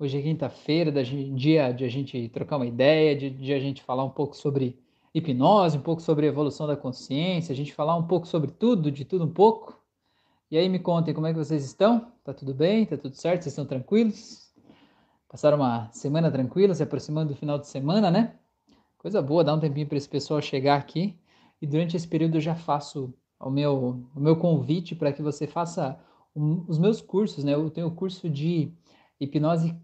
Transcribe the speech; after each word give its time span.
Hoje 0.00 0.16
é 0.16 0.22
quinta-feira, 0.22 0.92
dia 1.02 1.72
de 1.72 1.84
a 1.84 1.88
gente 1.88 2.28
trocar 2.28 2.56
uma 2.56 2.66
ideia, 2.66 3.16
de, 3.16 3.30
de 3.30 3.52
a 3.52 3.58
gente 3.58 3.82
falar 3.82 4.04
um 4.04 4.10
pouco 4.10 4.36
sobre 4.36 4.78
hipnose, 5.12 5.76
um 5.76 5.80
pouco 5.80 6.00
sobre 6.00 6.24
evolução 6.24 6.68
da 6.68 6.76
consciência, 6.76 7.52
a 7.52 7.56
gente 7.56 7.74
falar 7.74 7.96
um 7.96 8.06
pouco 8.06 8.24
sobre 8.24 8.52
tudo, 8.52 8.92
de 8.92 9.04
tudo 9.04 9.24
um 9.24 9.32
pouco. 9.32 9.76
E 10.52 10.56
aí 10.56 10.68
me 10.68 10.78
contem 10.78 11.12
como 11.12 11.26
é 11.26 11.32
que 11.32 11.38
vocês 11.38 11.64
estão? 11.64 12.12
Tá 12.22 12.32
tudo 12.32 12.54
bem? 12.54 12.86
Tá 12.86 12.96
tudo 12.96 13.16
certo? 13.16 13.42
Vocês 13.42 13.52
estão 13.52 13.66
tranquilos? 13.66 14.54
Passaram 15.28 15.56
uma 15.58 15.90
semana 15.90 16.30
tranquila, 16.30 16.76
se 16.76 16.82
aproximando 16.84 17.32
do 17.32 17.36
final 17.36 17.58
de 17.58 17.66
semana, 17.66 18.08
né? 18.08 18.36
Coisa 18.98 19.20
boa, 19.20 19.42
dá 19.42 19.52
um 19.52 19.58
tempinho 19.58 19.88
para 19.88 19.98
esse 19.98 20.08
pessoal 20.08 20.40
chegar 20.40 20.76
aqui. 20.78 21.18
E 21.60 21.66
durante 21.66 21.96
esse 21.96 22.06
período 22.06 22.36
eu 22.36 22.40
já 22.40 22.54
faço 22.54 23.12
o 23.40 23.50
meu, 23.50 24.00
o 24.14 24.20
meu 24.20 24.36
convite 24.36 24.94
para 24.94 25.12
que 25.12 25.22
você 25.22 25.44
faça 25.48 25.98
um, 26.36 26.64
os 26.68 26.78
meus 26.78 27.00
cursos, 27.00 27.42
né? 27.42 27.54
Eu 27.54 27.68
tenho 27.68 27.88
o 27.88 27.94
curso 27.96 28.30
de 28.30 28.72
hipnose 29.18 29.74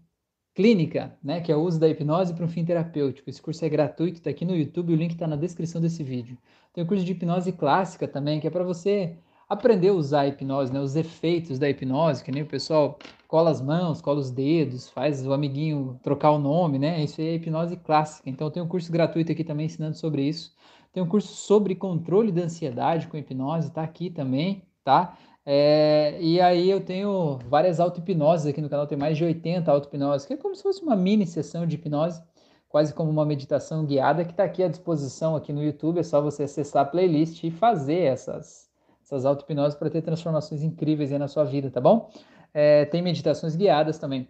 clínica, 0.55 1.15
né? 1.21 1.41
Que 1.41 1.51
é 1.51 1.55
o 1.55 1.61
uso 1.61 1.79
da 1.79 1.87
hipnose 1.87 2.33
para 2.33 2.45
um 2.45 2.47
fim 2.47 2.63
terapêutico. 2.63 3.29
Esse 3.29 3.41
curso 3.41 3.63
é 3.63 3.69
gratuito, 3.69 4.17
está 4.17 4.29
aqui 4.29 4.45
no 4.45 4.55
YouTube, 4.55 4.93
o 4.93 4.95
link 4.95 5.11
está 5.11 5.27
na 5.27 5.35
descrição 5.35 5.81
desse 5.81 6.01
vídeo. 6.01 6.37
Tem 6.73 6.83
o 6.83 6.87
curso 6.87 7.03
de 7.03 7.11
hipnose 7.11 7.51
clássica 7.51 8.07
também, 8.07 8.39
que 8.39 8.47
é 8.47 8.49
para 8.49 8.63
você 8.63 9.17
aprender 9.47 9.89
a 9.89 9.93
usar 9.93 10.21
a 10.21 10.27
hipnose, 10.27 10.73
né? 10.73 10.79
Os 10.79 10.95
efeitos 10.95 11.59
da 11.59 11.69
hipnose, 11.69 12.23
que 12.23 12.31
nem 12.31 12.41
o 12.41 12.47
pessoal 12.47 12.97
cola 13.27 13.51
as 13.51 13.61
mãos, 13.61 14.01
cola 14.01 14.19
os 14.19 14.31
dedos, 14.31 14.89
faz 14.89 15.27
o 15.27 15.33
amiguinho 15.33 15.99
trocar 16.01 16.31
o 16.31 16.39
nome, 16.39 16.79
né? 16.79 17.03
Isso 17.03 17.19
é 17.19 17.35
hipnose 17.35 17.75
clássica. 17.75 18.29
Então 18.29 18.49
tem 18.49 18.63
um 18.63 18.67
curso 18.67 18.91
gratuito 18.91 19.33
aqui 19.33 19.43
também 19.43 19.65
ensinando 19.65 19.97
sobre 19.97 20.23
isso. 20.23 20.55
Tem 20.93 21.03
um 21.03 21.07
curso 21.07 21.33
sobre 21.33 21.75
controle 21.75 22.31
da 22.31 22.43
ansiedade 22.43 23.07
com 23.07 23.17
hipnose, 23.17 23.73
tá 23.73 23.83
aqui 23.83 24.09
também, 24.09 24.63
tá? 24.85 25.17
É, 25.45 26.17
e 26.19 26.41
aí 26.41 26.69
eu 26.69 26.81
tenho 26.83 27.37
várias 27.47 27.79
auto-hipnoses 27.79 28.47
aqui 28.47 28.59
no 28.61 28.69
canal, 28.69 28.87
tem 28.87 28.97
mais 28.97 29.15
de 29.15 29.23
80 29.23 29.71
auto-hipnoses, 29.71 30.25
que 30.25 30.33
é 30.33 30.37
como 30.37 30.55
se 30.55 30.63
fosse 30.63 30.81
uma 30.81 30.95
mini 30.95 31.27
sessão 31.27 31.67
de 31.67 31.75
hipnose, 31.75 32.21
quase 32.67 32.93
como 32.93 33.11
uma 33.11 33.25
meditação 33.25 33.85
guiada, 33.85 34.25
que 34.25 34.31
está 34.31 34.43
aqui 34.43 34.63
à 34.63 34.67
disposição 34.67 35.35
aqui 35.35 35.53
no 35.53 35.63
YouTube, 35.63 35.99
é 35.99 36.03
só 36.03 36.19
você 36.19 36.43
acessar 36.43 36.83
a 36.83 36.85
playlist 36.85 37.43
e 37.43 37.51
fazer 37.51 38.01
essas, 38.01 38.69
essas 39.03 39.23
auto-hipnoses 39.23 39.77
para 39.77 39.89
ter 39.89 40.01
transformações 40.01 40.63
incríveis 40.63 41.11
aí 41.11 41.19
na 41.19 41.27
sua 41.27 41.43
vida, 41.43 41.69
tá 41.69 41.79
bom? 41.79 42.09
É, 42.53 42.85
tem 42.85 43.01
meditações 43.01 43.55
guiadas 43.55 43.99
também, 43.99 44.27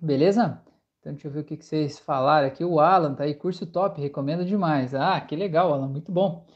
beleza? 0.00 0.60
Então, 1.00 1.12
deixa 1.12 1.26
eu 1.26 1.32
ver 1.32 1.40
o 1.40 1.44
que, 1.44 1.56
que 1.56 1.64
vocês 1.64 1.98
falaram 1.98 2.46
aqui. 2.46 2.64
O 2.64 2.78
Alan 2.78 3.14
tá 3.14 3.24
aí, 3.24 3.34
curso 3.34 3.66
top, 3.66 4.00
recomendo 4.00 4.44
demais. 4.44 4.94
Ah, 4.94 5.20
que 5.20 5.34
legal, 5.34 5.72
Alan, 5.72 5.88
muito 5.88 6.12
bom. 6.12 6.46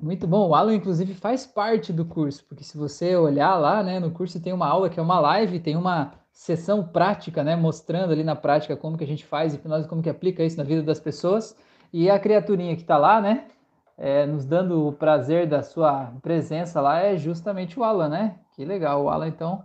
Muito 0.00 0.26
bom. 0.26 0.48
O 0.48 0.54
Alan, 0.54 0.74
inclusive, 0.74 1.14
faz 1.14 1.46
parte 1.46 1.92
do 1.92 2.04
curso, 2.04 2.44
porque 2.48 2.64
se 2.64 2.76
você 2.76 3.16
olhar 3.16 3.56
lá, 3.56 3.82
né, 3.82 3.98
no 4.00 4.10
curso 4.10 4.40
tem 4.40 4.52
uma 4.52 4.66
aula 4.66 4.90
que 4.90 5.00
é 5.00 5.02
uma 5.02 5.20
live, 5.20 5.60
tem 5.60 5.76
uma 5.76 6.12
sessão 6.32 6.86
prática, 6.86 7.42
né, 7.44 7.56
mostrando 7.56 8.12
ali 8.12 8.24
na 8.24 8.34
prática 8.34 8.76
como 8.76 8.98
que 8.98 9.04
a 9.04 9.06
gente 9.06 9.24
faz 9.24 9.54
hipnose, 9.54 9.88
como 9.88 10.02
que 10.02 10.10
aplica 10.10 10.42
isso 10.44 10.56
na 10.58 10.64
vida 10.64 10.82
das 10.82 11.00
pessoas. 11.00 11.56
E 11.92 12.10
a 12.10 12.18
criaturinha 12.18 12.74
que 12.74 12.82
está 12.82 12.98
lá, 12.98 13.20
né, 13.20 13.46
é, 13.96 14.26
nos 14.26 14.44
dando 14.44 14.88
o 14.88 14.92
prazer 14.92 15.46
da 15.48 15.62
sua 15.62 16.12
presença 16.22 16.80
lá 16.80 16.98
é 17.00 17.16
justamente 17.16 17.78
o 17.78 17.84
Alan, 17.84 18.08
né? 18.08 18.40
Que 18.56 18.64
legal. 18.64 19.04
O 19.04 19.08
Alan, 19.08 19.28
então, 19.28 19.64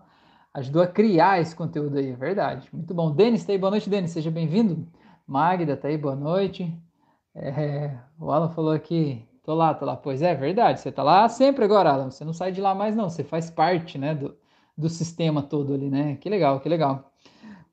ajudou 0.53 0.81
a 0.81 0.87
criar 0.87 1.39
esse 1.41 1.55
conteúdo 1.55 1.97
aí, 1.97 2.11
é 2.11 2.15
verdade. 2.15 2.69
Muito 2.71 2.93
bom. 2.93 3.11
Denis, 3.11 3.45
tá 3.45 3.51
aí, 3.51 3.57
boa 3.57 3.71
noite, 3.71 3.89
Denis, 3.89 4.11
seja 4.11 4.31
bem-vindo. 4.31 4.87
Magda, 5.27 5.75
tá 5.75 5.87
aí, 5.87 5.97
boa 5.97 6.15
noite. 6.15 6.71
É, 7.35 7.97
o 8.19 8.31
Alan 8.31 8.49
falou 8.49 8.71
aqui, 8.71 9.27
tô 9.49 9.55
lá, 9.55 9.73
tô 9.73 9.83
lá. 9.83 9.97
Pois 9.97 10.21
é, 10.21 10.35
verdade, 10.35 10.79
você 10.79 10.91
tá 10.91 11.01
lá 11.01 11.27
sempre 11.27 11.65
agora, 11.65 11.89
Alan, 11.91 12.11
você 12.11 12.23
não 12.23 12.33
sai 12.33 12.51
de 12.51 12.61
lá 12.61 12.75
mais 12.75 12.95
não, 12.95 13.09
você 13.09 13.23
faz 13.23 13.49
parte, 13.49 13.97
né, 13.97 14.13
do, 14.13 14.37
do 14.77 14.87
sistema 14.87 15.41
todo 15.41 15.73
ali, 15.73 15.89
né? 15.89 16.17
Que 16.17 16.29
legal, 16.29 16.59
que 16.59 16.69
legal. 16.69 17.11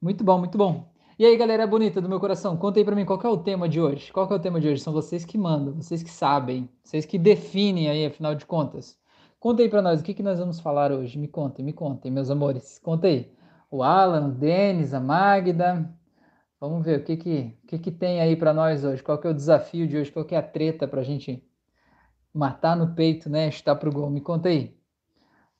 Muito 0.01 0.25
bom, 0.25 0.39
muito 0.39 0.57
bom. 0.57 0.89
E 1.19 1.27
aí, 1.27 1.37
galera 1.37 1.67
bonita 1.67 2.01
do 2.01 2.09
meu 2.09 2.19
coração, 2.19 2.57
conta 2.57 2.81
aí 2.81 2.85
pra 2.85 2.97
mim 2.97 3.05
qual 3.05 3.21
é 3.23 3.29
o 3.29 3.37
tema 3.37 3.69
de 3.69 3.79
hoje. 3.79 4.11
Qual 4.11 4.27
é 4.27 4.35
o 4.35 4.39
tema 4.39 4.59
de 4.59 4.69
hoje? 4.69 4.81
São 4.81 4.91
vocês 4.91 5.27
que 5.27 5.37
mandam, 5.37 5.75
vocês 5.75 6.03
que 6.03 6.11
sabem, 6.11 6.67
vocês 6.83 7.05
que 7.05 7.19
definem 7.19 7.91
aí, 7.91 8.07
afinal 8.07 8.35
de 8.35 8.47
contas. 8.47 8.99
Conta 9.39 9.62
aí 9.62 9.69
para 9.69 9.83
nós, 9.83 10.00
o 10.00 10.03
que, 10.03 10.15
que 10.15 10.23
nós 10.23 10.39
vamos 10.39 10.59
falar 10.59 10.91
hoje? 10.91 11.19
Me 11.19 11.29
contem, 11.29 11.62
me 11.62 11.75
contem, 11.75 12.11
meus 12.11 12.31
amores. 12.31 12.79
Conta 12.79 13.06
aí. 13.06 13.31
O 13.71 13.83
Alan, 13.83 14.29
o 14.29 14.33
Denis, 14.33 14.95
a 14.95 15.00
Magda. 15.00 15.95
Vamos 16.59 16.87
ver 16.87 17.00
o 17.00 17.05
que 17.05 17.19
que, 17.19 17.55
o 17.65 17.67
que, 17.67 17.79
que 17.79 17.91
tem 17.91 18.19
aí 18.23 18.34
para 18.34 18.55
nós 18.55 18.83
hoje. 18.83 19.03
Qual 19.03 19.19
que 19.19 19.27
é 19.27 19.31
o 19.31 19.34
desafio 19.34 19.87
de 19.87 19.99
hoje? 19.99 20.11
Qual 20.11 20.25
que 20.25 20.34
é 20.34 20.39
a 20.39 20.43
treta 20.43 20.89
para 20.89 21.03
a 21.03 21.05
gente 21.05 21.45
matar 22.37 22.77
no 22.77 22.95
peito, 22.95 23.31
né? 23.31 23.51
Chutar 23.51 23.77
pro 23.77 23.93
gol. 23.93 24.11
Me 24.11 24.21
conta 24.21 24.49
aí. 24.49 24.77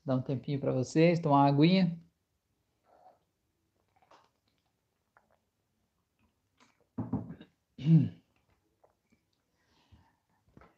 Dá 0.05 0.15
um 0.15 0.23
tempinho 0.23 0.61
para 0.61 0.73
vocês, 0.73 1.19
tomar 1.19 1.37
uma 1.39 1.49
aguinha. 1.49 1.99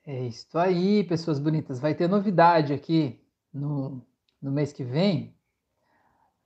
É 0.06 0.26
isso 0.26 0.56
aí, 0.58 1.04
pessoas 1.04 1.38
bonitas. 1.38 1.78
Vai 1.78 1.94
ter 1.94 2.08
novidade 2.08 2.72
aqui 2.72 3.20
no, 3.52 4.02
no 4.40 4.50
mês 4.50 4.72
que 4.72 4.82
vem, 4.82 5.34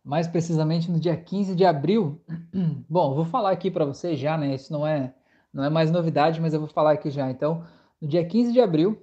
mais 0.03 0.27
precisamente 0.27 0.91
no 0.91 0.99
dia 0.99 1.17
15 1.17 1.55
de 1.55 1.65
abril. 1.65 2.21
Bom, 2.89 3.15
vou 3.15 3.25
falar 3.25 3.53
aqui 3.53 3.71
para 3.71 3.85
vocês 3.85 4.19
já, 4.19 4.37
né? 4.37 4.55
Isso 4.55 4.73
não 4.73 4.85
é, 4.85 5.15
não 5.53 5.63
é 5.63 5.71
mais 5.71 5.91
novidade, 5.93 6.41
mas 6.41 6.55
eu 6.55 6.61
vou 6.61 6.69
falar 6.69 6.93
aqui 6.93 7.11
já. 7.11 7.31
Então, 7.31 7.65
no 8.01 8.09
dia 8.09 8.27
15 8.27 8.53
de 8.53 8.61
abril, 8.61 9.01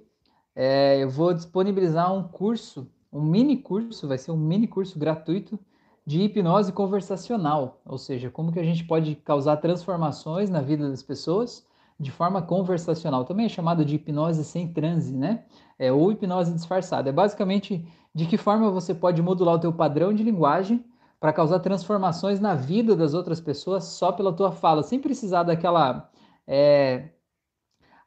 é, 0.54 1.02
eu 1.02 1.08
vou 1.08 1.32
disponibilizar 1.32 2.12
um 2.14 2.22
curso, 2.22 2.90
um 3.12 3.22
mini 3.22 3.56
curso, 3.56 4.06
vai 4.08 4.18
ser 4.18 4.30
um 4.30 4.36
mini 4.36 4.66
curso 4.66 4.98
gratuito 4.98 5.58
de 6.06 6.22
hipnose 6.22 6.72
conversacional, 6.72 7.80
ou 7.84 7.98
seja, 7.98 8.30
como 8.30 8.52
que 8.52 8.58
a 8.58 8.64
gente 8.64 8.84
pode 8.84 9.14
causar 9.16 9.56
transformações 9.58 10.50
na 10.50 10.60
vida 10.60 10.88
das 10.88 11.02
pessoas 11.02 11.66
de 11.98 12.10
forma 12.10 12.40
conversacional. 12.40 13.24
Também 13.24 13.46
é 13.46 13.48
chamado 13.48 13.84
de 13.84 13.96
hipnose 13.96 14.42
sem 14.42 14.72
transe, 14.72 15.14
né? 15.14 15.44
É, 15.78 15.92
ou 15.92 16.10
hipnose 16.10 16.52
disfarçada. 16.52 17.10
É 17.10 17.12
basicamente 17.12 17.86
de 18.14 18.26
que 18.26 18.36
forma 18.36 18.70
você 18.70 18.94
pode 18.94 19.20
modular 19.22 19.56
o 19.56 19.60
teu 19.60 19.72
padrão 19.72 20.12
de 20.12 20.22
linguagem 20.22 20.84
para 21.20 21.32
causar 21.32 21.60
transformações 21.60 22.40
na 22.40 22.54
vida 22.54 22.96
das 22.96 23.12
outras 23.12 23.40
pessoas 23.40 23.84
só 23.84 24.10
pela 24.10 24.32
tua 24.32 24.50
fala, 24.50 24.82
sem 24.82 24.98
precisar 24.98 25.42
daquela 25.42 26.10
é, 26.46 27.10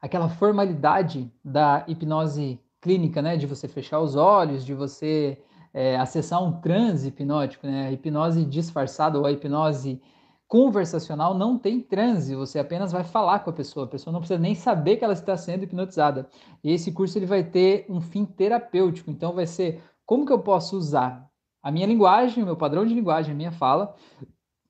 aquela 0.03 0.27
formalidade 0.27 1.31
da 1.41 1.85
hipnose 1.87 2.59
clínica, 2.81 3.21
né? 3.21 3.37
De 3.37 3.47
você 3.47 3.69
fechar 3.69 4.01
os 4.01 4.17
olhos, 4.17 4.65
de 4.65 4.73
você 4.73 5.41
é, 5.73 5.95
acessar 5.95 6.43
um 6.43 6.59
transe 6.59 7.07
hipnótico, 7.07 7.65
né? 7.65 7.87
A 7.87 7.91
hipnose 7.93 8.43
disfarçada 8.43 9.17
ou 9.17 9.25
a 9.25 9.31
hipnose 9.31 10.01
conversacional 10.45 11.33
não 11.33 11.57
tem 11.57 11.79
transe, 11.79 12.35
você 12.35 12.59
apenas 12.59 12.91
vai 12.91 13.05
falar 13.05 13.39
com 13.39 13.49
a 13.49 13.53
pessoa, 13.53 13.85
a 13.85 13.89
pessoa 13.89 14.11
não 14.11 14.19
precisa 14.19 14.39
nem 14.39 14.53
saber 14.53 14.97
que 14.97 15.05
ela 15.05 15.13
está 15.13 15.37
sendo 15.37 15.63
hipnotizada. 15.63 16.27
E 16.61 16.69
esse 16.69 16.91
curso 16.91 17.17
ele 17.17 17.25
vai 17.25 17.43
ter 17.43 17.85
um 17.89 18.01
fim 18.01 18.25
terapêutico, 18.25 19.09
então 19.09 19.33
vai 19.33 19.47
ser 19.47 19.81
como 20.05 20.25
que 20.25 20.33
eu 20.33 20.39
posso 20.39 20.77
usar 20.77 21.27
a 21.61 21.71
minha 21.71 21.87
linguagem, 21.87 22.43
o 22.43 22.45
meu 22.45 22.57
padrão 22.57 22.85
de 22.85 22.93
linguagem, 22.93 23.31
a 23.31 23.37
minha 23.37 23.53
fala, 23.53 23.95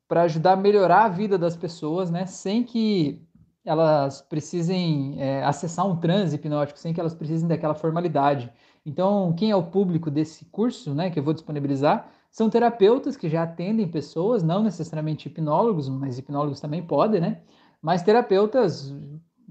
para 0.08 0.22
ajudar 0.22 0.54
a 0.54 0.56
melhorar 0.56 1.06
a 1.06 1.10
vida 1.10 1.40
das 1.40 1.58
pessoas, 1.58 2.12
né, 2.12 2.28
sem 2.28 2.64
que 2.64 3.20
elas 3.66 4.22
precisem 4.22 5.16
é, 5.22 5.44
acessar 5.44 5.88
um 5.88 5.96
transe 5.96 6.36
hipnótico, 6.36 6.80
sem 6.80 6.94
que 6.94 7.00
elas 7.00 7.16
precisem 7.16 7.48
daquela 7.48 7.74
formalidade. 7.74 8.52
Então, 8.86 9.34
quem 9.38 9.52
é 9.52 9.56
o 9.56 9.64
público 9.64 10.12
desse 10.12 10.46
curso, 10.46 10.94
né, 10.94 11.10
que 11.10 11.18
eu 11.18 11.24
vou 11.24 11.34
disponibilizar, 11.34 12.10
são 12.30 12.50
terapeutas 12.50 13.16
que 13.16 13.30
já 13.30 13.44
atendem 13.44 13.88
pessoas, 13.88 14.44
não 14.44 14.64
necessariamente 14.64 15.28
hipnólogos, 15.28 15.88
mas 15.88 16.18
hipnólogos 16.18 16.60
também 16.60 16.82
podem, 16.82 17.22
né? 17.22 17.42
Mas 17.82 18.02
terapeutas 18.02 18.94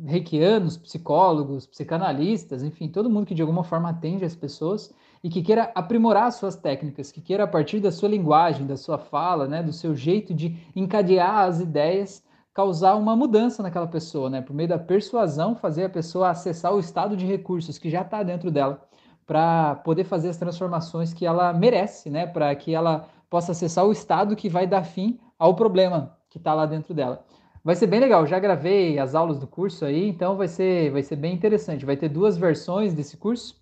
reikianos, 0.04 0.76
psicólogos, 0.76 1.66
psicanalistas, 1.66 2.62
enfim, 2.62 2.88
todo 2.88 3.10
mundo 3.10 3.26
que 3.26 3.34
de 3.34 3.42
alguma 3.42 3.62
forma 3.62 3.90
atende 3.90 4.24
as 4.24 4.34
pessoas 4.34 4.92
e 5.22 5.28
que 5.28 5.42
queira 5.42 5.70
aprimorar 5.74 6.32
suas 6.32 6.56
técnicas, 6.56 7.12
que 7.12 7.20
queira 7.20 7.44
a 7.44 7.46
partir 7.46 7.78
da 7.78 7.92
sua 7.92 8.08
linguagem, 8.08 8.66
da 8.66 8.76
sua 8.76 8.98
fala, 8.98 9.46
né, 9.46 9.62
do 9.62 9.72
seu 9.72 9.94
jeito 9.94 10.34
de 10.34 10.56
encadear 10.74 11.46
as 11.46 11.60
ideias, 11.60 12.24
causar 12.54 12.96
uma 12.96 13.16
mudança 13.16 13.62
naquela 13.62 13.86
pessoa, 13.86 14.28
né, 14.28 14.42
por 14.42 14.54
meio 14.54 14.68
da 14.68 14.78
persuasão, 14.78 15.56
fazer 15.56 15.84
a 15.84 15.88
pessoa 15.88 16.30
acessar 16.30 16.74
o 16.74 16.78
estado 16.78 17.16
de 17.16 17.26
recursos 17.26 17.78
que 17.78 17.88
já 17.88 18.02
está 18.02 18.22
dentro 18.22 18.50
dela 18.50 18.86
para 19.26 19.76
poder 19.76 20.04
fazer 20.04 20.28
as 20.28 20.36
transformações 20.36 21.14
que 21.14 21.24
ela 21.24 21.52
merece, 21.52 22.10
né? 22.10 22.26
Para 22.26 22.54
que 22.54 22.74
ela 22.74 23.08
possa 23.30 23.52
acessar 23.52 23.86
o 23.86 23.92
estado 23.92 24.36
que 24.36 24.48
vai 24.48 24.66
dar 24.66 24.84
fim 24.84 25.18
ao 25.38 25.54
problema 25.54 26.18
que 26.28 26.38
está 26.38 26.52
lá 26.52 26.66
dentro 26.66 26.92
dela. 26.92 27.24
Vai 27.64 27.76
ser 27.76 27.86
bem 27.86 28.00
legal, 28.00 28.26
já 28.26 28.38
gravei 28.38 28.98
as 28.98 29.14
aulas 29.14 29.38
do 29.38 29.46
curso 29.46 29.84
aí, 29.84 30.08
então 30.08 30.36
vai 30.36 30.48
ser, 30.48 30.90
vai 30.90 31.02
ser 31.02 31.16
bem 31.16 31.32
interessante. 31.32 31.86
Vai 31.86 31.96
ter 31.96 32.08
duas 32.08 32.36
versões 32.36 32.92
desse 32.92 33.16
curso. 33.16 33.56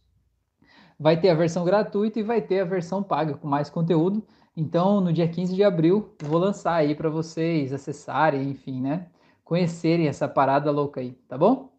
Vai 0.99 1.21
ter 1.21 1.29
a 1.29 1.35
versão 1.35 1.65
gratuita 1.65 2.19
e 2.19 2.23
vai 2.23 2.41
ter 2.41 2.61
a 2.61 2.65
versão 2.65 3.03
paga 3.03 3.35
com 3.35 3.47
mais 3.47 3.69
conteúdo. 3.69 4.27
Então, 4.61 5.01
no 5.01 5.11
dia 5.11 5.27
15 5.27 5.55
de 5.55 5.65
abril, 5.65 6.15
vou 6.23 6.39
lançar 6.39 6.75
aí 6.75 6.95
para 6.95 7.09
vocês 7.09 7.73
acessarem, 7.73 8.51
enfim, 8.51 8.79
né? 8.79 9.07
Conhecerem 9.43 10.07
essa 10.07 10.29
parada 10.29 10.71
louca 10.71 11.01
aí, 11.01 11.12
tá 11.27 11.39
bom? 11.39 11.73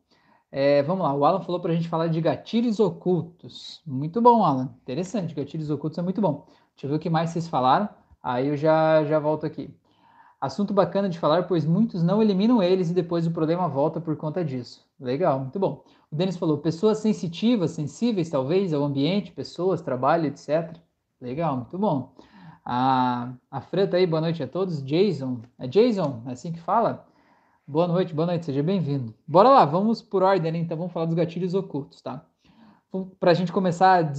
É, 0.51 0.81
vamos 0.81 1.03
lá, 1.03 1.13
o 1.13 1.23
Alan 1.23 1.41
falou 1.41 1.61
para 1.61 1.71
a 1.71 1.75
gente 1.75 1.87
falar 1.87 2.07
de 2.07 2.19
gatilhos 2.19 2.79
ocultos. 2.79 3.83
Muito 3.85 4.19
bom, 4.19 4.43
Alan. 4.43 4.73
Interessante, 4.81 5.35
gatilhos 5.35 5.69
ocultos 5.69 5.99
é 5.99 6.01
muito 6.01 6.19
bom. 6.19 6.47
Deixa 6.73 6.87
eu 6.87 6.89
ver 6.89 6.95
o 6.95 6.99
que 6.99 7.07
mais 7.07 7.29
vocês 7.29 7.47
falaram. 7.47 7.87
Aí 8.21 8.47
eu 8.47 8.57
já, 8.57 9.05
já 9.05 9.19
volto 9.19 9.45
aqui. 9.45 9.71
Assunto 10.41 10.73
bacana 10.73 11.07
de 11.07 11.19
falar, 11.19 11.43
pois 11.43 11.63
muitos 11.63 12.01
não 12.01 12.19
eliminam 12.19 12.63
eles 12.63 12.89
e 12.89 12.95
depois 12.95 13.27
o 13.27 13.31
problema 13.31 13.67
volta 13.69 14.01
por 14.01 14.17
conta 14.17 14.43
disso. 14.43 14.83
Legal, 14.99 15.39
muito 15.39 15.59
bom. 15.59 15.83
O 16.11 16.15
Denis 16.15 16.35
falou: 16.35 16.57
pessoas 16.57 16.97
sensitivas, 16.97 17.71
sensíveis 17.71 18.27
talvez 18.27 18.73
ao 18.73 18.83
ambiente, 18.83 19.31
pessoas, 19.31 19.83
trabalho, 19.83 20.25
etc. 20.25 20.75
Legal, 21.21 21.57
muito 21.57 21.77
bom. 21.77 22.15
A, 22.63 23.33
a 23.49 23.61
Fran 23.61 23.87
tá 23.87 23.97
aí, 23.97 24.05
boa 24.05 24.21
noite 24.21 24.41
a 24.43 24.47
todos. 24.47 24.83
Jason, 24.83 25.41
é 25.57 25.67
Jason, 25.67 26.21
é 26.27 26.31
assim 26.31 26.51
que 26.51 26.59
fala? 26.59 27.05
Boa 27.67 27.87
noite, 27.87 28.13
boa 28.13 28.25
noite, 28.25 28.45
seja 28.45 28.61
bem-vindo. 28.61 29.13
Bora 29.27 29.49
lá, 29.49 29.65
vamos 29.65 30.01
por 30.01 30.23
ordem, 30.23 30.61
então 30.61 30.77
vamos 30.77 30.91
falar 30.91 31.05
dos 31.05 31.15
gatilhos 31.15 31.53
ocultos, 31.53 32.01
tá? 32.01 32.25
Para 33.19 33.31
a 33.31 33.33
gente 33.33 33.51
começar 33.51 34.03
a 34.03 34.11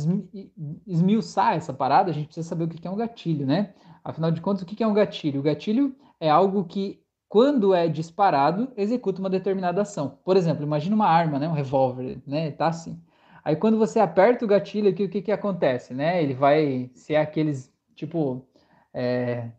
esmiuçar 0.87 1.55
essa 1.55 1.73
parada, 1.73 2.11
a 2.11 2.15
gente 2.15 2.27
precisa 2.27 2.49
saber 2.49 2.65
o 2.65 2.69
que 2.69 2.87
é 2.87 2.91
um 2.91 2.97
gatilho, 2.97 3.47
né? 3.47 3.75
Afinal 4.03 4.31
de 4.31 4.41
contas, 4.41 4.63
o 4.63 4.67
que 4.67 4.83
é 4.83 4.87
um 4.87 4.95
gatilho? 4.95 5.41
O 5.41 5.43
gatilho 5.43 5.95
é 6.19 6.31
algo 6.31 6.65
que, 6.65 7.01
quando 7.29 7.75
é 7.75 7.87
disparado, 7.89 8.73
executa 8.77 9.21
uma 9.21 9.31
determinada 9.31 9.83
ação. 9.83 10.19
Por 10.25 10.37
exemplo, 10.37 10.65
imagina 10.65 10.97
uma 10.97 11.07
arma, 11.07 11.39
né? 11.39 11.49
Um 11.49 11.53
revólver, 11.53 12.21
né? 12.27 12.51
Tá 12.51 12.69
assim. 12.69 12.99
Aí 13.45 13.57
quando 13.57 13.77
você 13.77 13.99
aperta 13.99 14.45
o 14.45 14.49
gatilho 14.49 14.89
aqui, 14.89 15.05
o 15.05 15.09
que, 15.09 15.21
que 15.21 15.33
acontece, 15.33 15.93
né? 15.93 16.23
Ele 16.23 16.35
vai 16.35 16.91
ser 16.95 17.17
aqueles, 17.17 17.72
tipo, 18.07 18.45
é, 18.93 19.51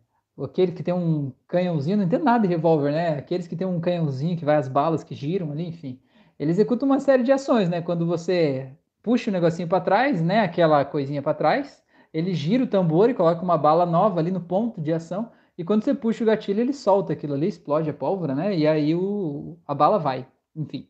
aquele 0.42 0.72
que 0.72 0.82
tem 0.82 0.92
um 0.94 1.32
canhãozinho, 1.48 1.96
não 1.96 2.04
entendo 2.04 2.24
nada 2.24 2.46
de 2.46 2.48
revólver, 2.48 2.92
né? 2.92 3.18
Aqueles 3.18 3.46
que 3.46 3.56
tem 3.56 3.66
um 3.66 3.80
canhãozinho 3.80 4.36
que 4.36 4.44
vai 4.44 4.56
as 4.56 4.68
balas 4.68 5.02
que 5.02 5.14
giram 5.14 5.52
ali, 5.52 5.66
enfim. 5.66 6.00
Ele 6.38 6.50
executa 6.50 6.84
uma 6.84 7.00
série 7.00 7.22
de 7.22 7.32
ações, 7.32 7.68
né? 7.68 7.80
Quando 7.80 8.06
você 8.06 8.70
puxa 9.02 9.30
o 9.30 9.32
negocinho 9.32 9.68
para 9.68 9.80
trás, 9.80 10.22
né? 10.22 10.40
Aquela 10.40 10.84
coisinha 10.84 11.22
para 11.22 11.34
trás, 11.34 11.82
ele 12.12 12.34
gira 12.34 12.64
o 12.64 12.66
tambor 12.66 13.08
e 13.10 13.14
coloca 13.14 13.42
uma 13.42 13.56
bala 13.56 13.86
nova 13.86 14.20
ali 14.20 14.30
no 14.30 14.40
ponto 14.40 14.80
de 14.80 14.92
ação. 14.92 15.30
E 15.56 15.64
quando 15.64 15.84
você 15.84 15.94
puxa 15.94 16.24
o 16.24 16.26
gatilho, 16.26 16.60
ele 16.60 16.72
solta 16.72 17.12
aquilo 17.12 17.34
ali, 17.34 17.48
explode 17.48 17.88
a 17.88 17.94
pólvora, 17.94 18.34
né? 18.34 18.56
E 18.56 18.66
aí 18.66 18.94
o, 18.94 19.56
a 19.66 19.74
bala 19.74 19.98
vai. 19.98 20.26
Enfim. 20.54 20.88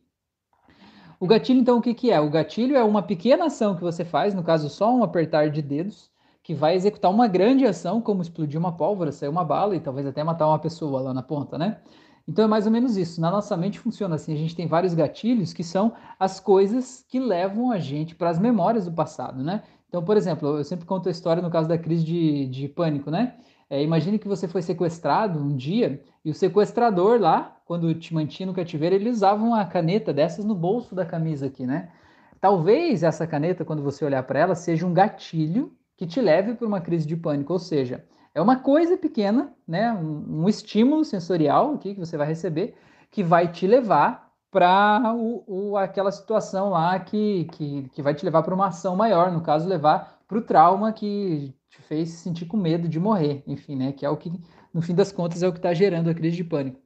O 1.19 1.27
gatilho, 1.27 1.59
então, 1.59 1.77
o 1.77 1.81
que, 1.81 1.93
que 1.93 2.11
é? 2.11 2.19
O 2.19 2.29
gatilho 2.29 2.75
é 2.75 2.83
uma 2.83 3.01
pequena 3.01 3.45
ação 3.45 3.75
que 3.75 3.81
você 3.81 4.03
faz, 4.03 4.33
no 4.33 4.43
caso, 4.43 4.69
só 4.69 4.93
um 4.93 5.03
apertar 5.03 5.49
de 5.49 5.61
dedos, 5.61 6.11
que 6.45 6.53
vai 6.53 6.75
executar 6.75 7.09
uma 7.09 7.27
grande 7.27 7.65
ação, 7.65 7.99
como 7.99 8.21
explodir 8.21 8.59
uma 8.59 8.71
pólvora, 8.71 9.11
sair 9.11 9.29
uma 9.29 9.43
bala 9.43 9.75
e 9.75 9.79
talvez 9.79 10.05
até 10.05 10.23
matar 10.23 10.47
uma 10.47 10.59
pessoa 10.59 11.01
lá 11.01 11.11
na 11.11 11.23
ponta, 11.23 11.57
né? 11.57 11.79
Então 12.27 12.45
é 12.45 12.47
mais 12.47 12.67
ou 12.67 12.71
menos 12.71 12.97
isso. 12.97 13.19
Na 13.19 13.31
nossa 13.31 13.57
mente 13.57 13.79
funciona 13.79 14.13
assim: 14.13 14.31
a 14.31 14.37
gente 14.37 14.55
tem 14.55 14.67
vários 14.67 14.93
gatilhos 14.93 15.53
que 15.53 15.63
são 15.63 15.93
as 16.19 16.39
coisas 16.39 17.03
que 17.09 17.19
levam 17.19 17.71
a 17.71 17.79
gente 17.79 18.13
para 18.13 18.29
as 18.29 18.37
memórias 18.37 18.85
do 18.85 18.91
passado, 18.91 19.43
né? 19.43 19.63
Então, 19.89 20.03
por 20.03 20.15
exemplo, 20.17 20.59
eu 20.59 20.63
sempre 20.63 20.85
conto 20.85 21.09
a 21.09 21.11
história 21.11 21.41
no 21.41 21.49
caso 21.49 21.67
da 21.67 21.79
crise 21.79 22.05
de, 22.05 22.45
de 22.45 22.69
pânico, 22.69 23.09
né? 23.09 23.37
É, 23.67 23.81
imagine 23.81 24.19
que 24.19 24.27
você 24.27 24.47
foi 24.47 24.61
sequestrado 24.61 25.39
um 25.39 25.55
dia 25.55 26.03
e 26.23 26.29
o 26.29 26.33
sequestrador 26.35 27.19
lá, 27.19 27.57
quando 27.65 27.91
te 27.95 28.13
mantinha 28.13 28.45
no 28.45 28.53
cativeiro, 28.53 28.93
ele 28.93 29.09
usava 29.09 29.43
uma 29.43 29.65
caneta 29.65 30.13
dessas 30.13 30.45
no 30.45 30.53
bolso 30.53 30.93
da 30.93 31.07
camisa 31.07 31.47
aqui, 31.47 31.65
né? 31.65 31.89
Talvez 32.39 33.01
essa 33.01 33.25
caneta, 33.25 33.65
quando 33.65 33.81
você 33.81 34.05
olhar 34.05 34.21
para 34.21 34.37
ela, 34.37 34.53
seja 34.53 34.85
um 34.85 34.93
gatilho 34.93 35.75
que 35.97 36.05
te 36.05 36.21
leve 36.21 36.55
para 36.55 36.67
uma 36.67 36.81
crise 36.81 37.07
de 37.07 37.15
pânico, 37.15 37.53
ou 37.53 37.59
seja, 37.59 38.05
é 38.33 38.41
uma 38.41 38.57
coisa 38.57 38.97
pequena, 38.97 39.53
né, 39.67 39.91
um, 39.93 40.43
um 40.43 40.49
estímulo 40.49 41.05
sensorial 41.05 41.73
aqui 41.75 41.93
que 41.93 41.99
você 41.99 42.17
vai 42.17 42.27
receber, 42.27 42.75
que 43.09 43.23
vai 43.23 43.51
te 43.51 43.65
levar 43.65 44.25
para 44.51 45.13
aquela 45.81 46.11
situação 46.11 46.69
lá 46.69 46.99
que, 46.99 47.45
que, 47.53 47.89
que 47.89 48.01
vai 48.01 48.13
te 48.13 48.25
levar 48.25 48.43
para 48.43 48.53
uma 48.53 48.67
ação 48.67 48.95
maior, 48.95 49.31
no 49.31 49.41
caso, 49.41 49.67
levar 49.67 50.21
para 50.27 50.37
o 50.37 50.41
trauma 50.41 50.91
que 50.91 51.53
te 51.69 51.81
fez 51.81 52.09
se 52.09 52.17
sentir 52.17 52.45
com 52.45 52.57
medo 52.57 52.87
de 52.87 52.99
morrer, 52.99 53.43
enfim, 53.47 53.75
né, 53.75 53.91
que 53.91 54.05
é 54.05 54.09
o 54.09 54.17
que, 54.17 54.31
no 54.73 54.81
fim 54.81 54.93
das 54.93 55.11
contas, 55.11 55.43
é 55.43 55.47
o 55.47 55.51
que 55.51 55.59
está 55.59 55.73
gerando 55.73 56.09
a 56.09 56.13
crise 56.13 56.37
de 56.37 56.43
pânico. 56.43 56.79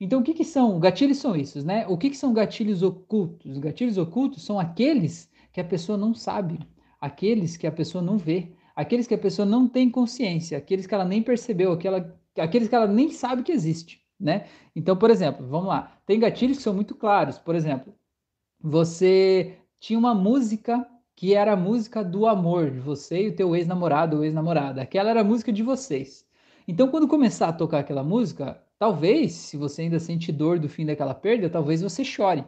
Então, 0.00 0.20
o 0.20 0.22
que, 0.22 0.32
que 0.32 0.44
são? 0.44 0.78
Gatilhos 0.78 1.18
são 1.18 1.34
esses, 1.34 1.64
né? 1.64 1.84
O 1.88 1.98
que, 1.98 2.10
que 2.10 2.16
são 2.16 2.32
gatilhos 2.32 2.84
ocultos? 2.84 3.58
Gatilhos 3.58 3.98
ocultos 3.98 4.44
são 4.44 4.58
aqueles 4.58 5.28
que 5.52 5.60
a 5.60 5.64
pessoa 5.64 5.98
não 5.98 6.14
sabe, 6.14 6.60
aqueles 7.00 7.56
que 7.56 7.66
a 7.66 7.72
pessoa 7.72 8.02
não 8.02 8.18
vê, 8.18 8.52
aqueles 8.74 9.06
que 9.06 9.14
a 9.14 9.18
pessoa 9.18 9.46
não 9.46 9.68
tem 9.68 9.90
consciência, 9.90 10.58
aqueles 10.58 10.86
que 10.86 10.94
ela 10.94 11.04
nem 11.04 11.22
percebeu, 11.22 11.72
aquela, 11.72 12.16
aqueles 12.36 12.68
que 12.68 12.74
ela 12.74 12.86
nem 12.86 13.10
sabe 13.10 13.42
que 13.42 13.52
existe, 13.52 14.00
né? 14.18 14.46
Então, 14.74 14.96
por 14.96 15.10
exemplo, 15.10 15.46
vamos 15.46 15.68
lá, 15.68 15.98
tem 16.06 16.20
gatilhos 16.20 16.58
que 16.58 16.62
são 16.62 16.74
muito 16.74 16.94
claros. 16.94 17.38
Por 17.38 17.54
exemplo, 17.54 17.94
você 18.60 19.58
tinha 19.80 19.98
uma 19.98 20.14
música 20.14 20.86
que 21.14 21.34
era 21.34 21.54
a 21.54 21.56
música 21.56 22.04
do 22.04 22.26
amor 22.26 22.70
de 22.70 22.78
você 22.78 23.24
e 23.24 23.28
o 23.28 23.34
teu 23.34 23.56
ex-namorado 23.56 24.16
ou 24.16 24.24
ex-namorada. 24.24 24.82
Aquela 24.82 25.10
era 25.10 25.22
a 25.22 25.24
música 25.24 25.52
de 25.52 25.64
vocês. 25.64 26.24
Então, 26.66 26.88
quando 26.88 27.08
começar 27.08 27.48
a 27.48 27.52
tocar 27.52 27.80
aquela 27.80 28.04
música, 28.04 28.62
talvez, 28.78 29.32
se 29.32 29.56
você 29.56 29.82
ainda 29.82 29.98
sente 29.98 30.30
dor 30.30 30.60
do 30.60 30.68
fim 30.68 30.86
daquela 30.86 31.14
perda, 31.14 31.50
talvez 31.50 31.82
você 31.82 32.04
chore. 32.04 32.44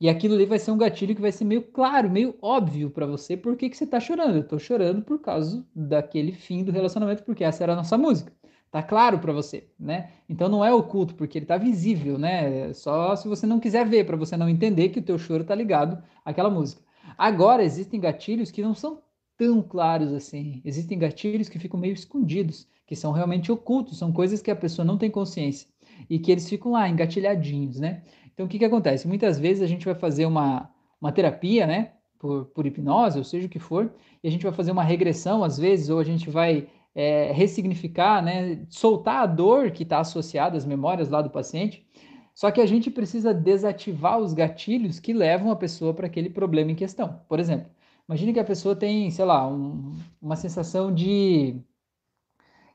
E 0.00 0.08
aquilo 0.08 0.34
ali 0.34 0.44
vai 0.44 0.58
ser 0.58 0.70
um 0.70 0.76
gatilho 0.76 1.14
que 1.14 1.22
vai 1.22 1.32
ser 1.32 1.44
meio 1.44 1.62
claro, 1.62 2.10
meio 2.10 2.34
óbvio 2.42 2.90
para 2.90 3.06
você 3.06 3.36
por 3.36 3.56
que, 3.56 3.70
que 3.70 3.76
você 3.76 3.84
está 3.84 3.98
chorando. 3.98 4.36
Eu 4.36 4.42
estou 4.42 4.58
chorando 4.58 5.02
por 5.02 5.18
causa 5.20 5.64
daquele 5.74 6.32
fim 6.32 6.62
do 6.62 6.72
relacionamento, 6.72 7.22
porque 7.22 7.44
essa 7.44 7.62
era 7.62 7.72
a 7.72 7.76
nossa 7.76 7.96
música. 7.96 8.32
Tá 8.70 8.82
claro 8.82 9.18
para 9.18 9.32
você, 9.32 9.68
né? 9.78 10.10
Então 10.28 10.48
não 10.48 10.64
é 10.64 10.72
oculto, 10.72 11.14
porque 11.14 11.38
ele 11.38 11.46
tá 11.46 11.56
visível, 11.56 12.18
né? 12.18 12.72
Só 12.74 13.16
se 13.16 13.26
você 13.26 13.46
não 13.46 13.58
quiser 13.58 13.86
ver, 13.86 14.04
para 14.04 14.16
você 14.16 14.36
não 14.36 14.48
entender 14.48 14.90
que 14.90 14.98
o 14.98 15.02
teu 15.02 15.18
choro 15.18 15.44
tá 15.44 15.54
ligado 15.54 16.02
àquela 16.24 16.50
música. 16.50 16.82
Agora 17.16 17.64
existem 17.64 17.98
gatilhos 17.98 18.50
que 18.50 18.62
não 18.62 18.74
são 18.74 19.00
tão 19.38 19.62
claros 19.62 20.12
assim. 20.12 20.60
Existem 20.64 20.98
gatilhos 20.98 21.48
que 21.48 21.58
ficam 21.58 21.80
meio 21.80 21.94
escondidos, 21.94 22.68
que 22.86 22.96
são 22.96 23.12
realmente 23.12 23.50
ocultos, 23.50 23.98
são 23.98 24.12
coisas 24.12 24.42
que 24.42 24.50
a 24.50 24.56
pessoa 24.56 24.84
não 24.84 24.98
tem 24.98 25.10
consciência 25.10 25.68
e 26.08 26.18
que 26.18 26.30
eles 26.30 26.48
ficam 26.48 26.72
lá 26.72 26.88
engatilhadinhos, 26.88 27.80
né? 27.80 28.02
Então, 28.36 28.44
o 28.44 28.48
que, 28.50 28.58
que 28.58 28.66
acontece? 28.66 29.08
Muitas 29.08 29.38
vezes 29.38 29.62
a 29.62 29.66
gente 29.66 29.86
vai 29.86 29.94
fazer 29.94 30.26
uma, 30.26 30.70
uma 31.00 31.10
terapia, 31.10 31.66
né? 31.66 31.92
Por, 32.18 32.44
por 32.46 32.66
hipnose, 32.66 33.16
ou 33.18 33.24
seja 33.24 33.46
o 33.46 33.48
que 33.50 33.58
for, 33.58 33.90
e 34.22 34.28
a 34.28 34.30
gente 34.30 34.42
vai 34.42 34.52
fazer 34.52 34.72
uma 34.72 34.82
regressão, 34.82 35.42
às 35.42 35.58
vezes, 35.58 35.88
ou 35.88 35.98
a 35.98 36.04
gente 36.04 36.28
vai 36.28 36.68
é, 36.94 37.32
ressignificar, 37.32 38.22
né? 38.22 38.66
Soltar 38.68 39.22
a 39.22 39.26
dor 39.26 39.70
que 39.70 39.84
está 39.84 40.00
associada 40.00 40.54
às 40.54 40.66
memórias 40.66 41.08
lá 41.08 41.22
do 41.22 41.30
paciente. 41.30 41.86
Só 42.34 42.50
que 42.50 42.60
a 42.60 42.66
gente 42.66 42.90
precisa 42.90 43.32
desativar 43.32 44.18
os 44.18 44.34
gatilhos 44.34 45.00
que 45.00 45.14
levam 45.14 45.50
a 45.50 45.56
pessoa 45.56 45.94
para 45.94 46.06
aquele 46.06 46.28
problema 46.28 46.70
em 46.72 46.74
questão. 46.74 47.18
Por 47.26 47.40
exemplo, 47.40 47.70
imagine 48.06 48.34
que 48.34 48.40
a 48.40 48.44
pessoa 48.44 48.76
tem, 48.76 49.10
sei 49.10 49.24
lá, 49.24 49.48
um, 49.48 49.96
uma 50.20 50.36
sensação 50.36 50.94
de 50.94 51.56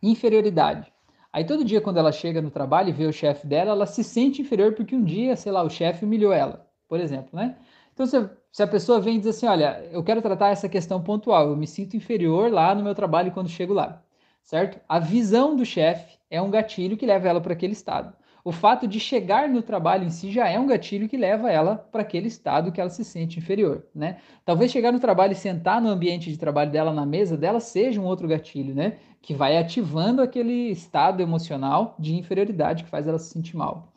inferioridade. 0.01 0.90
Aí 1.33 1.45
todo 1.45 1.63
dia 1.63 1.81
quando 1.81 1.97
ela 1.97 2.11
chega 2.11 2.41
no 2.41 2.51
trabalho 2.51 2.89
e 2.89 2.91
vê 2.93 3.05
o 3.05 3.13
chefe 3.13 3.47
dela, 3.47 3.71
ela 3.71 3.85
se 3.85 4.03
sente 4.03 4.41
inferior 4.41 4.73
porque 4.73 4.95
um 4.95 5.03
dia, 5.03 5.35
sei 5.35 5.51
lá, 5.51 5.63
o 5.63 5.69
chefe 5.69 6.05
humilhou 6.05 6.33
ela, 6.33 6.67
por 6.87 6.99
exemplo, 6.99 7.29
né? 7.33 7.57
Então 7.93 8.05
se, 8.05 8.29
se 8.51 8.63
a 8.63 8.67
pessoa 8.67 8.99
vem 8.99 9.15
e 9.17 9.19
diz 9.19 9.27
assim, 9.27 9.47
olha, 9.47 9.87
eu 9.91 10.03
quero 10.03 10.21
tratar 10.21 10.49
essa 10.49 10.67
questão 10.69 11.01
pontual, 11.01 11.49
eu 11.49 11.55
me 11.57 11.67
sinto 11.67 11.95
inferior 11.95 12.51
lá 12.51 12.75
no 12.75 12.83
meu 12.83 12.95
trabalho 12.95 13.31
quando 13.31 13.49
chego 13.49 13.73
lá, 13.73 14.03
certo? 14.43 14.79
A 14.87 14.99
visão 14.99 15.55
do 15.55 15.65
chefe 15.65 16.17
é 16.29 16.41
um 16.41 16.51
gatilho 16.51 16.97
que 16.97 17.05
leva 17.05 17.27
ela 17.29 17.41
para 17.41 17.53
aquele 17.53 17.73
estado 17.73 18.13
o 18.43 18.51
fato 18.51 18.87
de 18.87 18.99
chegar 18.99 19.47
no 19.47 19.61
trabalho 19.61 20.05
em 20.05 20.09
si 20.09 20.31
já 20.31 20.47
é 20.47 20.59
um 20.59 20.67
gatilho 20.67 21.07
que 21.07 21.17
leva 21.17 21.51
ela 21.51 21.75
para 21.75 22.01
aquele 22.01 22.27
estado 22.27 22.71
que 22.71 22.81
ela 22.81 22.89
se 22.89 23.03
sente 23.03 23.39
inferior, 23.39 23.85
né? 23.93 24.17
Talvez 24.45 24.71
chegar 24.71 24.91
no 24.91 24.99
trabalho 24.99 25.33
e 25.33 25.35
sentar 25.35 25.81
no 25.81 25.89
ambiente 25.89 26.31
de 26.31 26.37
trabalho 26.37 26.71
dela 26.71 26.91
na 26.91 27.05
mesa 27.05 27.37
dela 27.37 27.59
seja 27.59 28.01
um 28.01 28.05
outro 28.05 28.27
gatilho, 28.27 28.73
né? 28.73 28.97
Que 29.21 29.33
vai 29.33 29.57
ativando 29.57 30.21
aquele 30.21 30.71
estado 30.71 31.21
emocional 31.21 31.95
de 31.99 32.15
inferioridade 32.15 32.83
que 32.83 32.89
faz 32.89 33.07
ela 33.07 33.19
se 33.19 33.31
sentir 33.31 33.55
mal. 33.55 33.91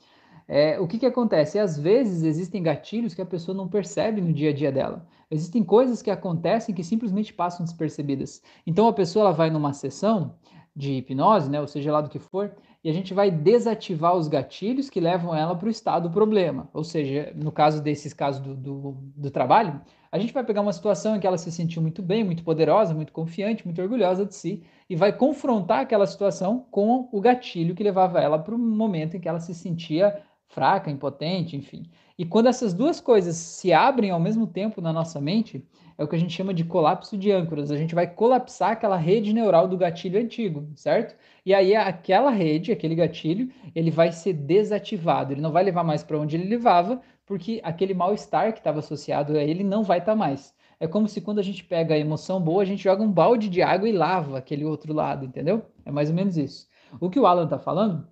É, 0.47 0.79
o 0.79 0.87
que, 0.87 0.99
que 0.99 1.07
acontece? 1.07 1.59
Às 1.59 1.79
vezes 1.79 2.23
existem 2.23 2.63
gatilhos 2.63 3.15
que 3.15 3.23
a 3.23 3.27
pessoa 3.27 3.57
não 3.57 3.67
percebe 3.67 4.21
no 4.21 4.33
dia 4.33 4.51
a 4.51 4.53
dia 4.53 4.71
dela. 4.71 5.07
Existem 5.31 5.65
coisas 5.65 6.03
que 6.03 6.11
acontecem 6.11 6.75
que 6.75 6.85
simplesmente 6.85 7.33
passam 7.33 7.65
despercebidas. 7.65 8.43
Então 8.67 8.87
a 8.87 8.93
pessoa 8.93 9.27
ela 9.27 9.33
vai 9.33 9.51
numa 9.51 9.73
sessão 9.73 10.35
de 10.77 10.93
hipnose, 10.95 11.49
né, 11.51 11.61
ou 11.61 11.67
seja 11.67 11.93
lá 11.93 12.01
do 12.01 12.11
que 12.11 12.19
for, 12.19 12.55
e 12.85 12.91
a 12.91 12.93
gente 12.93 13.14
vai 13.14 13.31
desativar 13.31 14.14
os 14.14 14.29
gatilhos 14.29 14.91
que 14.91 15.00
levam 15.00 15.35
ela 15.35 15.57
para 15.57 15.67
o 15.67 15.71
estado 15.71 16.11
do 16.11 16.12
problema. 16.12 16.69
Ou 16.75 16.85
seja, 16.85 17.33
no 17.35 17.50
caso 17.50 17.83
desses 17.83 18.12
casos 18.12 18.43
do, 18.43 18.55
do, 18.55 18.93
do, 19.17 19.31
trabalho, 19.31 19.81
a 20.12 20.19
gente 20.19 20.35
vai 20.35 20.45
pegar 20.45 20.61
uma 20.61 20.73
situação 20.73 21.17
em 21.17 21.21
que 21.21 21.26
ela 21.26 21.38
se 21.38 21.50
sentiu 21.50 21.81
muito 21.81 22.03
bem, 22.03 22.23
muito 22.23 22.45
poderosa, 22.45 22.93
muito 22.93 23.11
confiante, 23.11 23.64
muito 23.64 23.81
orgulhosa 23.81 24.26
de 24.26 24.35
si, 24.35 24.62
e 24.88 24.95
vai 24.95 25.17
confrontar 25.17 25.81
aquela 25.81 26.07
situação 26.07 26.67
com 26.71 27.09
o 27.11 27.23
gatilho 27.23 27.75
que 27.75 27.83
levava 27.83 28.21
ela 28.21 28.38
para 28.38 28.55
o 28.55 28.59
momento 28.59 29.17
em 29.17 29.21
que 29.21 29.29
ela 29.29 29.41
se 29.41 29.55
sentia 29.55 30.23
fraca, 30.47 30.91
impotente, 30.91 31.57
enfim. 31.57 31.91
E 32.16 32.25
quando 32.25 32.49
essas 32.49 32.73
duas 32.73 33.00
coisas 33.00 33.35
se 33.37 33.73
abrem 33.73 34.11
ao 34.11 34.21
mesmo 34.21 34.47
tempo 34.47 34.80
na 34.80 34.92
nossa 34.92 35.21
mente, 35.21 35.66
é 35.99 36.04
o 36.04 36.09
que 36.09 36.14
a 36.14 36.18
gente 36.18 36.33
chama 36.33 36.54
de 36.54 36.64
colapso 36.64 37.16
de 37.16 37.30
âncoras. 37.33 37.71
A 37.71 37.76
gente 37.76 37.94
vai 37.94 38.06
colapsar 38.06 38.73
aquela 38.73 38.97
rede 38.97 39.33
neural 39.33 39.66
do 39.66 39.76
gatilho 39.76 40.21
antigo, 40.21 40.68
certo? 40.76 41.16
E 41.44 41.52
aí 41.52 41.75
aquela 41.75 42.30
rede, 42.30 42.73
aquele 42.73 42.94
gatilho, 42.94 43.50
ele 43.75 43.90
vai 43.90 44.12
ser 44.12 44.33
desativado. 44.33 45.33
Ele 45.33 45.40
não 45.40 45.52
vai 45.52 45.64
levar 45.64 45.85
mais 45.85 46.02
para 46.02 46.18
onde 46.18 46.37
ele 46.37 46.49
levava, 46.49 47.00
porque 47.26 47.61
aquele 47.64 47.94
mal-estar 47.94 48.52
que 48.52 48.59
estava 48.59 48.80
associado 48.80 49.37
a 49.37 49.42
ele 49.42 49.64
não 49.64 49.83
vai 49.83 49.99
estar 49.99 50.12
tá 50.12 50.16
mais. 50.16 50.54
É 50.80 50.87
como 50.87 51.09
se 51.09 51.21
quando 51.21 51.38
a 51.38 51.42
gente 51.42 51.64
pega 51.64 51.94
a 51.94 51.99
emoção 51.99 52.40
boa, 52.40 52.62
a 52.62 52.66
gente 52.66 52.83
joga 52.83 53.02
um 53.02 53.11
balde 53.11 53.49
de 53.49 53.62
água 53.62 53.88
e 53.88 53.92
lava 53.92 54.38
aquele 54.38 54.64
outro 54.64 54.92
lado, 54.92 55.25
entendeu? 55.25 55.64
É 55.85 55.90
mais 55.90 56.11
ou 56.11 56.14
menos 56.14 56.37
isso. 56.37 56.68
O 57.00 57.09
que 57.09 57.18
o 57.18 57.26
Alan 57.26 57.44
está 57.44 57.59
falando 57.59 58.06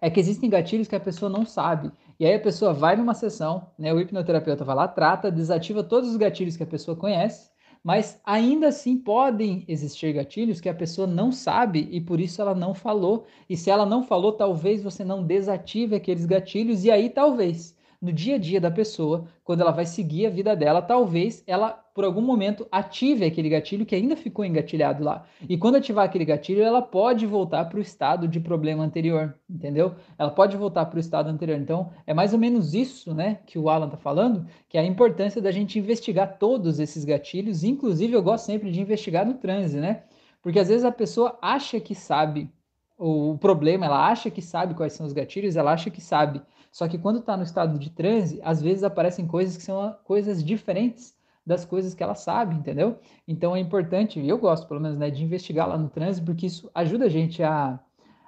É 0.00 0.10
que 0.10 0.20
existem 0.20 0.50
gatilhos 0.50 0.88
que 0.88 0.96
a 0.96 1.00
pessoa 1.00 1.30
não 1.30 1.44
sabe. 1.46 1.90
E 2.18 2.26
aí 2.26 2.34
a 2.34 2.40
pessoa 2.40 2.72
vai 2.72 2.96
numa 2.96 3.14
sessão, 3.14 3.70
né? 3.78 3.92
O 3.92 4.00
hipnoterapeuta 4.00 4.64
vai 4.64 4.74
lá, 4.74 4.88
trata, 4.88 5.30
desativa 5.30 5.84
todos 5.84 6.10
os 6.10 6.16
gatilhos 6.16 6.56
que 6.56 6.62
a 6.62 6.66
pessoa 6.66 6.96
conhece, 6.96 7.50
mas 7.84 8.20
ainda 8.24 8.68
assim 8.68 8.98
podem 8.98 9.64
existir 9.68 10.12
gatilhos 10.12 10.60
que 10.60 10.68
a 10.68 10.74
pessoa 10.74 11.06
não 11.06 11.30
sabe 11.30 11.88
e 11.92 12.00
por 12.00 12.20
isso 12.20 12.42
ela 12.42 12.54
não 12.54 12.74
falou. 12.74 13.26
E 13.48 13.56
se 13.56 13.70
ela 13.70 13.86
não 13.86 14.02
falou, 14.02 14.32
talvez 14.32 14.82
você 14.82 15.04
não 15.04 15.22
desative 15.22 15.94
aqueles 15.94 16.26
gatilhos 16.26 16.84
e 16.84 16.90
aí 16.90 17.10
talvez 17.10 17.75
no 18.00 18.12
dia 18.12 18.36
a 18.36 18.38
dia 18.38 18.60
da 18.60 18.70
pessoa, 18.70 19.26
quando 19.42 19.60
ela 19.60 19.70
vai 19.70 19.86
seguir 19.86 20.26
a 20.26 20.30
vida 20.30 20.54
dela, 20.54 20.82
talvez 20.82 21.42
ela, 21.46 21.70
por 21.94 22.04
algum 22.04 22.20
momento, 22.20 22.66
ative 22.70 23.24
aquele 23.24 23.48
gatilho 23.48 23.86
que 23.86 23.94
ainda 23.94 24.16
ficou 24.16 24.44
engatilhado 24.44 25.02
lá. 25.02 25.24
E 25.48 25.56
quando 25.56 25.76
ativar 25.76 26.04
aquele 26.04 26.24
gatilho, 26.24 26.62
ela 26.62 26.82
pode 26.82 27.26
voltar 27.26 27.64
para 27.66 27.78
o 27.78 27.82
estado 27.82 28.28
de 28.28 28.40
problema 28.40 28.84
anterior, 28.84 29.38
entendeu? 29.48 29.94
Ela 30.18 30.30
pode 30.30 30.56
voltar 30.56 30.86
para 30.86 30.96
o 30.96 31.00
estado 31.00 31.28
anterior. 31.28 31.58
Então, 31.58 31.90
é 32.06 32.12
mais 32.12 32.32
ou 32.32 32.38
menos 32.38 32.74
isso, 32.74 33.14
né, 33.14 33.40
que 33.46 33.58
o 33.58 33.68
Alan 33.68 33.86
está 33.86 33.96
falando, 33.96 34.46
que 34.68 34.76
é 34.76 34.80
a 34.80 34.86
importância 34.86 35.40
da 35.40 35.50
gente 35.50 35.78
investigar 35.78 36.38
todos 36.38 36.78
esses 36.78 37.04
gatilhos. 37.04 37.64
Inclusive, 37.64 38.12
eu 38.12 38.22
gosto 38.22 38.46
sempre 38.46 38.70
de 38.70 38.80
investigar 38.80 39.26
no 39.26 39.34
transe, 39.34 39.78
né? 39.78 40.02
Porque 40.42 40.58
às 40.58 40.68
vezes 40.68 40.84
a 40.84 40.92
pessoa 40.92 41.38
acha 41.42 41.80
que 41.80 41.94
sabe 41.94 42.50
o 42.98 43.36
problema, 43.38 43.86
ela 43.86 44.08
acha 44.08 44.30
que 44.30 44.40
sabe 44.40 44.74
quais 44.74 44.92
são 44.92 45.06
os 45.06 45.12
gatilhos, 45.12 45.56
ela 45.56 45.72
acha 45.72 45.90
que 45.90 46.00
sabe. 46.00 46.40
Só 46.76 46.86
que 46.86 46.98
quando 46.98 47.20
está 47.20 47.38
no 47.38 47.42
estado 47.42 47.78
de 47.78 47.88
transe, 47.88 48.38
às 48.44 48.60
vezes 48.60 48.84
aparecem 48.84 49.26
coisas 49.26 49.56
que 49.56 49.62
são 49.62 49.96
coisas 50.04 50.44
diferentes 50.44 51.16
das 51.44 51.64
coisas 51.64 51.94
que 51.94 52.02
ela 52.02 52.14
sabe, 52.14 52.54
entendeu? 52.54 52.98
Então 53.26 53.56
é 53.56 53.58
importante, 53.58 54.20
eu 54.20 54.36
gosto 54.36 54.68
pelo 54.68 54.78
menos, 54.78 54.98
né, 54.98 55.08
de 55.08 55.24
investigar 55.24 55.66
lá 55.66 55.78
no 55.78 55.88
transe, 55.88 56.20
porque 56.20 56.44
isso 56.44 56.70
ajuda 56.74 57.06
a 57.06 57.08
gente 57.08 57.42
a, 57.42 57.80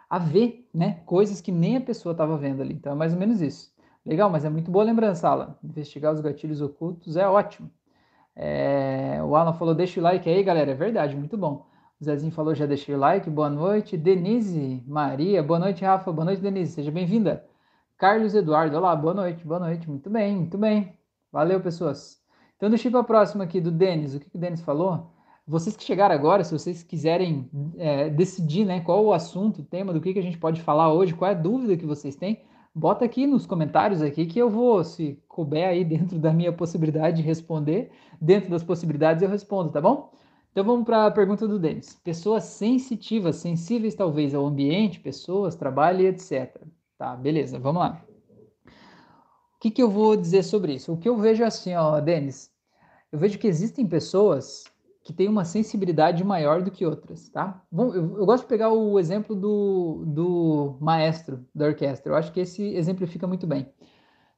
a 0.08 0.18
ver, 0.18 0.66
né, 0.72 1.02
coisas 1.04 1.42
que 1.42 1.52
nem 1.52 1.76
a 1.76 1.80
pessoa 1.82 2.12
estava 2.12 2.38
vendo 2.38 2.62
ali. 2.62 2.72
Então 2.72 2.92
é 2.92 2.94
mais 2.94 3.12
ou 3.12 3.18
menos 3.18 3.42
isso. 3.42 3.70
Legal, 4.02 4.30
mas 4.30 4.46
é 4.46 4.48
muito 4.48 4.70
boa 4.70 4.82
lembrança, 4.82 5.28
Alan. 5.28 5.54
Investigar 5.62 6.14
os 6.14 6.20
gatilhos 6.22 6.62
ocultos 6.62 7.18
é 7.18 7.28
ótimo. 7.28 7.70
É, 8.34 9.20
o 9.22 9.36
Alan 9.36 9.52
falou, 9.52 9.74
deixa 9.74 10.00
o 10.00 10.02
like 10.02 10.26
aí, 10.26 10.42
galera. 10.42 10.70
É 10.70 10.74
verdade, 10.74 11.14
muito 11.14 11.36
bom. 11.36 11.66
O 12.00 12.04
Zezinho 12.04 12.32
falou, 12.32 12.54
já 12.54 12.64
deixei 12.64 12.94
o 12.94 12.98
like. 12.98 13.28
Boa 13.28 13.50
noite. 13.50 13.94
Denise 13.94 14.82
Maria, 14.86 15.42
boa 15.42 15.58
noite, 15.60 15.84
Rafa. 15.84 16.10
Boa 16.10 16.24
noite, 16.24 16.40
Denise. 16.40 16.72
Seja 16.72 16.90
bem-vinda. 16.90 17.44
Carlos 17.98 18.32
Eduardo, 18.32 18.76
olá, 18.76 18.94
boa 18.94 19.12
noite, 19.12 19.44
boa 19.44 19.58
noite, 19.58 19.90
muito 19.90 20.08
bem, 20.08 20.36
muito 20.36 20.56
bem. 20.56 20.96
Valeu, 21.32 21.60
pessoas. 21.60 22.22
Então, 22.56 22.70
deixa 22.70 22.88
para 22.88 23.00
a 23.00 23.04
próxima 23.04 23.42
aqui 23.42 23.60
do 23.60 23.72
Denis. 23.72 24.14
O 24.14 24.20
que, 24.20 24.30
que 24.30 24.36
o 24.36 24.38
Denis 24.38 24.60
falou? 24.60 25.10
Vocês 25.44 25.76
que 25.76 25.82
chegaram 25.82 26.14
agora, 26.14 26.44
se 26.44 26.52
vocês 26.52 26.84
quiserem 26.84 27.50
é, 27.76 28.08
decidir 28.08 28.64
né, 28.64 28.78
qual 28.82 29.04
o 29.04 29.12
assunto, 29.12 29.62
o 29.62 29.64
tema, 29.64 29.92
do 29.92 30.00
que, 30.00 30.12
que 30.12 30.18
a 30.20 30.22
gente 30.22 30.38
pode 30.38 30.62
falar 30.62 30.92
hoje, 30.92 31.12
qual 31.12 31.28
é 31.28 31.34
a 31.34 31.36
dúvida 31.36 31.76
que 31.76 31.84
vocês 31.84 32.14
têm, 32.14 32.44
bota 32.72 33.04
aqui 33.04 33.26
nos 33.26 33.46
comentários 33.46 34.00
aqui 34.00 34.26
que 34.26 34.38
eu 34.38 34.48
vou, 34.48 34.84
se 34.84 35.20
couber 35.26 35.66
aí 35.66 35.84
dentro 35.84 36.20
da 36.20 36.32
minha 36.32 36.52
possibilidade 36.52 37.16
de 37.16 37.22
responder, 37.22 37.90
dentro 38.20 38.48
das 38.48 38.62
possibilidades 38.62 39.24
eu 39.24 39.28
respondo, 39.28 39.72
tá 39.72 39.80
bom? 39.80 40.12
Então 40.52 40.62
vamos 40.62 40.84
para 40.84 41.06
a 41.06 41.10
pergunta 41.10 41.48
do 41.48 41.58
Denis. 41.58 41.98
Pessoas 42.04 42.44
sensitivas, 42.44 43.36
sensíveis 43.36 43.96
talvez 43.96 44.36
ao 44.36 44.46
ambiente, 44.46 45.00
pessoas, 45.00 45.56
trabalho 45.56 46.02
e 46.02 46.06
etc. 46.06 46.62
Tá, 46.98 47.14
beleza, 47.14 47.60
vamos 47.60 47.80
lá. 47.80 48.04
O 48.66 49.60
que, 49.60 49.70
que 49.70 49.82
eu 49.82 49.88
vou 49.88 50.16
dizer 50.16 50.42
sobre 50.42 50.74
isso? 50.74 50.92
O 50.92 50.96
que 50.96 51.08
eu 51.08 51.16
vejo 51.16 51.44
assim, 51.44 51.74
ó, 51.74 52.00
Denis, 52.00 52.50
eu 53.12 53.18
vejo 53.18 53.38
que 53.38 53.46
existem 53.46 53.86
pessoas 53.86 54.64
que 55.04 55.12
têm 55.12 55.28
uma 55.28 55.44
sensibilidade 55.44 56.22
maior 56.24 56.60
do 56.60 56.70
que 56.70 56.84
outras, 56.84 57.28
tá? 57.28 57.62
Bom, 57.70 57.94
eu, 57.94 58.18
eu, 58.18 58.26
gosto 58.26 58.42
de 58.42 58.48
pegar 58.48 58.70
o 58.70 58.98
exemplo 58.98 59.34
do, 59.34 60.04
do 60.06 60.76
maestro 60.80 61.46
da 61.54 61.66
orquestra. 61.66 62.12
Eu 62.12 62.16
acho 62.16 62.32
que 62.32 62.40
esse 62.40 62.62
exemplifica 62.74 63.26
muito 63.26 63.46
bem. 63.46 63.72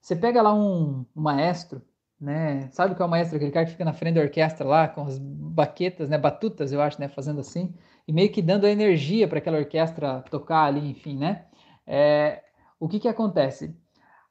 Você 0.01 0.15
pega 0.15 0.43
lá 0.43 0.55
um, 0.55 1.05
maestro, 1.15 1.83
né? 2.21 2.69
Sabe 2.73 2.95
qual 2.95 3.07
é 3.07 3.09
o 3.09 3.11
maestro? 3.11 3.37
Aquele 3.37 3.51
cara 3.51 3.67
que 3.67 3.73
fica 3.73 3.85
na 3.85 3.93
frente 3.93 4.15
da 4.15 4.21
orquestra 4.21 4.67
lá, 4.67 4.87
com 4.87 5.03
as 5.03 5.19
baquetas, 5.19 6.09
né? 6.09 6.19
Batutas, 6.19 6.73
eu 6.73 6.81
acho, 6.81 7.01
né? 7.01 7.09
Fazendo 7.09 7.41
assim, 7.41 7.75
e 8.07 8.13
meio 8.13 8.31
que 8.31 8.41
dando 8.41 8.67
energia 8.67 9.27
para 9.27 9.39
aquela 9.39 9.59
orquestra 9.59 10.23
tocar 10.31 10.65
ali, 10.65 10.91
enfim, 10.91 11.17
né? 11.19 11.47
É, 11.87 12.43
o 12.81 12.89
que, 12.89 12.99
que 12.99 13.07
acontece? 13.07 13.77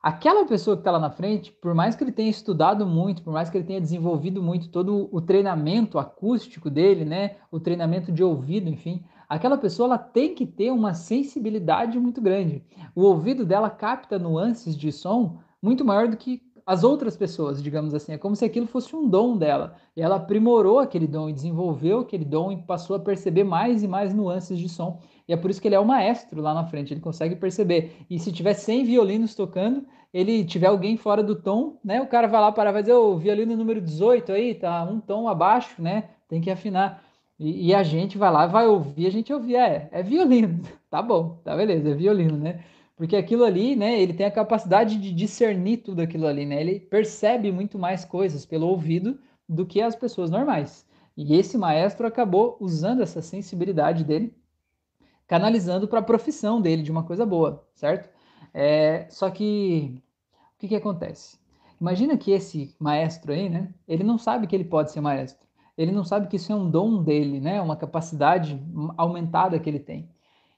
Aquela 0.01 0.45
pessoa 0.45 0.75
que 0.75 0.81
está 0.81 0.91
lá 0.91 0.99
na 0.99 1.11
frente, 1.11 1.51
por 1.51 1.75
mais 1.75 1.95
que 1.95 2.03
ele 2.03 2.11
tenha 2.11 2.29
estudado 2.29 2.85
muito, 2.85 3.21
por 3.21 3.31
mais 3.31 3.49
que 3.49 3.57
ele 3.57 3.65
tenha 3.65 3.79
desenvolvido 3.79 4.41
muito 4.41 4.69
todo 4.69 5.07
o 5.11 5.21
treinamento 5.21 5.99
acústico 5.99 6.69
dele, 6.69 7.05
né, 7.05 7.35
o 7.51 7.59
treinamento 7.59 8.11
de 8.11 8.23
ouvido, 8.23 8.69
enfim, 8.69 9.03
aquela 9.27 9.57
pessoa 9.57 9.87
ela 9.87 9.97
tem 9.97 10.33
que 10.33 10.45
ter 10.45 10.71
uma 10.71 10.93
sensibilidade 10.93 11.99
muito 11.99 12.21
grande. 12.21 12.63
O 12.95 13.03
ouvido 13.03 13.45
dela 13.45 13.69
capta 13.69 14.17
nuances 14.17 14.75
de 14.75 14.91
som 14.91 15.39
muito 15.61 15.85
maior 15.85 16.07
do 16.07 16.17
que 16.17 16.41
as 16.69 16.83
outras 16.83 17.17
pessoas, 17.17 17.63
digamos 17.63 17.95
assim. 17.95 18.13
É 18.13 18.17
como 18.17 18.35
se 18.35 18.45
aquilo 18.45 18.67
fosse 18.67 18.95
um 18.95 19.09
dom 19.09 19.35
dela. 19.35 19.75
E 19.97 20.01
ela 20.03 20.17
aprimorou 20.17 20.77
aquele 20.77 21.07
dom 21.07 21.27
e 21.27 21.33
desenvolveu 21.33 22.01
aquele 22.01 22.23
dom 22.23 22.51
e 22.51 22.61
passou 22.61 22.95
a 22.95 22.99
perceber 22.99 23.43
mais 23.43 23.81
e 23.81 23.87
mais 23.87 24.13
nuances 24.13 24.57
de 24.57 24.69
som. 24.69 25.01
E 25.29 25.33
é 25.33 25.37
por 25.37 25.51
isso 25.51 25.61
que 25.61 25.67
ele 25.67 25.75
é 25.75 25.79
o 25.79 25.85
maestro 25.85 26.41
lá 26.41 26.55
na 26.55 26.65
frente, 26.65 26.91
ele 26.91 26.99
consegue 26.99 27.35
perceber. 27.35 27.91
E 28.09 28.17
se 28.17 28.31
tiver 28.31 28.55
100 28.55 28.83
violinos 28.83 29.35
tocando, 29.35 29.85
ele 30.11 30.43
tiver 30.43 30.65
alguém 30.65 30.97
fora 30.97 31.21
do 31.21 31.35
tom, 31.35 31.77
né? 31.85 32.01
O 32.01 32.07
cara 32.07 32.27
vai 32.27 32.41
lá 32.41 32.51
para 32.51 32.71
vai 32.71 32.81
dizer, 32.81 32.95
o 32.95 33.15
violino 33.15 33.55
número 33.55 33.79
18 33.79 34.31
aí, 34.31 34.55
tá 34.55 34.83
um 34.85 34.99
tom 34.99 35.27
abaixo, 35.27 35.79
né? 35.79 36.09
Tem 36.27 36.41
que 36.41 36.49
afinar. 36.49 37.03
E, 37.37 37.67
e, 37.67 37.75
a 37.75 37.83
gente 37.83 38.17
vai 38.17 38.31
lá, 38.31 38.47
vai 38.47 38.65
ouvir, 38.65 39.05
a 39.05 39.11
gente 39.11 39.31
ouvir, 39.31 39.55
é, 39.55 39.87
é 39.91 40.01
violino. 40.01 40.61
Tá 40.89 41.03
bom, 41.03 41.39
tá 41.43 41.55
beleza, 41.55 41.91
é 41.91 41.93
violino, 41.93 42.35
né? 42.35 42.63
Porque 42.97 43.15
aquilo 43.15 43.43
ali, 43.43 43.75
né, 43.75 44.01
ele 44.01 44.11
tem 44.11 44.25
a 44.25 44.31
capacidade 44.31 44.97
de 44.97 45.13
discernir 45.13 45.77
tudo 45.77 46.01
aquilo 46.01 46.25
ali, 46.25 46.47
né? 46.47 46.59
Ele 46.59 46.79
percebe 46.79 47.51
muito 47.51 47.77
mais 47.77 48.03
coisas 48.03 48.47
pelo 48.47 48.65
ouvido 48.65 49.19
do 49.47 49.67
que 49.67 49.79
as 49.79 49.95
pessoas 49.95 50.31
normais. 50.31 50.83
E 51.15 51.35
esse 51.35 51.55
maestro 51.55 52.07
acabou 52.07 52.57
usando 52.59 53.03
essa 53.03 53.21
sensibilidade 53.21 54.03
dele 54.03 54.33
canalizando 55.29 55.87
para 55.87 55.99
a 55.99 56.03
profissão 56.03 56.59
dele 56.59 56.81
de 56.81 56.91
uma 56.91 57.03
coisa 57.03 57.23
boa, 57.23 57.63
certo? 57.75 58.09
É, 58.51 59.05
só 59.11 59.29
que 59.29 60.01
o 60.55 60.59
que, 60.59 60.67
que 60.69 60.75
acontece? 60.75 61.37
Imagina 61.79 62.17
que 62.17 62.31
esse 62.31 62.75
maestro 62.79 63.31
aí, 63.31 63.47
né? 63.47 63.71
Ele 63.87 64.03
não 64.03 64.17
sabe 64.17 64.47
que 64.47 64.55
ele 64.55 64.65
pode 64.65 64.91
ser 64.91 65.01
maestro. 65.01 65.47
Ele 65.77 65.91
não 65.91 66.03
sabe 66.03 66.27
que 66.27 66.35
isso 66.35 66.51
é 66.51 66.55
um 66.55 66.67
dom 66.67 67.03
dele, 67.03 67.39
né? 67.39 67.61
Uma 67.61 67.75
capacidade 67.75 68.59
aumentada 68.97 69.59
que 69.59 69.69
ele 69.69 69.79
tem. 69.79 70.09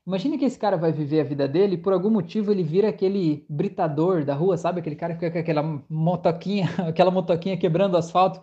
Imagina 0.08 0.38
que 0.38 0.46
esse 0.46 0.58
cara 0.58 0.78
vai 0.78 0.94
viver 0.94 1.20
a 1.20 1.26
vida 1.26 1.50
dele 1.50 1.76
e 1.76 1.78
por 1.78 1.92
algum 1.92 2.10
motivo 2.10 2.50
ele 2.50 2.64
vira 2.64 2.88
aquele 2.88 3.46
britador 3.50 4.24
da 4.24 4.34
rua, 4.34 4.56
sabe? 4.56 4.80
Aquele 4.80 4.96
cara 4.96 5.14
que 5.14 5.20
fica 5.20 5.32
com 5.34 5.40
aquela 5.40 5.84
motoquinha, 5.90 6.70
aquela 6.88 7.12
motoquinha 7.12 7.58
quebrando 7.58 7.98
asfalto. 7.98 8.42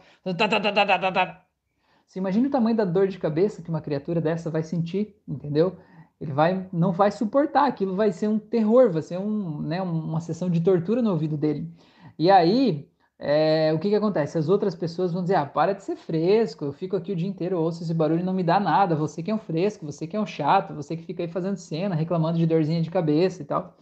Você 2.06 2.18
imagina 2.18 2.48
o 2.48 2.50
tamanho 2.50 2.76
da 2.76 2.84
dor 2.84 3.08
de 3.08 3.18
cabeça 3.18 3.62
que 3.62 3.70
uma 3.70 3.80
criatura 3.80 4.20
dessa 4.20 4.50
vai 4.50 4.62
sentir, 4.62 5.16
entendeu? 5.26 5.76
Ele 6.20 6.32
vai 6.32 6.68
não 6.72 6.92
vai 6.92 7.10
suportar, 7.10 7.66
aquilo 7.66 7.94
vai 7.94 8.12
ser 8.12 8.28
um 8.28 8.38
terror, 8.38 8.90
vai 8.90 9.02
ser 9.02 9.18
um, 9.18 9.60
né, 9.60 9.80
uma 9.82 10.20
sessão 10.20 10.50
de 10.50 10.60
tortura 10.60 11.00
no 11.02 11.10
ouvido 11.10 11.36
dele. 11.36 11.72
E 12.18 12.30
aí, 12.30 12.88
é, 13.18 13.72
o 13.74 13.78
que, 13.78 13.88
que 13.88 13.94
acontece? 13.94 14.38
As 14.38 14.48
outras 14.48 14.74
pessoas 14.74 15.12
vão 15.12 15.22
dizer: 15.22 15.36
ah, 15.36 15.46
para 15.46 15.72
de 15.74 15.82
ser 15.82 15.96
fresco, 15.96 16.64
eu 16.64 16.72
fico 16.72 16.96
aqui 16.96 17.12
o 17.12 17.16
dia 17.16 17.28
inteiro, 17.28 17.60
ouço 17.60 17.82
esse 17.82 17.94
barulho 17.94 18.20
e 18.20 18.24
não 18.24 18.32
me 18.32 18.42
dá 18.42 18.60
nada. 18.60 18.94
Você 18.96 19.22
que 19.22 19.30
é 19.30 19.34
um 19.34 19.38
fresco, 19.38 19.86
você 19.86 20.06
que 20.06 20.16
é 20.16 20.20
um 20.20 20.26
chato, 20.26 20.74
você 20.74 20.96
que 20.96 21.04
fica 21.04 21.22
aí 21.22 21.28
fazendo 21.28 21.56
cena, 21.56 21.94
reclamando 21.94 22.38
de 22.38 22.46
dorzinha 22.46 22.82
de 22.82 22.90
cabeça 22.90 23.42
e 23.42 23.44
tal. 23.44 23.76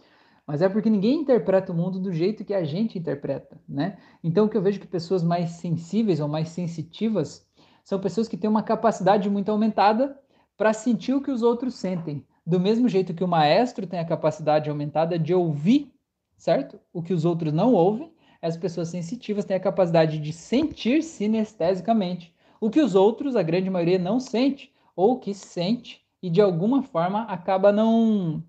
Mas 0.45 0.61
é 0.61 0.69
porque 0.69 0.89
ninguém 0.89 1.21
interpreta 1.21 1.71
o 1.73 1.75
mundo 1.75 1.99
do 1.99 2.11
jeito 2.13 2.45
que 2.45 2.53
a 2.53 2.63
gente 2.63 2.97
interpreta, 2.97 3.59
né? 3.67 3.97
Então, 4.23 4.45
o 4.45 4.49
que 4.49 4.55
eu 4.57 4.61
vejo 4.61 4.79
que 4.79 4.87
pessoas 4.87 5.23
mais 5.23 5.51
sensíveis 5.51 6.19
ou 6.19 6.27
mais 6.27 6.49
sensitivas 6.49 7.45
são 7.83 7.99
pessoas 7.99 8.27
que 8.27 8.37
têm 8.37 8.49
uma 8.49 8.63
capacidade 8.63 9.29
muito 9.29 9.49
aumentada 9.49 10.17
para 10.57 10.73
sentir 10.73 11.13
o 11.13 11.21
que 11.21 11.31
os 11.31 11.43
outros 11.43 11.75
sentem. 11.75 12.25
Do 12.45 12.59
mesmo 12.59 12.89
jeito 12.89 13.13
que 13.13 13.23
o 13.23 13.27
maestro 13.27 13.85
tem 13.85 13.99
a 13.99 14.05
capacidade 14.05 14.69
aumentada 14.69 15.17
de 15.19 15.33
ouvir, 15.33 15.93
certo? 16.35 16.79
O 16.91 17.01
que 17.03 17.13
os 17.13 17.23
outros 17.23 17.53
não 17.53 17.73
ouvem, 17.73 18.11
as 18.41 18.57
pessoas 18.57 18.89
sensitivas 18.89 19.45
têm 19.45 19.57
a 19.57 19.61
capacidade 19.61 20.17
de 20.17 20.33
sentir 20.33 21.03
sinestesicamente 21.03 22.35
o 22.59 22.69
que 22.69 22.81
os 22.81 22.95
outros, 22.95 23.35
a 23.35 23.43
grande 23.43 23.69
maioria, 23.69 23.99
não 23.99 24.19
sente, 24.19 24.73
ou 24.95 25.19
que 25.19 25.33
sente 25.33 26.03
e 26.21 26.29
de 26.29 26.41
alguma 26.41 26.81
forma 26.81 27.21
acaba 27.23 27.71
não 27.71 28.43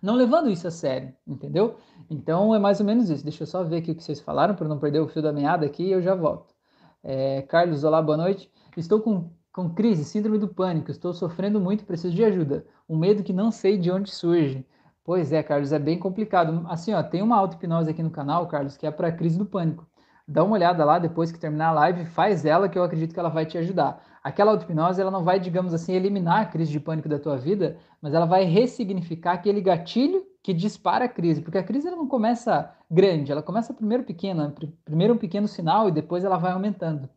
não 0.00 0.14
levando 0.14 0.50
isso 0.50 0.68
a 0.68 0.70
sério, 0.70 1.14
entendeu? 1.26 1.78
Então 2.10 2.54
é 2.54 2.58
mais 2.58 2.78
ou 2.78 2.86
menos 2.86 3.08
isso. 3.08 3.24
Deixa 3.24 3.42
eu 3.42 3.46
só 3.46 3.64
ver 3.64 3.78
aqui 3.78 3.90
o 3.90 3.94
que 3.94 4.02
vocês 4.02 4.20
falaram 4.20 4.54
para 4.54 4.68
não 4.68 4.78
perder 4.78 5.00
o 5.00 5.08
fio 5.08 5.22
da 5.22 5.32
meada 5.32 5.64
aqui 5.66 5.84
e 5.84 5.92
eu 5.92 6.02
já 6.02 6.14
volto. 6.14 6.54
É, 7.02 7.42
Carlos, 7.42 7.84
olá, 7.84 8.02
boa 8.02 8.16
noite. 8.16 8.50
Estou 8.76 9.00
com 9.00 9.30
com 9.54 9.70
crise, 9.70 10.04
síndrome 10.04 10.36
do 10.36 10.48
pânico, 10.48 10.90
estou 10.90 11.14
sofrendo 11.14 11.60
muito, 11.60 11.84
preciso 11.84 12.12
de 12.12 12.24
ajuda. 12.24 12.66
Um 12.88 12.98
medo 12.98 13.22
que 13.22 13.32
não 13.32 13.52
sei 13.52 13.78
de 13.78 13.88
onde 13.88 14.10
surge. 14.10 14.66
Pois 15.04 15.32
é, 15.32 15.44
Carlos, 15.44 15.70
é 15.70 15.78
bem 15.78 15.96
complicado. 15.96 16.66
Assim, 16.68 16.92
ó, 16.92 17.00
tem 17.04 17.22
uma 17.22 17.36
auto-hipnose 17.36 17.88
aqui 17.88 18.02
no 18.02 18.10
canal, 18.10 18.48
Carlos, 18.48 18.76
que 18.76 18.84
é 18.84 18.90
para 18.90 19.12
crise 19.12 19.38
do 19.38 19.46
pânico. 19.46 19.86
Dá 20.26 20.42
uma 20.42 20.54
olhada 20.54 20.84
lá 20.84 20.98
depois 20.98 21.30
que 21.30 21.38
terminar 21.38 21.68
a 21.68 21.72
live, 21.72 22.04
faz 22.04 22.44
ela 22.44 22.68
que 22.68 22.76
eu 22.76 22.82
acredito 22.82 23.14
que 23.14 23.20
ela 23.20 23.28
vai 23.28 23.46
te 23.46 23.56
ajudar. 23.56 24.02
aquela 24.24 24.50
auto-hipnose 24.50 25.00
ela 25.00 25.10
não 25.10 25.22
vai, 25.22 25.38
digamos 25.38 25.72
assim, 25.72 25.92
eliminar 25.92 26.40
a 26.42 26.46
crise 26.46 26.72
de 26.72 26.80
pânico 26.80 27.08
da 27.08 27.20
tua 27.20 27.36
vida, 27.36 27.76
mas 28.02 28.12
ela 28.12 28.26
vai 28.26 28.42
ressignificar 28.42 29.34
aquele 29.34 29.60
gatilho 29.60 30.24
que 30.42 30.52
dispara 30.52 31.04
a 31.04 31.08
crise, 31.08 31.40
porque 31.42 31.58
a 31.58 31.62
crise 31.62 31.86
ela 31.86 31.96
não 31.96 32.08
começa 32.08 32.74
grande, 32.90 33.30
ela 33.30 33.42
começa 33.42 33.72
primeiro 33.72 34.02
pequena, 34.02 34.52
primeiro 34.84 35.14
um 35.14 35.18
pequeno 35.18 35.46
sinal 35.46 35.88
e 35.88 35.92
depois 35.92 36.24
ela 36.24 36.38
vai 36.38 36.50
aumentando. 36.50 37.08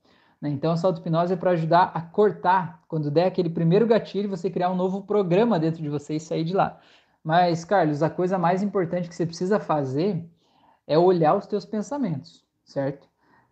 Né? 0.42 0.50
Então, 0.50 0.72
essa 0.72 0.88
auto-hipnose 0.88 1.34
é 1.34 1.36
para 1.36 1.52
ajudar 1.52 1.92
a 1.94 2.02
cortar, 2.02 2.82
quando 2.88 3.10
der 3.10 3.26
aquele 3.26 3.50
primeiro 3.50 3.88
gatilho, 3.88 4.30
você 4.30 4.50
criar 4.50 4.70
um 4.70 4.76
novo 4.76 5.02
programa 5.02 5.60
dentro 5.60 5.82
de 5.82 5.90
você 5.90 6.16
e 6.16 6.20
sair 6.20 6.44
de 6.44 6.54
lá. 6.54 6.80
Mas, 7.24 7.66
Carlos, 7.66 8.02
a 8.04 8.10
coisa 8.10 8.38
mais 8.38 8.64
importante 8.64 9.10
que 9.10 9.16
você 9.16 9.26
precisa 9.26 9.60
fazer 9.60 10.24
é 10.86 10.98
olhar 10.98 11.36
os 11.36 11.46
teus 11.46 11.66
pensamentos, 11.66 12.46
certo? 12.64 13.08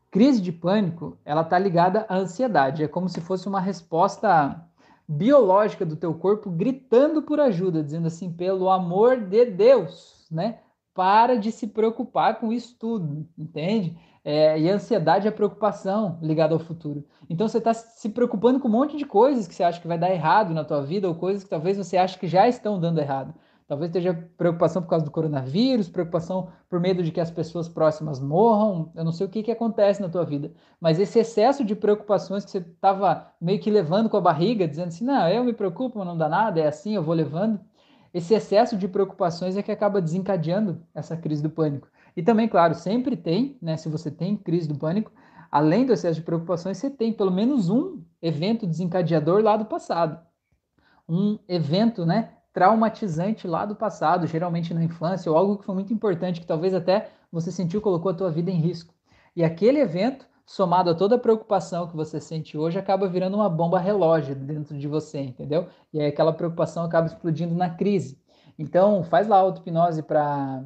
Crise 0.10 0.39
de 0.42 0.51
pânico, 0.51 1.18
ela 1.25 1.42
está 1.42 1.60
ligada 1.60 2.06
à 2.08 2.15
ansiedade. 2.15 2.84
É 2.84 2.88
como 2.88 3.10
se 3.10 3.20
fosse 3.20 3.50
uma 3.50 3.60
resposta 3.60 4.63
biológica 5.08 5.86
do 5.86 5.98
teu 5.98 6.13
corpo 6.13 6.50
gritando 6.50 7.22
por 7.22 7.39
ajuda, 7.39 7.84
dizendo 7.84 8.08
assim, 8.08 8.32
pelo 8.32 8.70
amor 8.70 9.20
de 9.20 9.46
Deus, 9.46 10.25
né? 10.32 10.60
Para 10.95 11.37
de 11.37 11.51
se 11.51 11.67
preocupar 11.67 12.39
com 12.39 12.53
isso 12.53 12.75
tudo, 12.79 13.27
entende? 13.37 13.97
É, 14.23 14.57
e 14.57 14.71
a 14.71 14.75
ansiedade 14.75 15.27
é 15.27 15.29
a 15.29 15.33
preocupação 15.33 16.17
ligada 16.21 16.55
ao 16.55 16.59
futuro. 16.59 17.05
Então 17.29 17.47
você 17.47 17.57
está 17.57 17.73
se 17.73 18.09
preocupando 18.09 18.61
com 18.61 18.69
um 18.69 18.71
monte 18.71 18.95
de 18.97 19.05
coisas 19.05 19.45
que 19.45 19.53
você 19.53 19.63
acha 19.63 19.81
que 19.81 19.87
vai 19.89 19.99
dar 19.99 20.09
errado 20.09 20.53
na 20.53 20.63
tua 20.63 20.81
vida 20.81 21.07
ou 21.07 21.13
coisas 21.13 21.43
que 21.43 21.49
talvez 21.49 21.77
você 21.77 21.97
ache 21.97 22.17
que 22.17 22.27
já 22.27 22.47
estão 22.47 22.79
dando 22.79 22.99
errado. 22.99 23.33
Talvez 23.67 23.89
esteja 23.89 24.13
preocupação 24.37 24.81
por 24.81 24.89
causa 24.89 25.03
do 25.03 25.11
coronavírus, 25.11 25.89
preocupação 25.89 26.49
por 26.69 26.79
medo 26.79 27.03
de 27.03 27.11
que 27.11 27.19
as 27.19 27.31
pessoas 27.31 27.67
próximas 27.67 28.19
morram. 28.19 28.91
Eu 28.95 29.03
não 29.03 29.11
sei 29.11 29.25
o 29.25 29.29
que, 29.29 29.43
que 29.43 29.51
acontece 29.51 30.01
na 30.01 30.07
tua 30.07 30.23
vida, 30.23 30.53
mas 30.79 30.99
esse 30.99 31.19
excesso 31.19 31.65
de 31.65 31.75
preocupações 31.75 32.45
que 32.45 32.51
você 32.51 32.59
estava 32.59 33.27
meio 33.41 33.59
que 33.59 33.69
levando 33.69 34.09
com 34.09 34.17
a 34.17 34.21
barriga, 34.21 34.67
dizendo 34.67 34.89
assim: 34.89 35.03
não, 35.03 35.27
eu 35.27 35.43
me 35.43 35.51
preocupo, 35.51 36.05
não 36.05 36.17
dá 36.17 36.29
nada, 36.29 36.59
é 36.61 36.67
assim, 36.67 36.95
eu 36.95 37.03
vou 37.03 37.13
levando. 37.15 37.59
Esse 38.15 38.34
excesso 38.34 38.77
de 38.77 38.88
preocupações 38.88 39.57
é 39.57 39.62
que 39.62 39.74
acaba 39.74 40.01
desencadeando 40.01 40.81
essa 40.95 41.17
crise 41.17 41.43
do 41.43 41.50
pânico. 41.50 41.89
E 42.15 42.24
também, 42.24 42.48
claro, 42.48 42.74
sempre 42.74 43.17
tem, 43.17 43.57
né? 43.62 43.75
Se 43.75 43.89
você 43.89 44.10
tem 44.10 44.38
crise 44.38 44.69
do 44.69 44.79
pânico, 44.79 45.12
além 45.51 45.86
do 45.86 45.91
excesso 45.91 46.22
de 46.22 46.25
preocupações, 46.25 46.77
você 46.77 46.89
tem 46.89 47.12
pelo 47.12 47.29
menos 47.29 47.69
um 47.69 48.01
evento 48.22 48.65
desencadeador 48.65 49.43
lá 49.43 49.57
do 49.57 49.65
passado. 49.65 50.25
Um 51.10 51.38
evento, 51.45 52.05
né? 52.05 52.29
traumatizante 52.53 53.45
lá 53.50 53.65
do 53.65 53.75
passado, 53.75 54.25
geralmente 54.25 54.74
na 54.74 54.81
infância, 54.81 55.29
ou 55.29 55.38
algo 55.38 55.57
que 55.57 55.65
foi 55.65 55.75
muito 55.75 55.93
importante, 55.93 56.39
que 56.39 56.48
talvez 56.48 56.74
até 56.74 57.10
você 57.29 57.51
sentiu 57.51 57.81
colocou 57.81 58.10
a 58.10 58.15
tua 58.15 58.31
vida 58.31 58.50
em 58.50 58.62
risco. 58.62 58.93
E 59.36 59.43
aquele 59.43 59.77
evento, 59.81 60.25
somado 60.45 60.91
a 60.91 60.95
toda 60.95 61.15
a 61.15 61.19
preocupação 61.19 61.87
que 61.87 61.95
você 61.95 62.19
sente 62.19 62.57
hoje, 62.57 62.77
acaba 62.77 63.07
virando 63.07 63.35
uma 63.35 63.49
bomba 63.49 63.79
relógio 63.79 64.35
dentro 64.35 64.77
de 64.77 64.87
você, 64.87 65.19
entendeu? 65.19 65.67
E 65.91 65.99
aí 65.99 66.07
aquela 66.07 66.31
preocupação 66.31 66.85
acaba 66.85 67.07
explodindo 67.07 67.55
na 67.55 67.69
crise. 67.69 68.19
Então, 68.57 69.03
faz 69.03 69.27
lá 69.27 69.37
a 69.37 69.39
auto-hipnose 69.39 70.03
para 70.03 70.63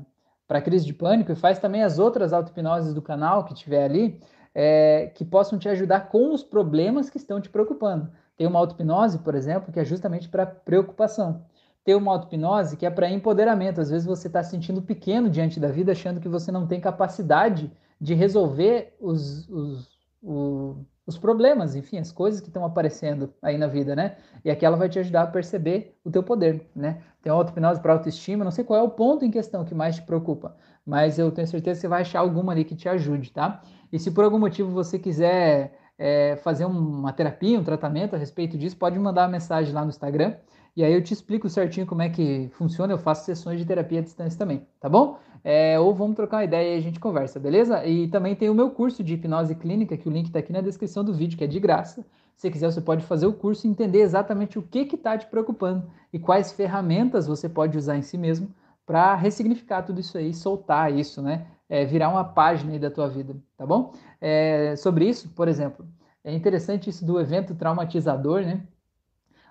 para 0.48 0.62
crise 0.64 0.84
de 0.84 0.96
pânico 0.96 1.32
e 1.32 1.36
faz 1.36 1.60
também 1.60 1.84
as 1.84 2.00
outras 2.00 2.34
auto-hipnoses 2.34 2.92
do 2.92 3.04
canal 3.04 3.46
que 3.46 3.54
tiver 3.54 3.84
ali, 3.84 4.20
é, 4.54 5.12
que 5.14 5.24
possam 5.24 5.60
te 5.60 5.70
ajudar 5.70 6.10
com 6.10 6.34
os 6.34 6.44
problemas 6.44 7.08
que 7.08 7.18
estão 7.18 7.40
te 7.40 7.48
preocupando. 7.48 8.10
Tem 8.36 8.48
uma 8.48 8.58
auto-hipnose, 8.58 9.20
por 9.20 9.36
exemplo, 9.36 9.72
que 9.72 9.80
é 9.80 9.86
justamente 9.86 10.28
para 10.28 10.48
preocupação 10.48 11.46
ter 11.84 11.94
uma 11.94 12.12
auto-hipnose 12.12 12.78
que 12.78 12.86
é 12.86 12.90
para 12.90 13.10
empoderamento. 13.10 13.80
Às 13.80 13.92
vezes 13.92 14.08
você 14.08 14.26
está 14.26 14.42
se 14.44 14.50
sentindo 14.50 14.82
pequeno 14.82 15.30
diante 15.30 15.60
da 15.60 15.68
vida, 15.68 15.92
achando 15.92 16.20
que 16.20 16.28
você 16.28 16.52
não 16.52 16.66
tem 16.66 16.82
capacidade 16.82 17.72
de 18.00 18.14
resolver 18.14 18.96
os, 19.00 19.48
os, 19.50 19.90
os, 20.22 20.78
os 21.06 21.18
problemas, 21.18 21.76
enfim, 21.76 21.98
as 21.98 22.12
coisas 22.12 22.40
que 22.40 22.48
estão 22.48 22.64
aparecendo 22.64 23.34
aí 23.42 23.58
na 23.58 23.68
vida, 23.68 23.96
né? 23.96 24.18
E 24.44 24.50
aqui 24.50 24.66
ela 24.66 24.78
vai 24.78 24.88
te 24.88 25.00
ajudar 25.00 25.24
a 25.24 25.28
perceber 25.28 25.98
o 26.04 26.12
teu 26.12 26.24
poder, 26.24 26.70
né? 26.76 27.02
Tem 27.22 27.32
auto-hipnose 27.32 27.82
para 27.82 27.94
autoestima, 27.94 28.44
não 28.44 28.52
sei 28.52 28.64
qual 28.64 28.80
é 28.80 28.84
o 28.84 28.90
ponto 28.90 29.26
em 29.26 29.32
questão 29.32 29.66
que 29.66 29.76
mais 29.76 29.96
te 29.96 30.02
preocupa, 30.04 30.56
mas 30.86 31.20
eu 31.20 31.32
tenho 31.32 31.48
certeza 31.48 31.78
que 31.78 31.82
você 31.82 31.88
vai 31.88 32.02
achar 32.02 32.20
alguma 32.20 32.52
ali 32.52 32.64
que 32.64 32.76
te 32.76 32.88
ajude, 32.88 33.32
tá? 33.32 33.62
E 33.92 34.00
se 34.00 34.12
por 34.12 34.24
algum 34.24 34.40
motivo 34.40 34.72
você 34.72 34.98
quiser 34.98 35.78
é, 35.98 36.38
fazer 36.38 36.66
uma 36.66 37.12
terapia, 37.12 37.60
um 37.60 37.64
tratamento 37.64 38.16
a 38.16 38.18
respeito 38.18 38.58
disso, 38.58 38.78
pode 38.78 38.98
mandar 38.98 39.24
uma 39.24 39.30
mensagem 39.30 39.74
lá 39.74 39.84
no 39.84 39.90
Instagram, 39.90 40.36
e 40.76 40.84
aí 40.84 40.94
eu 40.94 41.04
te 41.04 41.14
explico 41.14 41.50
certinho 41.50 41.86
como 41.86 42.02
é 42.02 42.10
que 42.10 42.50
funciona. 42.54 42.94
Eu 42.94 42.98
faço 42.98 43.26
sessões 43.26 43.60
de 43.60 43.66
terapia 43.66 44.00
à 44.00 44.02
distância 44.02 44.40
também, 44.40 44.66
tá 44.80 44.88
bom? 44.88 45.20
É, 45.44 45.80
ou 45.80 45.94
vamos 45.94 46.16
trocar 46.16 46.38
uma 46.38 46.44
ideia 46.44 46.76
e 46.76 46.78
a 46.78 46.82
gente 46.82 47.00
conversa, 47.00 47.40
beleza? 47.40 47.86
E 47.86 48.08
também 48.08 48.36
tem 48.36 48.50
o 48.50 48.54
meu 48.54 48.72
curso 48.72 49.04
de 49.04 49.14
hipnose 49.14 49.56
clínica, 49.56 49.98
que 49.98 50.08
o 50.08 50.12
link 50.12 50.28
está 50.28 50.40
aqui 50.40 50.52
na 50.52 50.62
descrição 50.62 51.04
do 51.04 51.14
vídeo, 51.14 51.38
que 51.38 51.44
é 51.44 51.48
de 51.48 51.60
graça. 51.60 52.06
Se 52.36 52.50
quiser, 52.50 52.72
você 52.72 52.82
pode 52.82 53.06
fazer 53.06 53.26
o 53.26 53.34
curso 53.34 53.68
e 53.68 53.70
entender 53.70 54.00
exatamente 54.00 54.58
o 54.58 54.62
que 54.62 54.80
está 54.80 55.18
te 55.18 55.28
preocupando 55.28 55.90
e 56.12 56.20
quais 56.20 56.52
ferramentas 56.52 57.28
você 57.28 57.50
pode 57.50 57.78
usar 57.78 57.98
em 57.98 58.02
si 58.02 58.18
mesmo 58.18 58.54
para 58.86 59.14
ressignificar 59.16 59.84
tudo 59.84 60.00
isso 60.00 60.18
aí, 60.18 60.34
soltar 60.34 60.92
isso, 60.92 61.22
né? 61.22 61.46
É, 61.68 61.86
virar 61.86 62.10
uma 62.10 62.24
página 62.24 62.72
aí 62.72 62.80
da 62.80 62.90
tua 62.90 63.08
vida, 63.08 63.36
tá 63.56 63.66
bom? 63.66 63.94
É, 64.20 64.76
sobre 64.76 65.08
isso, 65.08 65.30
por 65.30 65.48
exemplo, 65.48 65.86
é 66.24 66.34
interessante 66.34 66.90
isso 66.90 67.06
do 67.06 67.20
evento 67.20 67.54
traumatizador, 67.54 68.42
né? 68.42 68.66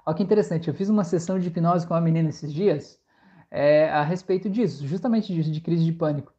Olha 0.05 0.16
que 0.16 0.22
interessante, 0.22 0.68
eu 0.68 0.74
fiz 0.74 0.88
uma 0.88 1.05
sessão 1.05 1.38
de 1.38 1.48
hipnose 1.48 1.87
com 1.87 1.94
uma 1.94 2.01
menina 2.01 2.31
esses 2.31 2.53
dias 2.53 2.98
é, 3.50 3.88
a 3.90 4.02
respeito 4.02 4.48
disso, 4.48 4.87
justamente 4.87 5.32
disso, 5.32 5.50
de 5.50 5.61
crise 5.61 5.84
de 5.84 5.92
pânico. 5.92 6.32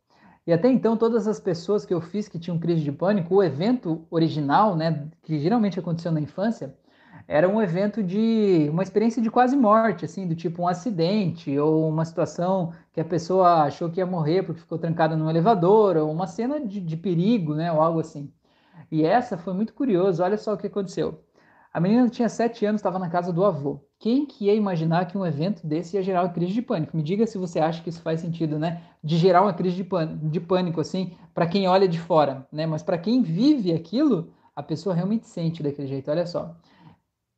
E 0.45 0.53
até 0.53 0.69
então, 0.69 0.97
todas 0.97 1.27
as 1.27 1.39
pessoas 1.39 1.85
que 1.85 1.93
eu 1.93 2.01
fiz 2.01 2.27
que 2.27 2.39
tinham 2.39 2.57
crise 2.57 2.81
de 2.81 2.91
pânico, 2.91 3.35
o 3.35 3.43
evento 3.43 4.05
original, 4.09 4.75
né, 4.75 5.07
que 5.21 5.39
geralmente 5.39 5.79
aconteceu 5.79 6.11
na 6.11 6.19
infância, 6.19 6.75
era 7.27 7.47
um 7.47 7.61
evento 7.61 8.01
de 8.01 8.67
uma 8.71 8.81
experiência 8.81 9.21
de 9.21 9.29
quase 9.29 9.55
morte, 9.55 10.05
assim, 10.05 10.27
do 10.27 10.35
tipo 10.35 10.63
um 10.63 10.67
acidente 10.67 11.55
ou 11.59 11.87
uma 11.87 12.03
situação 12.03 12.73
que 12.91 12.99
a 12.99 13.05
pessoa 13.05 13.63
achou 13.65 13.89
que 13.91 13.99
ia 13.99 14.05
morrer 14.05 14.41
porque 14.43 14.61
ficou 14.61 14.79
trancada 14.79 15.15
no 15.15 15.29
elevador, 15.29 15.97
ou 15.97 16.11
uma 16.11 16.25
cena 16.25 16.59
de, 16.59 16.79
de 16.79 16.97
perigo, 16.97 17.53
né, 17.53 17.71
ou 17.71 17.81
algo 17.81 17.99
assim. 17.99 18.33
E 18.91 19.03
essa 19.05 19.37
foi 19.37 19.53
muito 19.53 19.73
curioso. 19.73 20.23
Olha 20.23 20.37
só 20.37 20.53
o 20.53 20.57
que 20.57 20.67
aconteceu. 20.67 21.23
A 21.79 21.81
menina 21.81 22.09
tinha 22.09 22.27
sete 22.27 22.65
anos, 22.65 22.79
estava 22.79 22.99
na 22.99 23.07
casa 23.07 23.31
do 23.31 23.45
avô. 23.45 23.79
Quem 23.97 24.25
que 24.25 24.47
ia 24.47 24.53
imaginar 24.53 25.05
que 25.05 25.17
um 25.17 25.25
evento 25.25 25.65
desse 25.65 25.95
ia 25.95 26.03
gerar 26.03 26.23
uma 26.23 26.29
crise 26.33 26.51
de 26.51 26.61
pânico? 26.61 26.97
Me 26.97 27.01
diga 27.01 27.25
se 27.25 27.37
você 27.37 27.57
acha 27.57 27.81
que 27.81 27.87
isso 27.87 28.01
faz 28.01 28.19
sentido, 28.19 28.59
né? 28.59 28.83
De 29.01 29.15
gerar 29.15 29.43
uma 29.43 29.53
crise 29.53 29.77
de 29.77 29.85
pânico, 29.85 30.27
de 30.27 30.41
pânico 30.41 30.81
assim, 30.81 31.15
para 31.33 31.47
quem 31.47 31.69
olha 31.69 31.87
de 31.87 31.97
fora, 31.97 32.45
né? 32.51 32.65
Mas 32.65 32.83
para 32.83 32.97
quem 32.97 33.21
vive 33.21 33.71
aquilo, 33.71 34.33
a 34.53 34.61
pessoa 34.61 34.93
realmente 34.93 35.25
sente 35.25 35.63
daquele 35.63 35.87
jeito. 35.87 36.11
Olha 36.11 36.27
só. 36.27 36.53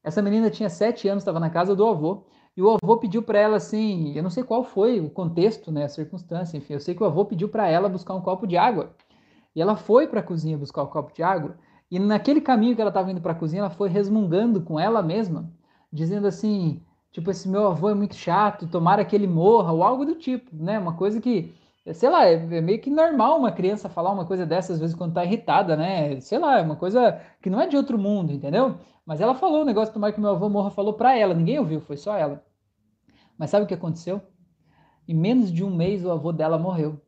Essa 0.03 0.23
menina 0.23 0.49
tinha 0.49 0.71
sete 0.71 1.07
anos, 1.07 1.21
estava 1.21 1.39
na 1.39 1.51
casa 1.51 1.75
do 1.75 1.85
avô, 1.85 2.23
e 2.57 2.63
o 2.63 2.79
avô 2.83 2.97
pediu 2.97 3.21
para 3.21 3.37
ela 3.37 3.57
assim, 3.57 4.17
eu 4.17 4.23
não 4.23 4.31
sei 4.31 4.43
qual 4.43 4.63
foi 4.63 4.99
o 4.99 5.07
contexto, 5.07 5.71
né, 5.71 5.83
a 5.83 5.87
circunstância, 5.87 6.57
enfim, 6.57 6.73
eu 6.73 6.79
sei 6.79 6.95
que 6.95 7.03
o 7.03 7.05
avô 7.05 7.25
pediu 7.25 7.47
para 7.47 7.69
ela 7.69 7.87
buscar 7.87 8.15
um 8.15 8.21
copo 8.21 8.47
de 8.47 8.57
água. 8.57 8.95
E 9.55 9.61
ela 9.61 9.75
foi 9.75 10.07
para 10.07 10.21
a 10.21 10.23
cozinha 10.23 10.57
buscar 10.57 10.81
o 10.81 10.87
copo 10.87 11.13
de 11.13 11.21
água, 11.21 11.55
e 11.91 11.99
naquele 11.99 12.39
caminho 12.39 12.73
que 12.73 12.81
ela 12.81 12.89
estava 12.89 13.11
indo 13.11 13.19
para 13.19 13.33
a 13.33 13.35
cozinha, 13.35 13.59
ela 13.61 13.69
foi 13.69 13.89
resmungando 13.89 14.61
com 14.61 14.79
ela 14.79 15.01
mesma, 15.01 15.51
dizendo 15.91 16.25
assim, 16.25 16.81
tipo, 17.11 17.29
esse 17.29 17.49
meu 17.49 17.67
avô 17.67 17.89
é 17.89 17.93
muito 17.93 18.15
chato, 18.15 18.65
tomara 18.65 19.03
que 19.03 19.13
ele 19.13 19.27
morra, 19.27 19.73
ou 19.73 19.83
algo 19.83 20.05
do 20.05 20.15
tipo, 20.15 20.49
né? 20.55 20.79
Uma 20.79 20.93
coisa 20.93 21.19
que, 21.19 21.53
sei 21.93 22.09
lá, 22.09 22.25
é, 22.25 22.35
é 22.35 22.61
meio 22.61 22.79
que 22.79 22.89
normal 22.89 23.37
uma 23.37 23.51
criança 23.51 23.89
falar 23.89 24.11
uma 24.11 24.25
coisa 24.25 24.45
dessas, 24.45 24.75
às 24.75 24.79
vezes, 24.79 24.95
quando 24.95 25.11
está 25.11 25.25
irritada, 25.25 25.75
né? 25.75 26.19
Sei 26.21 26.39
lá, 26.39 26.59
é 26.59 26.61
uma 26.61 26.77
coisa 26.77 27.19
que 27.41 27.49
não 27.49 27.59
é 27.59 27.67
de 27.67 27.75
outro 27.75 27.97
mundo, 27.97 28.31
entendeu? 28.31 28.77
Mas 29.05 29.19
ela 29.19 29.35
falou 29.35 29.63
o 29.63 29.65
negócio, 29.65 29.93
tomara 29.93 30.13
que 30.13 30.21
meu 30.21 30.29
avô 30.31 30.47
morra, 30.47 30.71
falou 30.71 30.93
para 30.93 31.17
ela, 31.17 31.33
ninguém 31.33 31.59
ouviu, 31.59 31.81
foi 31.81 31.97
só 31.97 32.15
ela. 32.15 32.41
Mas 33.37 33.49
sabe 33.49 33.65
o 33.65 33.67
que 33.67 33.73
aconteceu? 33.73 34.21
Em 35.07 35.13
menos 35.13 35.51
de 35.51 35.63
um 35.63 35.75
mês, 35.75 36.05
o 36.05 36.11
avô 36.11 36.31
dela 36.31 36.57
morreu. 36.57 37.01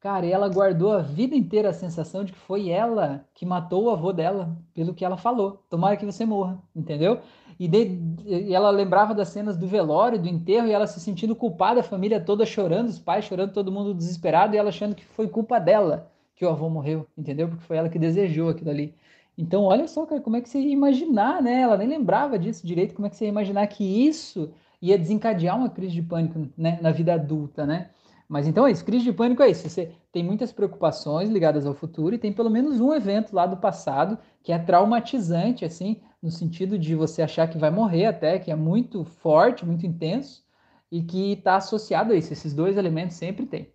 Cara, 0.00 0.24
e 0.24 0.32
ela 0.32 0.48
guardou 0.48 0.92
a 0.92 1.02
vida 1.02 1.36
inteira 1.36 1.68
a 1.68 1.74
sensação 1.74 2.24
de 2.24 2.32
que 2.32 2.38
foi 2.38 2.70
ela 2.70 3.22
que 3.34 3.44
matou 3.44 3.84
o 3.84 3.90
avô 3.90 4.14
dela, 4.14 4.56
pelo 4.72 4.94
que 4.94 5.04
ela 5.04 5.18
falou. 5.18 5.62
Tomara 5.68 5.96
que 5.96 6.06
você 6.06 6.24
morra, 6.24 6.58
entendeu? 6.74 7.20
E, 7.58 7.68
de, 7.68 8.00
e 8.24 8.54
ela 8.54 8.70
lembrava 8.70 9.14
das 9.14 9.28
cenas 9.28 9.58
do 9.58 9.66
velório, 9.66 10.18
do 10.18 10.26
enterro, 10.26 10.66
e 10.66 10.72
ela 10.72 10.86
se 10.86 10.98
sentindo 10.98 11.36
culpada, 11.36 11.80
a 11.80 11.82
família 11.82 12.18
toda 12.18 12.46
chorando, 12.46 12.88
os 12.88 12.98
pais 12.98 13.26
chorando, 13.26 13.52
todo 13.52 13.70
mundo 13.70 13.92
desesperado, 13.92 14.54
e 14.54 14.58
ela 14.58 14.70
achando 14.70 14.94
que 14.94 15.04
foi 15.04 15.28
culpa 15.28 15.58
dela 15.60 16.10
que 16.34 16.46
o 16.46 16.48
avô 16.48 16.70
morreu, 16.70 17.06
entendeu? 17.16 17.48
Porque 17.48 17.64
foi 17.64 17.76
ela 17.76 17.90
que 17.90 17.98
desejou 17.98 18.48
aquilo 18.48 18.70
ali. 18.70 18.94
Então, 19.36 19.64
olha 19.64 19.86
só, 19.86 20.06
cara, 20.06 20.22
como 20.22 20.36
é 20.36 20.40
que 20.40 20.48
você 20.48 20.58
ia 20.58 20.72
imaginar, 20.72 21.42
né? 21.42 21.60
Ela 21.60 21.76
nem 21.76 21.86
lembrava 21.86 22.38
disso 22.38 22.66
direito, 22.66 22.94
como 22.94 23.06
é 23.06 23.10
que 23.10 23.16
você 23.16 23.26
ia 23.26 23.30
imaginar 23.30 23.66
que 23.66 23.84
isso 23.84 24.50
ia 24.80 24.96
desencadear 24.96 25.58
uma 25.58 25.68
crise 25.68 25.92
de 25.92 26.02
pânico 26.02 26.48
né, 26.56 26.78
na 26.80 26.90
vida 26.90 27.12
adulta, 27.12 27.66
né? 27.66 27.90
Mas 28.30 28.46
então 28.46 28.64
é 28.64 28.70
isso, 28.70 28.84
crise 28.84 29.02
de 29.02 29.12
pânico 29.12 29.42
é 29.42 29.50
isso. 29.50 29.68
Você 29.68 29.90
tem 30.12 30.22
muitas 30.22 30.52
preocupações 30.52 31.28
ligadas 31.28 31.66
ao 31.66 31.74
futuro 31.74 32.14
e 32.14 32.18
tem 32.18 32.32
pelo 32.32 32.48
menos 32.48 32.80
um 32.80 32.94
evento 32.94 33.34
lá 33.34 33.44
do 33.44 33.56
passado 33.56 34.16
que 34.40 34.52
é 34.52 34.58
traumatizante, 34.58 35.64
assim, 35.64 36.00
no 36.22 36.30
sentido 36.30 36.78
de 36.78 36.94
você 36.94 37.22
achar 37.22 37.48
que 37.50 37.58
vai 37.58 37.72
morrer 37.72 38.06
até, 38.06 38.38
que 38.38 38.52
é 38.52 38.54
muito 38.54 39.04
forte, 39.04 39.66
muito 39.66 39.84
intenso 39.84 40.44
e 40.92 41.02
que 41.02 41.32
está 41.32 41.56
associado 41.56 42.12
a 42.12 42.16
isso. 42.16 42.32
Esses 42.32 42.54
dois 42.54 42.76
elementos 42.76 43.16
sempre 43.16 43.46
tem. 43.46 43.68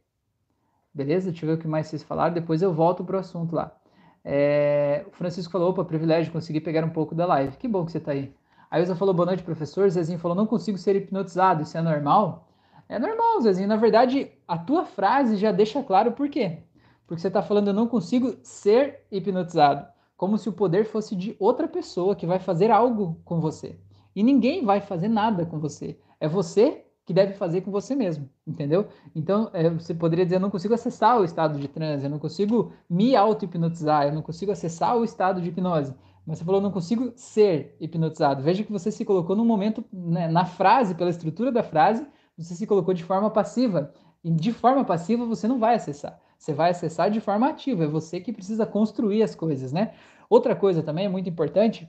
Beleza? 0.93 1.31
Deixa 1.31 1.45
eu 1.45 1.49
ver 1.49 1.55
o 1.55 1.61
que 1.61 1.67
mais 1.67 1.87
vocês 1.87 2.01
falaram, 2.01 2.33
depois 2.33 2.61
eu 2.61 2.73
volto 2.73 3.03
para 3.03 3.17
o 3.17 3.19
assunto 3.19 3.53
lá. 3.53 3.75
É, 4.23 5.03
o 5.05 5.11
Francisco 5.11 5.51
falou, 5.51 5.71
opa, 5.71 5.83
privilégio, 5.83 6.31
consegui 6.31 6.61
pegar 6.61 6.85
um 6.85 6.91
pouco 6.91 7.13
da 7.13 7.25
live. 7.25 7.57
Que 7.57 7.67
bom 7.67 7.83
que 7.83 7.91
você 7.91 7.97
está 7.97 8.13
aí. 8.13 8.33
A 8.71 8.79
Ilza 8.79 8.95
falou, 8.95 9.13
boa 9.13 9.25
noite, 9.25 9.43
professor. 9.43 9.89
Zezinho 9.89 10.17
falou, 10.17 10.33
não 10.33 10.47
consigo 10.47 10.77
ser 10.77 10.95
hipnotizado, 10.95 11.63
isso 11.63 11.77
é 11.77 11.81
normal? 11.81 12.44
É 12.87 12.99
normal, 12.99 13.41
Zezinho. 13.41 13.67
Na 13.67 13.75
verdade, 13.75 14.31
a 14.47 14.57
tua 14.57 14.85
frase 14.85 15.37
já 15.37 15.51
deixa 15.51 15.83
claro 15.83 16.11
por 16.11 16.29
quê. 16.29 16.63
Porque 17.07 17.21
você 17.21 17.27
está 17.27 17.41
falando, 17.41 17.67
eu 17.67 17.73
não 17.73 17.87
consigo 17.87 18.35
ser 18.43 19.05
hipnotizado. 19.11 19.85
Como 20.17 20.37
se 20.37 20.47
o 20.49 20.53
poder 20.53 20.85
fosse 20.85 21.15
de 21.15 21.35
outra 21.39 21.67
pessoa 21.67 22.15
que 22.15 22.25
vai 22.25 22.39
fazer 22.39 22.71
algo 22.71 23.19
com 23.25 23.39
você. 23.39 23.77
E 24.15 24.23
ninguém 24.23 24.63
vai 24.63 24.81
fazer 24.81 25.07
nada 25.07 25.45
com 25.45 25.59
você. 25.59 25.99
É 26.19 26.27
você 26.27 26.85
que 27.05 27.13
deve 27.13 27.33
fazer 27.33 27.61
com 27.61 27.69
você 27.69 27.93
mesmo, 27.93 28.27
entendeu? 28.47 28.87
Então, 29.13 29.51
é, 29.53 29.69
você 29.69 29.93
poderia 29.93 30.25
dizer, 30.25 30.37
eu 30.37 30.39
não 30.39 30.49
consigo 30.49 30.73
acessar 30.73 31.19
o 31.19 31.23
estado 31.23 31.59
de 31.59 31.67
transe, 31.67 32.05
eu 32.05 32.09
não 32.09 32.17
consigo 32.17 32.71
me 32.89 33.15
auto-hipnotizar, 33.15 34.07
eu 34.07 34.13
não 34.13 34.23
consigo 34.23 34.51
acessar 34.51 34.97
o 34.97 35.03
estado 35.03 35.39
de 35.39 35.49
hipnose. 35.49 35.93
Mas 36.25 36.39
você 36.39 36.43
falou, 36.43 36.59
eu 36.59 36.63
não 36.63 36.71
consigo 36.71 37.13
ser 37.15 37.75
hipnotizado. 37.79 38.41
Veja 38.41 38.63
que 38.63 38.71
você 38.71 38.91
se 38.91 39.05
colocou 39.05 39.35
num 39.35 39.45
momento, 39.45 39.85
né, 39.93 40.27
na 40.27 40.45
frase, 40.45 40.95
pela 40.95 41.11
estrutura 41.11 41.51
da 41.51 41.61
frase, 41.61 42.07
você 42.37 42.55
se 42.55 42.67
colocou 42.67 42.93
de 42.93 43.03
forma 43.03 43.29
passiva. 43.29 43.93
E 44.23 44.31
de 44.31 44.51
forma 44.51 44.83
passiva 44.83 45.25
você 45.25 45.47
não 45.47 45.59
vai 45.59 45.75
acessar. 45.75 46.19
Você 46.37 46.53
vai 46.53 46.71
acessar 46.71 47.11
de 47.11 47.19
forma 47.19 47.47
ativa. 47.47 47.83
É 47.83 47.87
você 47.87 48.19
que 48.19 48.33
precisa 48.33 48.65
construir 48.65 49.23
as 49.23 49.35
coisas, 49.35 49.71
né? 49.71 49.93
Outra 50.29 50.55
coisa 50.55 50.81
também 50.81 51.05
é 51.05 51.09
muito 51.09 51.29
importante 51.29 51.87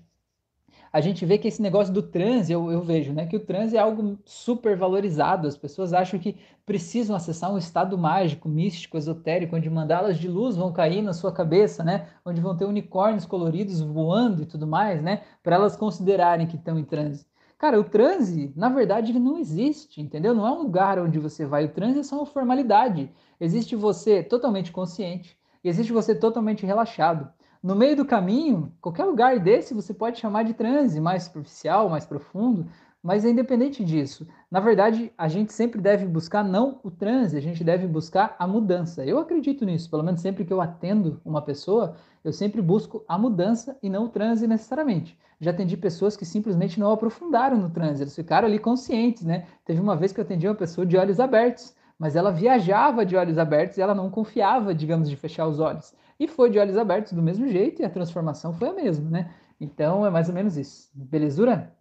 a 0.97 1.01
gente 1.03 1.27
vê 1.27 1.37
que 1.37 1.47
esse 1.47 1.61
negócio 1.61 1.93
do 1.93 2.03
transe, 2.03 2.51
eu, 2.51 2.73
eu, 2.73 2.83
vejo, 2.83 3.13
né, 3.13 3.27
que 3.27 3.37
o 3.37 3.41
transe 3.41 3.77
é 3.77 3.79
algo 3.79 4.19
super 4.25 4.77
valorizado. 4.77 5.47
As 5.47 5.55
pessoas 5.55 5.93
acham 5.93 6.19
que 6.19 6.37
precisam 6.65 7.15
acessar 7.15 7.53
um 7.53 7.59
estado 7.59 7.99
mágico, 7.99 8.49
místico, 8.49 8.97
esotérico, 8.97 9.57
onde 9.57 9.69
mandalas 9.69 10.19
de 10.19 10.27
luz 10.27 10.57
vão 10.57 10.73
cair 10.73 11.03
na 11.03 11.13
sua 11.13 11.31
cabeça, 11.31 11.85
né, 11.85 12.09
onde 12.25 12.41
vão 12.41 12.57
ter 12.57 12.65
unicórnios 12.65 13.27
coloridos 13.27 13.81
voando 13.83 14.43
e 14.43 14.47
tudo 14.47 14.67
mais, 14.67 15.03
né, 15.03 15.23
para 15.43 15.57
elas 15.57 15.77
considerarem 15.77 16.47
que 16.47 16.57
estão 16.57 16.79
em 16.79 16.85
transe. 16.85 17.27
Cara, 17.59 17.81
o 17.81 17.85
transe, 17.85 18.53
na 18.55 18.69
verdade, 18.69 19.13
ele 19.13 19.19
não 19.19 19.39
existe, 19.39 20.01
entendeu? 20.01 20.35
Não 20.35 20.47
é 20.47 20.51
um 20.51 20.63
lugar 20.63 20.99
onde 20.99 21.19
você 21.19 21.47
vai. 21.47 21.65
O 21.65 21.73
transe 21.73 22.01
é 22.01 22.03
só 22.03 22.17
uma 22.17 22.27
formalidade. 22.27 23.11
Existe 23.41 23.75
você 23.75 24.23
totalmente 24.23 24.71
consciente 24.71 25.39
e 25.65 25.69
existe 25.69 25.93
você 25.93 26.15
totalmente 26.15 26.67
relaxado. 26.67 27.29
No 27.63 27.75
meio 27.75 27.97
do 27.97 28.05
caminho, 28.05 28.73
qualquer 28.81 29.05
lugar 29.05 29.41
desse 29.41 29.73
você 29.73 29.95
pode 29.95 30.19
chamar 30.19 30.43
de 30.45 30.53
transe, 30.53 31.01
mais 31.01 31.25
superficial, 31.25 31.89
mais 31.89 32.05
profundo, 32.05 32.67
mas 33.03 33.25
é 33.25 33.31
independente 33.31 33.83
disso. 33.83 34.27
Na 34.51 34.61
verdade, 34.61 35.11
a 35.17 35.27
gente 35.27 35.53
sempre 35.53 35.81
deve 35.81 36.07
buscar 36.07 36.45
não 36.45 36.79
o 36.83 36.91
transe, 36.91 37.39
a 37.39 37.41
gente 37.41 37.65
deve 37.65 37.87
buscar 37.87 38.37
a 38.39 38.47
mudança. 38.47 39.05
Eu 39.05 39.19
acredito 39.19 39.65
nisso, 39.65 39.89
pelo 39.89 40.03
menos 40.03 40.21
sempre 40.21 40.45
que 40.45 40.53
eu 40.53 40.61
atendo 40.61 41.21
uma 41.25 41.41
pessoa, 41.41 41.97
eu 42.23 42.33
sempre 42.33 42.61
busco 42.61 43.03
a 43.09 43.17
mudança 43.17 43.79
e 43.83 43.89
não 43.89 44.05
o 44.05 44.09
transe 44.09 44.47
necessariamente. 44.47 45.19
Já 45.41 45.51
atendi 45.51 45.77
pessoas 45.77 46.17
que 46.17 46.25
simplesmente 46.25 46.81
não 46.81 46.91
aprofundaram 46.91 47.59
no 47.59 47.69
transe, 47.69 48.03
eles 48.03 48.15
ficaram 48.15 48.49
ali 48.49 48.59
conscientes, 48.59 49.25
né? 49.25 49.47
Teve 49.65 49.81
uma 49.81 49.95
vez 49.95 50.13
que 50.13 50.21
eu 50.21 50.25
atendi 50.25 50.49
uma 50.49 50.55
pessoa 50.55 50.87
de 50.87 50.97
olhos 50.97 51.21
abertos, 51.21 51.75
mas 51.99 52.17
ela 52.17 52.31
viajava 52.31 53.05
de 53.05 53.17
olhos 53.17 53.39
abertos 53.39 53.77
e 53.77 53.83
ela 53.83 53.95
não 53.95 54.11
confiava, 54.11 54.75
digamos, 54.75 55.11
de 55.11 55.17
fechar 55.17 55.47
os 55.47 55.61
olhos. 55.61 55.95
E 56.19 56.27
foi 56.27 56.49
de 56.51 56.59
olhos 56.59 56.77
abertos 56.79 57.13
do 57.13 57.23
mesmo 57.23 57.47
jeito 57.49 57.83
e 57.83 57.85
a 57.85 57.91
transformação 57.91 58.53
foi 58.55 58.69
a 58.69 58.73
mesma, 58.73 59.11
né? 59.11 59.35
Então 59.61 60.07
é 60.07 60.11
mais 60.11 60.29
ou 60.29 60.35
menos 60.35 60.57
isso. 60.57 60.91
Belezura? 60.95 61.75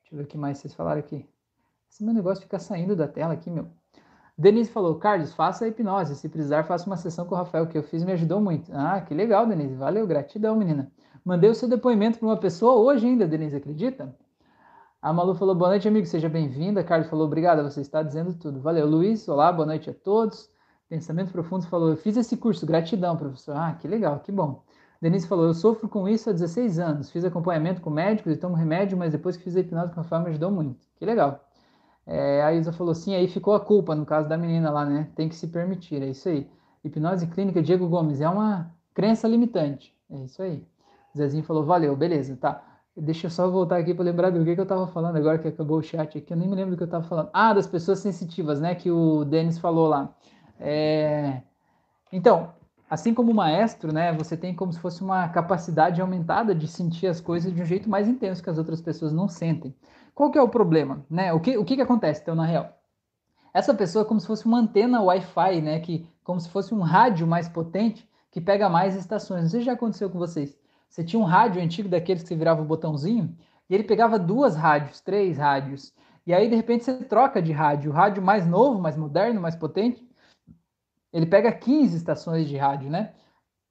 Deixa 0.00 0.12
eu 0.14 0.18
ver 0.18 0.24
o 0.24 0.26
que 0.26 0.38
mais 0.38 0.58
vocês 0.58 0.74
falaram 0.74 1.00
aqui. 1.00 1.26
Esse 1.90 2.02
meu 2.02 2.14
negócio 2.14 2.42
fica 2.42 2.58
saindo 2.58 2.96
da 2.96 3.06
tela 3.06 3.34
aqui, 3.34 3.50
meu. 3.50 3.68
Denise 4.36 4.70
falou, 4.70 4.96
Carlos, 4.96 5.32
faça 5.32 5.64
a 5.64 5.68
hipnose. 5.68 6.16
Se 6.16 6.28
precisar, 6.28 6.64
faça 6.64 6.86
uma 6.86 6.96
sessão 6.96 7.24
com 7.24 7.34
o 7.34 7.38
Rafael, 7.38 7.68
que 7.68 7.78
eu 7.78 7.82
fiz 7.82 8.02
e 8.02 8.06
me 8.06 8.12
ajudou 8.12 8.40
muito. 8.40 8.72
Ah, 8.74 9.00
que 9.00 9.14
legal, 9.14 9.46
Denise. 9.46 9.74
Valeu, 9.76 10.06
gratidão, 10.06 10.56
menina. 10.56 10.90
Mandei 11.24 11.48
o 11.48 11.54
seu 11.54 11.68
depoimento 11.68 12.18
para 12.18 12.28
uma 12.28 12.36
pessoa 12.36 12.74
hoje 12.74 13.06
ainda, 13.06 13.26
Denise, 13.26 13.56
acredita? 13.56 14.14
A 15.00 15.12
Malu 15.12 15.34
falou, 15.34 15.54
boa 15.54 15.70
noite, 15.70 15.88
amigo, 15.88 16.06
seja 16.06 16.28
bem-vinda. 16.28 16.84
Carlos 16.84 17.08
falou, 17.08 17.26
obrigada, 17.26 17.62
você 17.62 17.80
está 17.80 18.02
dizendo 18.02 18.34
tudo. 18.34 18.60
Valeu, 18.60 18.86
Luiz, 18.86 19.26
olá, 19.28 19.50
boa 19.52 19.66
noite 19.66 19.88
a 19.88 19.94
todos. 19.94 20.52
Pensamento 20.88 21.32
Profundo 21.32 21.66
falou: 21.66 21.90
Eu 21.90 21.96
fiz 21.96 22.16
esse 22.16 22.36
curso, 22.36 22.66
gratidão, 22.66 23.16
professor. 23.16 23.56
Ah, 23.56 23.72
que 23.74 23.88
legal, 23.88 24.20
que 24.20 24.30
bom. 24.30 24.62
Denise 25.00 25.26
falou: 25.26 25.46
Eu 25.46 25.54
sofro 25.54 25.88
com 25.88 26.08
isso 26.08 26.30
há 26.30 26.32
16 26.32 26.78
anos. 26.78 27.10
Fiz 27.10 27.24
acompanhamento 27.24 27.80
com 27.80 27.90
médicos 27.90 28.32
e 28.32 28.36
tomo 28.36 28.54
remédio, 28.54 28.96
mas 28.96 29.12
depois 29.12 29.36
que 29.36 29.44
fiz 29.44 29.56
a 29.56 29.60
hipnose 29.60 29.92
com 29.92 30.00
a 30.14 30.20
me 30.20 30.28
ajudou 30.28 30.50
muito. 30.50 30.86
Que 30.96 31.04
legal. 31.04 31.44
É, 32.06 32.42
a 32.42 32.52
Isa 32.52 32.72
falou: 32.72 32.94
Sim, 32.94 33.14
aí 33.14 33.26
ficou 33.28 33.54
a 33.54 33.60
culpa, 33.60 33.94
no 33.94 34.04
caso 34.04 34.28
da 34.28 34.36
menina 34.36 34.70
lá, 34.70 34.84
né? 34.84 35.10
Tem 35.16 35.28
que 35.28 35.34
se 35.34 35.48
permitir, 35.48 36.02
é 36.02 36.10
isso 36.10 36.28
aí. 36.28 36.48
Hipnose 36.84 37.26
clínica, 37.28 37.62
Diego 37.62 37.88
Gomes, 37.88 38.20
é 38.20 38.28
uma 38.28 38.70
crença 38.92 39.26
limitante. 39.26 39.96
É 40.10 40.18
isso 40.18 40.42
aí. 40.42 40.64
Zezinho 41.16 41.44
falou: 41.44 41.64
Valeu, 41.64 41.96
beleza, 41.96 42.36
tá. 42.36 42.62
Deixa 42.96 43.26
eu 43.26 43.30
só 43.30 43.50
voltar 43.50 43.78
aqui 43.78 43.92
para 43.92 44.04
lembrar 44.04 44.30
do 44.30 44.44
que, 44.44 44.54
que 44.54 44.60
eu 44.60 44.64
estava 44.64 44.86
falando 44.86 45.16
agora 45.16 45.38
que 45.38 45.48
acabou 45.48 45.78
o 45.78 45.82
chat 45.82 46.16
aqui. 46.16 46.32
Eu 46.32 46.36
nem 46.36 46.48
me 46.48 46.54
lembro 46.54 46.72
do 46.72 46.76
que 46.76 46.82
eu 46.84 46.86
estava 46.86 47.04
falando. 47.04 47.28
Ah, 47.32 47.52
das 47.52 47.66
pessoas 47.66 47.98
sensitivas, 47.98 48.60
né? 48.60 48.74
Que 48.74 48.90
o 48.90 49.24
Denis 49.24 49.58
falou 49.58 49.88
lá. 49.88 50.14
É... 50.60 51.42
Então, 52.12 52.52
assim 52.88 53.12
como 53.12 53.32
o 53.32 53.34
maestro, 53.34 53.92
né, 53.92 54.12
você 54.12 54.36
tem 54.36 54.54
como 54.54 54.72
se 54.72 54.78
fosse 54.78 55.02
uma 55.02 55.28
capacidade 55.28 56.00
aumentada 56.00 56.54
de 56.54 56.68
sentir 56.68 57.08
as 57.08 57.20
coisas 57.20 57.52
de 57.52 57.60
um 57.60 57.64
jeito 57.64 57.90
mais 57.90 58.06
intenso 58.06 58.42
que 58.42 58.50
as 58.50 58.58
outras 58.58 58.80
pessoas 58.80 59.12
não 59.12 59.26
sentem. 59.28 59.74
Qual 60.14 60.30
que 60.30 60.38
é 60.38 60.42
o 60.42 60.48
problema? 60.48 61.04
Né? 61.10 61.32
O, 61.32 61.40
que, 61.40 61.58
o 61.58 61.64
que, 61.64 61.74
que 61.74 61.82
acontece, 61.82 62.22
então, 62.22 62.36
na 62.36 62.46
real? 62.46 62.78
Essa 63.52 63.74
pessoa 63.74 64.04
é 64.04 64.08
como 64.08 64.20
se 64.20 64.26
fosse 64.26 64.46
uma 64.46 64.58
antena 64.58 65.02
Wi-Fi, 65.02 65.60
né, 65.60 65.80
que, 65.80 66.08
como 66.22 66.40
se 66.40 66.48
fosse 66.48 66.72
um 66.72 66.80
rádio 66.80 67.26
mais 67.26 67.48
potente 67.48 68.08
que 68.30 68.40
pega 68.40 68.68
mais 68.68 68.94
estações. 68.94 69.50
Se 69.50 69.60
já 69.60 69.72
aconteceu 69.72 70.08
com 70.08 70.18
vocês. 70.18 70.56
Você 70.94 71.02
tinha 71.02 71.18
um 71.18 71.24
rádio 71.24 71.60
antigo 71.60 71.88
daqueles 71.88 72.22
que 72.22 72.28
você 72.28 72.36
virava 72.36 72.62
o 72.62 72.64
botãozinho 72.64 73.36
e 73.68 73.74
ele 73.74 73.82
pegava 73.82 74.16
duas 74.16 74.54
rádios, 74.54 75.00
três 75.00 75.36
rádios. 75.36 75.92
E 76.24 76.32
aí, 76.32 76.48
de 76.48 76.54
repente, 76.54 76.84
você 76.84 76.94
troca 77.02 77.42
de 77.42 77.50
rádio. 77.50 77.90
O 77.90 77.94
rádio 77.94 78.22
mais 78.22 78.46
novo, 78.46 78.80
mais 78.80 78.96
moderno, 78.96 79.40
mais 79.40 79.56
potente, 79.56 80.08
ele 81.12 81.26
pega 81.26 81.50
15 81.50 81.96
estações 81.96 82.46
de 82.46 82.56
rádio, 82.56 82.90
né? 82.90 83.12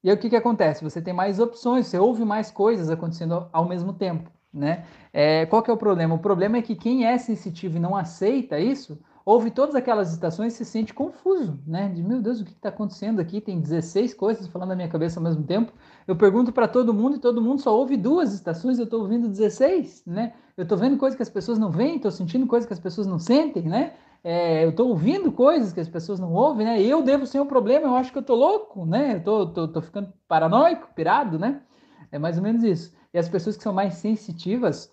E 0.03 0.09
aí 0.09 0.15
o 0.17 0.19
que, 0.19 0.29
que 0.29 0.35
acontece? 0.35 0.83
Você 0.83 1.01
tem 1.01 1.13
mais 1.13 1.39
opções, 1.39 1.87
você 1.87 1.97
ouve 1.97 2.25
mais 2.25 2.51
coisas 2.51 2.89
acontecendo 2.89 3.47
ao 3.53 3.69
mesmo 3.69 3.93
tempo, 3.93 4.29
né? 4.53 4.85
É, 5.13 5.45
qual 5.45 5.63
que 5.63 5.71
é 5.71 5.73
o 5.73 5.77
problema? 5.77 6.15
O 6.15 6.19
problema 6.19 6.57
é 6.57 6.61
que 6.61 6.75
quem 6.75 7.05
é 7.05 7.17
sensitivo 7.17 7.77
e 7.77 7.79
não 7.79 7.95
aceita 7.95 8.59
isso, 8.59 8.99
ouve 9.25 9.49
todas 9.49 9.75
aquelas 9.75 10.11
estações 10.11 10.55
e 10.55 10.57
se 10.57 10.65
sente 10.65 10.93
confuso, 10.93 11.57
né? 11.65 11.87
De 11.87 12.03
meu 12.03 12.21
Deus, 12.21 12.41
o 12.41 12.43
que 12.43 12.51
está 12.51 12.67
acontecendo 12.67 13.21
aqui? 13.21 13.39
Tem 13.39 13.61
16 13.61 14.13
coisas 14.13 14.45
falando 14.45 14.69
na 14.69 14.75
minha 14.75 14.89
cabeça 14.89 15.21
ao 15.21 15.23
mesmo 15.23 15.43
tempo. 15.45 15.71
Eu 16.07 16.15
pergunto 16.15 16.51
para 16.51 16.67
todo 16.67 16.93
mundo 16.93 17.15
e 17.15 17.19
todo 17.19 17.41
mundo 17.41 17.61
só 17.61 17.75
ouve 17.75 17.95
duas 17.97 18.33
estações, 18.33 18.77
eu 18.77 18.85
estou 18.85 19.01
ouvindo 19.01 19.27
16, 19.27 20.03
né? 20.05 20.33
Eu 20.57 20.63
estou 20.63 20.77
vendo 20.77 20.97
coisas 20.97 21.15
que 21.15 21.23
as 21.23 21.29
pessoas 21.29 21.57
não 21.57 21.71
veem, 21.71 21.95
estou 21.95 22.11
sentindo 22.11 22.45
coisas 22.45 22.67
que 22.67 22.73
as 22.73 22.79
pessoas 22.79 23.07
não 23.07 23.19
sentem, 23.19 23.63
né? 23.63 23.93
é, 24.23 24.63
eu 24.63 24.69
estou 24.69 24.87
ouvindo 24.87 25.31
coisas 25.31 25.73
que 25.73 25.79
as 25.81 25.89
pessoas 25.89 26.19
não 26.19 26.31
ouvem, 26.33 26.65
né? 26.65 26.81
Eu 26.81 27.03
devo 27.03 27.25
ser 27.27 27.41
um 27.41 27.45
problema, 27.45 27.87
eu 27.87 27.95
acho 27.95 28.11
que 28.11 28.17
eu 28.17 28.21
estou 28.21 28.37
louco, 28.37 28.85
né? 28.85 29.15
Eu 29.15 29.23
tô, 29.23 29.47
tô, 29.47 29.67
tô 29.67 29.81
ficando 29.81 30.13
paranoico, 30.27 30.93
pirado, 30.95 31.37
né? 31.37 31.61
É 32.09 32.17
mais 32.17 32.37
ou 32.37 32.43
menos 32.43 32.63
isso. 32.63 32.93
E 33.13 33.17
as 33.19 33.27
pessoas 33.27 33.57
que 33.57 33.63
são 33.63 33.73
mais 33.73 33.95
sensitivas, 33.95 34.92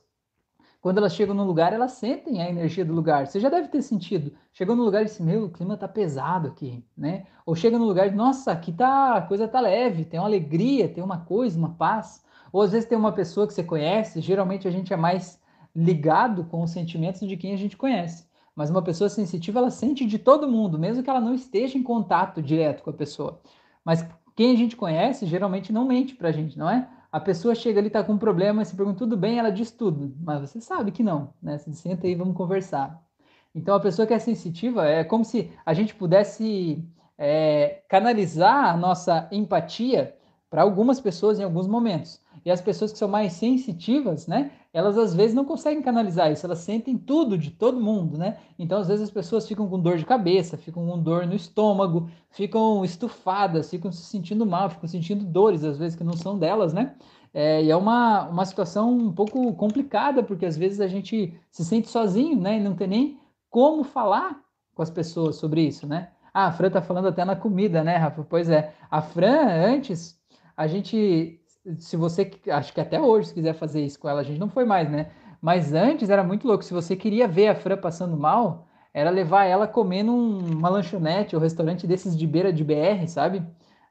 quando 0.80 0.98
elas 0.98 1.14
chegam 1.14 1.34
no 1.34 1.44
lugar, 1.44 1.72
elas 1.72 1.92
sentem 1.92 2.40
a 2.40 2.48
energia 2.48 2.84
do 2.84 2.94
lugar. 2.94 3.26
Você 3.26 3.38
já 3.38 3.50
deve 3.50 3.68
ter 3.68 3.82
sentido. 3.82 4.32
Chegou 4.52 4.74
no 4.74 4.82
lugar 4.82 5.02
e 5.02 5.04
disse, 5.04 5.22
meu, 5.22 5.44
o 5.44 5.50
clima 5.50 5.76
tá 5.76 5.86
pesado 5.86 6.48
aqui, 6.48 6.82
né? 6.96 7.26
Ou 7.44 7.54
chega 7.54 7.78
no 7.78 7.84
lugar 7.84 8.06
e 8.08 8.14
nossa, 8.14 8.50
aqui 8.50 8.72
tá, 8.72 9.16
a 9.16 9.22
coisa 9.22 9.46
tá 9.46 9.60
leve, 9.60 10.06
tem 10.06 10.18
uma 10.18 10.26
alegria, 10.26 10.88
tem 10.88 11.04
uma 11.04 11.18
coisa, 11.18 11.58
uma 11.58 11.74
paz. 11.74 12.24
Ou 12.52 12.62
às 12.62 12.72
vezes 12.72 12.88
tem 12.88 12.96
uma 12.96 13.12
pessoa 13.12 13.46
que 13.46 13.52
você 13.52 13.62
conhece, 13.62 14.20
geralmente 14.20 14.66
a 14.66 14.70
gente 14.70 14.92
é 14.92 14.96
mais 14.96 15.38
ligado 15.76 16.44
com 16.44 16.62
os 16.62 16.70
sentimentos 16.70 17.20
de 17.28 17.36
quem 17.36 17.52
a 17.52 17.58
gente 17.58 17.76
conhece. 17.76 18.26
Mas 18.56 18.70
uma 18.70 18.82
pessoa 18.82 19.08
sensitiva, 19.08 19.58
ela 19.58 19.70
sente 19.70 20.04
de 20.06 20.18
todo 20.18 20.48
mundo, 20.48 20.78
mesmo 20.78 21.02
que 21.02 21.10
ela 21.10 21.20
não 21.20 21.34
esteja 21.34 21.78
em 21.78 21.82
contato 21.82 22.42
direto 22.42 22.82
com 22.82 22.90
a 22.90 22.94
pessoa. 22.94 23.40
Mas 23.84 24.04
quem 24.34 24.52
a 24.52 24.56
gente 24.56 24.76
conhece, 24.76 25.26
geralmente 25.26 25.72
não 25.72 25.86
mente 25.86 26.14
pra 26.14 26.32
gente, 26.32 26.58
não 26.58 26.68
é? 26.68 26.88
A 27.12 27.18
pessoa 27.18 27.54
chega 27.54 27.80
ali, 27.80 27.90
tá 27.90 28.04
com 28.04 28.12
um 28.12 28.18
problema, 28.18 28.64
se 28.64 28.76
pergunta 28.76 28.98
tudo 28.98 29.16
bem, 29.16 29.38
ela 29.38 29.50
diz 29.50 29.70
tudo. 29.70 30.14
Mas 30.20 30.40
você 30.40 30.60
sabe 30.60 30.92
que 30.92 31.02
não, 31.02 31.34
né? 31.42 31.58
Você 31.58 31.72
senta 31.72 32.06
aí, 32.06 32.14
vamos 32.14 32.36
conversar. 32.36 33.02
Então, 33.54 33.74
a 33.74 33.80
pessoa 33.80 34.06
que 34.06 34.14
é 34.14 34.18
sensitiva 34.18 34.86
é 34.86 35.02
como 35.02 35.24
se 35.24 35.50
a 35.66 35.74
gente 35.74 35.94
pudesse 35.94 36.84
é, 37.18 37.82
canalizar 37.88 38.72
a 38.72 38.76
nossa 38.76 39.28
empatia 39.32 40.16
para 40.48 40.62
algumas 40.62 41.00
pessoas 41.00 41.40
em 41.40 41.44
alguns 41.44 41.66
momentos. 41.66 42.20
E 42.44 42.50
as 42.50 42.60
pessoas 42.60 42.92
que 42.92 42.98
são 42.98 43.08
mais 43.08 43.34
sensitivas, 43.34 44.26
né? 44.26 44.50
Elas 44.72 44.96
às 44.96 45.14
vezes 45.14 45.34
não 45.34 45.44
conseguem 45.44 45.82
canalizar 45.82 46.30
isso, 46.30 46.46
elas 46.46 46.60
sentem 46.60 46.96
tudo 46.96 47.36
de 47.36 47.50
todo 47.50 47.80
mundo, 47.80 48.16
né? 48.16 48.38
Então 48.58 48.78
às 48.78 48.88
vezes 48.88 49.04
as 49.04 49.10
pessoas 49.10 49.46
ficam 49.46 49.68
com 49.68 49.78
dor 49.80 49.96
de 49.96 50.06
cabeça, 50.06 50.56
ficam 50.56 50.86
com 50.86 50.98
dor 50.98 51.26
no 51.26 51.34
estômago, 51.34 52.08
ficam 52.30 52.84
estufadas, 52.84 53.70
ficam 53.70 53.90
se 53.90 54.02
sentindo 54.02 54.46
mal, 54.46 54.70
ficam 54.70 54.88
sentindo 54.88 55.24
dores 55.24 55.64
às 55.64 55.76
vezes 55.76 55.96
que 55.96 56.04
não 56.04 56.16
são 56.16 56.38
delas, 56.38 56.72
né? 56.72 56.94
É, 57.32 57.62
e 57.62 57.70
é 57.70 57.76
uma, 57.76 58.28
uma 58.28 58.44
situação 58.44 58.90
um 58.92 59.12
pouco 59.12 59.52
complicada, 59.54 60.22
porque 60.22 60.46
às 60.46 60.56
vezes 60.56 60.80
a 60.80 60.88
gente 60.88 61.34
se 61.50 61.64
sente 61.64 61.88
sozinho, 61.88 62.40
né? 62.40 62.56
E 62.58 62.60
não 62.60 62.74
tem 62.74 62.88
nem 62.88 63.20
como 63.48 63.84
falar 63.84 64.40
com 64.74 64.82
as 64.82 64.90
pessoas 64.90 65.36
sobre 65.36 65.62
isso, 65.62 65.86
né? 65.86 66.10
Ah, 66.32 66.46
a 66.46 66.52
Fran 66.52 66.70
tá 66.70 66.80
falando 66.80 67.08
até 67.08 67.24
na 67.24 67.36
comida, 67.36 67.82
né, 67.82 67.96
Rafa? 67.96 68.24
Pois 68.24 68.48
é. 68.48 68.72
A 68.90 69.02
Fran, 69.02 69.46
antes, 69.48 70.18
a 70.56 70.66
gente, 70.66 71.39
se 71.78 71.96
você, 71.96 72.30
acho 72.50 72.72
que 72.72 72.80
até 72.80 73.00
hoje, 73.00 73.28
se 73.28 73.34
quiser 73.34 73.54
fazer 73.54 73.84
isso 73.84 73.98
com 73.98 74.08
ela, 74.08 74.20
a 74.20 74.24
gente 74.24 74.38
não 74.38 74.48
foi 74.48 74.64
mais, 74.64 74.90
né? 74.90 75.10
Mas 75.40 75.72
antes 75.72 76.10
era 76.10 76.22
muito 76.22 76.46
louco. 76.46 76.64
Se 76.64 76.74
você 76.74 76.96
queria 76.96 77.26
ver 77.28 77.48
a 77.48 77.54
Fran 77.54 77.76
passando 77.76 78.16
mal, 78.16 78.66
era 78.92 79.10
levar 79.10 79.44
ela 79.44 79.66
comendo 79.66 80.12
uma 80.12 80.68
lanchonete 80.68 81.36
ou 81.36 81.42
restaurante 81.42 81.86
desses 81.86 82.16
de 82.16 82.26
beira 82.26 82.52
de 82.52 82.64
BR, 82.64 83.06
sabe? 83.08 83.42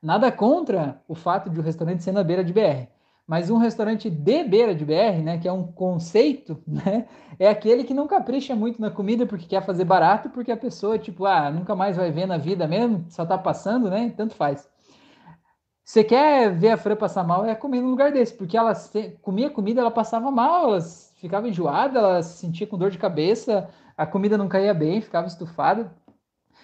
Nada 0.02 0.32
contra 0.32 1.02
o 1.08 1.16
fato 1.16 1.50
de 1.50 1.60
o 1.60 1.64
restaurante 1.64 2.04
ser 2.04 2.12
na 2.12 2.24
beira 2.24 2.44
de 2.44 2.54
BR. 2.54 2.88
Mas 3.28 3.50
um 3.52 3.58
restaurante 3.58 4.10
de 4.10 4.44
beira 4.44 4.74
de 4.74 4.84
BR, 4.84 5.22
né, 5.24 5.38
que 5.38 5.48
é 5.48 5.52
um 5.52 5.64
conceito, 5.64 6.62
né, 6.66 7.06
é 7.38 7.48
aquele 7.48 7.84
que 7.84 7.94
não 7.94 8.08
capricha 8.08 8.56
muito 8.56 8.82
na 8.82 8.90
comida 8.90 9.26
porque 9.26 9.46
quer 9.46 9.64
fazer 9.64 9.86
barato, 9.86 10.30
porque 10.32 10.52
a 10.52 10.58
pessoa, 10.58 10.98
tipo, 10.98 11.26
ah, 11.26 11.52
nunca 11.52 11.76
mais 11.76 11.96
vai 11.96 12.12
ver 12.12 12.26
na 12.26 12.38
vida 12.38 12.68
mesmo, 12.68 13.06
só 13.10 13.26
tá 13.26 13.38
passando, 13.38 13.90
né, 13.90 14.12
tanto 14.18 14.34
faz. 14.34 14.68
Você 15.90 16.04
quer 16.04 16.56
ver 16.56 16.70
a 16.70 16.78
Fran 16.78 16.96
passar 16.96 17.24
mal, 17.24 17.44
é 17.44 17.56
comer 17.56 17.82
num 17.82 17.90
lugar 17.90 18.12
desse, 18.12 18.32
porque 18.32 18.56
ela 18.56 18.74
comia 19.24 19.50
comida, 19.50 19.82
ela 19.82 19.90
passava 19.90 20.30
mal, 20.30 20.66
ela 20.66 20.82
ficava 21.16 21.50
enjoada, 21.50 21.98
ela 21.98 22.22
se 22.22 22.38
sentia 22.38 22.68
com 22.68 22.78
dor 22.78 22.92
de 22.92 23.00
cabeça, 23.00 23.68
a 23.98 24.06
comida 24.06 24.38
não 24.38 24.48
caía 24.48 24.72
bem, 24.72 25.02
ficava 25.02 25.26
estufada. 25.26 25.92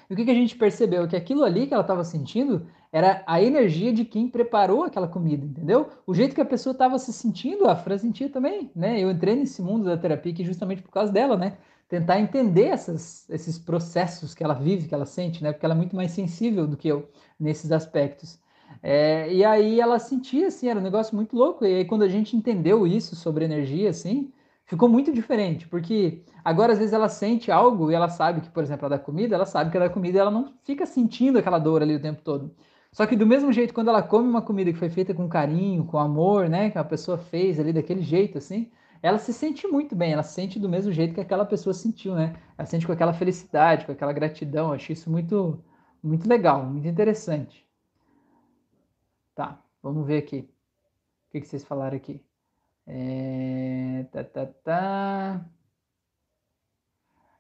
E 0.08 0.14
o 0.14 0.16
que, 0.16 0.26
que 0.26 0.30
a 0.30 0.36
gente 0.36 0.56
percebeu? 0.56 1.08
Que 1.08 1.16
aquilo 1.16 1.44
ali 1.44 1.66
que 1.66 1.74
ela 1.74 1.82
estava 1.82 2.04
sentindo 2.04 2.68
era 2.92 3.24
a 3.26 3.42
energia 3.42 3.92
de 3.92 4.06
quem 4.06 4.28
preparou 4.30 4.84
aquela 4.84 5.08
comida, 5.08 5.44
entendeu? 5.44 5.90
O 6.06 6.14
jeito 6.14 6.36
que 6.36 6.42
a 6.42 6.46
pessoa 6.46 6.74
estava 6.74 7.00
se 7.00 7.12
sentindo, 7.12 7.68
a 7.68 7.76
Fran 7.76 7.98
sentia 7.98 8.30
também, 8.30 8.70
né? 8.76 9.00
Eu 9.00 9.10
entrei 9.10 9.36
nesse 9.36 9.60
mundo 9.60 9.86
da 9.86 9.98
terapia 9.98 10.36
que 10.36 10.44
justamente 10.44 10.84
por 10.84 10.92
causa 10.92 11.12
dela, 11.12 11.36
né? 11.36 11.58
Tentar 11.90 12.20
entender 12.20 12.66
essas, 12.66 13.28
esses 13.28 13.58
processos 13.58 14.36
que 14.36 14.44
ela 14.44 14.54
vive, 14.54 14.88
que 14.88 14.94
ela 14.94 15.08
sente, 15.08 15.42
né? 15.42 15.52
Porque 15.52 15.66
ela 15.66 15.74
é 15.74 15.78
muito 15.78 15.96
mais 15.96 16.12
sensível 16.12 16.68
do 16.68 16.78
que 16.78 16.88
eu 16.88 17.10
nesses 17.40 17.72
aspectos. 17.72 18.45
É, 18.82 19.32
e 19.34 19.44
aí 19.44 19.80
ela 19.80 19.98
sentia, 20.00 20.48
assim, 20.48 20.68
era 20.70 20.80
um 20.80 20.84
negócio 20.84 21.16
muito 21.16 21.36
louco. 21.36 21.66
E 21.66 21.76
aí 21.78 21.86
quando 21.86 22.04
a 22.04 22.08
gente 22.08 22.36
entendeu 22.36 22.86
isso 22.86 23.16
sobre 23.16 23.46
energia, 23.46 23.90
assim, 23.90 24.32
ficou 24.66 24.88
muito 24.90 25.12
diferente, 25.12 25.68
porque 25.68 26.24
agora 26.44 26.74
às 26.74 26.80
vezes 26.80 26.94
ela 26.94 27.10
sente 27.10 27.52
algo 27.52 27.92
e 27.92 27.96
ela 27.96 28.10
sabe 28.10 28.42
que, 28.42 28.50
por 28.50 28.64
exemplo, 28.64 28.86
a 28.86 28.90
da 28.90 29.00
comida, 29.00 29.36
ela 29.36 29.46
sabe 29.46 29.72
que 29.72 29.78
a 29.78 29.82
da 29.82 29.90
comida 29.90 30.20
ela 30.20 30.32
não 30.32 30.54
fica 30.64 30.86
sentindo 30.86 31.40
aquela 31.40 31.60
dor 31.60 31.82
ali 31.82 31.96
o 31.96 32.02
tempo 32.02 32.22
todo. 32.22 32.52
Só 32.92 33.06
que 33.06 33.16
do 33.16 33.26
mesmo 33.26 33.52
jeito, 33.52 33.74
quando 33.74 33.90
ela 33.90 34.02
come 34.02 34.28
uma 34.30 34.42
comida 34.42 34.72
que 34.72 34.80
foi 34.80 34.90
feita 34.90 35.14
com 35.14 35.28
carinho, 35.28 35.86
com 35.86 35.98
amor, 35.98 36.48
né, 36.50 36.70
que 36.70 36.78
a 36.78 36.84
pessoa 36.84 37.18
fez 37.18 37.60
ali 37.60 37.74
daquele 37.74 38.02
jeito 38.02 38.38
assim, 38.38 38.72
ela 39.02 39.18
se 39.20 39.34
sente 39.34 39.68
muito 39.68 39.96
bem, 39.96 40.14
ela 40.14 40.24
se 40.24 40.34
sente 40.34 40.60
do 40.60 40.70
mesmo 40.70 40.92
jeito 40.92 41.14
que 41.14 41.22
aquela 41.22 41.46
pessoa 41.46 41.74
sentiu, 41.74 42.16
né? 42.16 42.36
Ela 42.58 42.66
sente 42.66 42.88
com 42.88 42.92
aquela 42.94 43.14
felicidade, 43.14 43.86
com 43.86 43.92
aquela 43.92 44.12
gratidão. 44.14 44.70
Eu 44.70 44.74
achei 44.76 44.94
isso 44.94 45.10
muito 45.12 45.64
muito 46.02 46.28
legal, 46.28 46.64
muito 46.66 46.88
interessante. 46.88 47.65
Tá, 49.36 49.62
vamos 49.84 50.08
ver 50.08 50.18
aqui. 50.18 50.50
O 51.28 51.32
que, 51.32 51.42
que 51.42 51.48
vocês 51.48 51.64
falaram 51.64 51.98
aqui? 51.98 52.24
É... 52.88 54.06
Tá, 54.12 54.24
tá, 54.24 54.46
tá. 54.64 55.46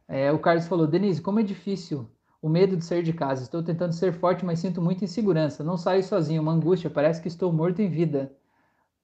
É, 0.07 0.31
o 0.31 0.39
Carlos 0.39 0.67
falou, 0.67 0.85
Denise, 0.85 1.21
como 1.21 1.39
é 1.39 1.43
difícil 1.43 2.09
o 2.41 2.49
medo 2.49 2.77
de 2.77 2.85
sair 2.85 3.01
de 3.01 3.13
casa. 3.13 3.43
Estou 3.43 3.63
tentando 3.63 3.93
ser 3.93 4.13
forte, 4.13 4.45
mas 4.45 4.59
sinto 4.59 4.81
muita 4.81 5.03
insegurança. 5.05 5.63
Não 5.63 5.77
saio 5.77 6.03
sozinho, 6.03 6.41
uma 6.41 6.51
angústia, 6.51 6.89
parece 6.89 7.21
que 7.21 7.27
estou 7.27 7.51
morto 7.51 7.81
em 7.81 7.89
vida. 7.89 8.31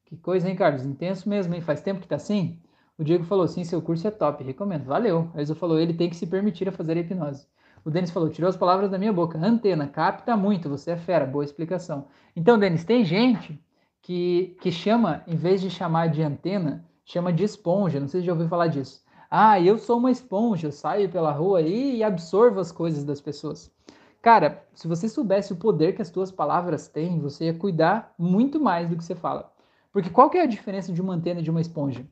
Que 0.05 0.17
coisa, 0.17 0.49
hein, 0.49 0.55
Carlos? 0.55 0.85
Intenso 0.85 1.27
mesmo, 1.29 1.55
hein? 1.55 1.61
Faz 1.61 1.81
tempo 1.81 2.01
que 2.01 2.07
tá 2.07 2.17
assim? 2.17 2.61
O 2.97 3.03
Diego 3.03 3.23
falou, 3.23 3.47
sim, 3.47 3.63
seu 3.63 3.81
curso 3.81 4.07
é 4.07 4.11
top, 4.11 4.43
recomendo. 4.43 4.83
Valeu. 4.85 5.31
A 5.33 5.41
Isa 5.41 5.55
falou, 5.55 5.79
ele 5.79 5.93
tem 5.93 6.09
que 6.09 6.15
se 6.15 6.27
permitir 6.27 6.69
a 6.69 6.71
fazer 6.71 6.97
a 6.97 6.99
hipnose. 6.99 7.47
O 7.83 7.89
Denis 7.89 8.11
falou, 8.11 8.29
tirou 8.29 8.47
as 8.47 8.57
palavras 8.57 8.91
da 8.91 8.97
minha 8.97 9.11
boca. 9.11 9.37
Antena, 9.37 9.87
capta 9.87 10.37
muito, 10.37 10.69
você 10.69 10.91
é 10.91 10.97
fera. 10.97 11.25
Boa 11.25 11.43
explicação. 11.43 12.07
Então, 12.35 12.59
Denis, 12.59 12.83
tem 12.83 13.03
gente 13.03 13.59
que, 14.01 14.55
que 14.61 14.71
chama, 14.71 15.23
em 15.27 15.35
vez 15.35 15.61
de 15.61 15.69
chamar 15.69 16.07
de 16.07 16.21
antena, 16.21 16.85
chama 17.05 17.33
de 17.33 17.43
esponja. 17.43 17.99
Não 17.99 18.07
sei 18.07 18.21
se 18.21 18.27
já 18.27 18.33
ouviu 18.33 18.47
falar 18.47 18.67
disso. 18.67 19.03
Ah, 19.29 19.59
eu 19.59 19.77
sou 19.77 19.97
uma 19.97 20.11
esponja, 20.11 20.67
eu 20.67 20.71
saio 20.71 21.09
pela 21.09 21.31
rua 21.31 21.59
aí 21.59 21.97
e 21.97 22.03
absorvo 22.03 22.59
as 22.59 22.71
coisas 22.71 23.03
das 23.03 23.21
pessoas. 23.21 23.71
Cara, 24.21 24.63
se 24.75 24.87
você 24.87 25.07
soubesse 25.09 25.53
o 25.53 25.55
poder 25.55 25.95
que 25.95 26.01
as 26.01 26.11
tuas 26.11 26.31
palavras 26.31 26.87
têm, 26.87 27.19
você 27.19 27.45
ia 27.45 27.53
cuidar 27.53 28.13
muito 28.19 28.59
mais 28.59 28.89
do 28.89 28.95
que 28.95 29.03
você 29.03 29.15
fala. 29.15 29.51
Porque 29.91 30.09
qual 30.09 30.29
que 30.29 30.37
é 30.37 30.43
a 30.43 30.47
diferença 30.47 30.91
de 30.91 31.01
uma 31.01 31.13
antena 31.13 31.39
e 31.39 31.43
de 31.43 31.49
uma 31.49 31.61
esponja? 31.61 32.05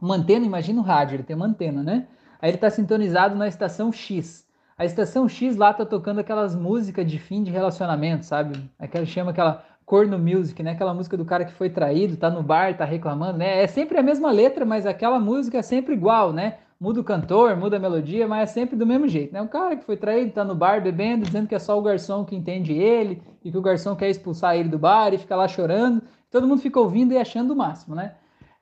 Uma 0.00 0.16
antena, 0.16 0.44
imagina 0.44 0.80
o 0.80 0.84
rádio, 0.84 1.16
ele 1.16 1.22
tem 1.22 1.36
uma 1.36 1.46
antena, 1.46 1.82
né? 1.82 2.08
Aí 2.40 2.50
ele 2.50 2.56
está 2.56 2.68
sintonizado 2.68 3.34
na 3.36 3.46
estação 3.46 3.92
X. 3.92 4.45
A 4.78 4.84
estação 4.84 5.26
X 5.26 5.56
lá 5.56 5.72
tá 5.72 5.86
tocando 5.86 6.18
aquelas 6.18 6.54
músicas 6.54 7.10
de 7.10 7.18
fim 7.18 7.42
de 7.42 7.50
relacionamento, 7.50 8.26
sabe? 8.26 8.70
Aquela 8.78 9.06
chama 9.06 9.30
aquela 9.30 9.64
corno 9.86 10.18
music, 10.18 10.62
né? 10.62 10.72
Aquela 10.72 10.92
música 10.92 11.16
do 11.16 11.24
cara 11.24 11.46
que 11.46 11.52
foi 11.52 11.70
traído, 11.70 12.18
tá 12.18 12.28
no 12.28 12.42
bar, 12.42 12.76
tá 12.76 12.84
reclamando, 12.84 13.38
né? 13.38 13.62
É 13.62 13.66
sempre 13.66 13.96
a 13.96 14.02
mesma 14.02 14.30
letra, 14.30 14.66
mas 14.66 14.84
aquela 14.84 15.18
música 15.18 15.56
é 15.56 15.62
sempre 15.62 15.94
igual, 15.94 16.30
né? 16.30 16.58
Muda 16.78 17.00
o 17.00 17.04
cantor, 17.04 17.56
muda 17.56 17.78
a 17.78 17.80
melodia, 17.80 18.28
mas 18.28 18.50
é 18.50 18.52
sempre 18.52 18.76
do 18.76 18.86
mesmo 18.86 19.08
jeito, 19.08 19.32
né? 19.32 19.40
O 19.40 19.48
cara 19.48 19.76
que 19.76 19.84
foi 19.86 19.96
traído, 19.96 20.32
tá 20.32 20.44
no 20.44 20.54
bar 20.54 20.82
bebendo, 20.82 21.24
dizendo 21.24 21.48
que 21.48 21.54
é 21.54 21.58
só 21.58 21.78
o 21.78 21.82
garçom 21.82 22.22
que 22.26 22.36
entende 22.36 22.74
ele 22.74 23.22
e 23.42 23.50
que 23.50 23.56
o 23.56 23.62
garçom 23.62 23.96
quer 23.96 24.10
expulsar 24.10 24.56
ele 24.56 24.68
do 24.68 24.78
bar 24.78 25.14
e 25.14 25.16
fica 25.16 25.34
lá 25.34 25.48
chorando. 25.48 26.02
Todo 26.30 26.46
mundo 26.46 26.60
fica 26.60 26.78
ouvindo 26.78 27.14
e 27.14 27.18
achando 27.18 27.54
o 27.54 27.56
máximo, 27.56 27.94
né? 27.94 28.12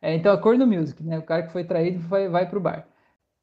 É, 0.01 0.15
então, 0.15 0.33
a 0.33 0.39
corno 0.39 0.65
music, 0.65 1.03
né? 1.03 1.19
O 1.19 1.23
cara 1.23 1.43
que 1.43 1.51
foi 1.51 1.65
traído 1.65 1.99
vai, 1.99 2.29
vai 2.29 2.49
pro 2.49 2.61
bar. 2.61 2.87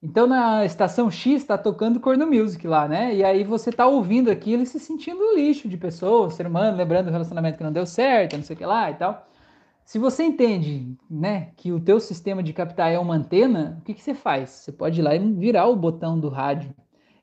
Então 0.03 0.25
na 0.25 0.65
estação 0.65 1.11
X 1.11 1.41
está 1.43 1.57
tocando 1.57 1.99
Corno 1.99 2.25
Music 2.25 2.65
lá, 2.67 2.87
né? 2.87 3.13
E 3.15 3.23
aí 3.23 3.43
você 3.43 3.71
tá 3.71 3.85
ouvindo 3.85 4.31
aquilo 4.31 4.63
e 4.63 4.65
se 4.65 4.79
sentindo 4.79 5.35
lixo 5.35 5.69
de 5.69 5.77
pessoa, 5.77 6.29
ser 6.31 6.47
humano, 6.47 6.75
lembrando 6.75 7.07
o 7.07 7.11
relacionamento 7.11 7.57
que 7.57 7.63
não 7.63 7.71
deu 7.71 7.85
certo, 7.85 8.35
não 8.35 8.43
sei 8.43 8.55
o 8.55 8.57
que 8.57 8.65
lá 8.65 8.89
e 8.89 8.95
tal. 8.95 9.27
Se 9.85 9.99
você 9.99 10.23
entende, 10.23 10.97
né, 11.09 11.51
que 11.57 11.71
o 11.71 11.79
teu 11.79 11.99
sistema 11.99 12.41
de 12.41 12.53
captar 12.53 12.91
é 12.91 12.97
uma 12.97 13.15
antena, 13.15 13.77
o 13.79 13.83
que, 13.83 13.93
que 13.93 14.01
você 14.01 14.13
faz? 14.15 14.49
Você 14.49 14.71
pode 14.71 14.99
ir 15.01 15.03
lá 15.03 15.15
e 15.15 15.19
virar 15.19 15.67
o 15.67 15.75
botão 15.75 16.19
do 16.19 16.29
rádio. 16.29 16.73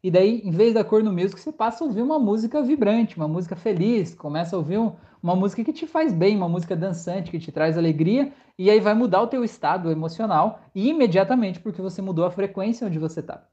E 0.02 0.10
daí, 0.10 0.40
em 0.44 0.50
vez 0.50 0.74
da 0.74 0.84
cor 0.84 1.02
no 1.02 1.12
music, 1.12 1.40
você 1.40 1.50
passa 1.50 1.82
a 1.82 1.86
ouvir 1.86 2.02
uma 2.02 2.18
música 2.18 2.62
vibrante, 2.62 3.16
uma 3.16 3.26
música 3.26 3.56
feliz, 3.56 4.14
começa 4.14 4.54
a 4.54 4.58
ouvir 4.58 4.78
um, 4.78 4.92
uma 5.20 5.34
música 5.34 5.64
que 5.64 5.72
te 5.72 5.86
faz 5.86 6.12
bem, 6.12 6.36
uma 6.36 6.48
música 6.48 6.76
dançante, 6.76 7.30
que 7.32 7.38
te 7.38 7.50
traz 7.50 7.76
alegria, 7.76 8.32
e 8.56 8.70
aí 8.70 8.78
vai 8.78 8.94
mudar 8.94 9.22
o 9.22 9.26
teu 9.26 9.42
estado 9.42 9.90
emocional 9.90 10.60
imediatamente 10.72 11.58
porque 11.58 11.82
você 11.82 12.00
mudou 12.00 12.24
a 12.24 12.30
frequência 12.30 12.86
onde 12.86 12.98
você 12.98 13.18
está. 13.18 13.44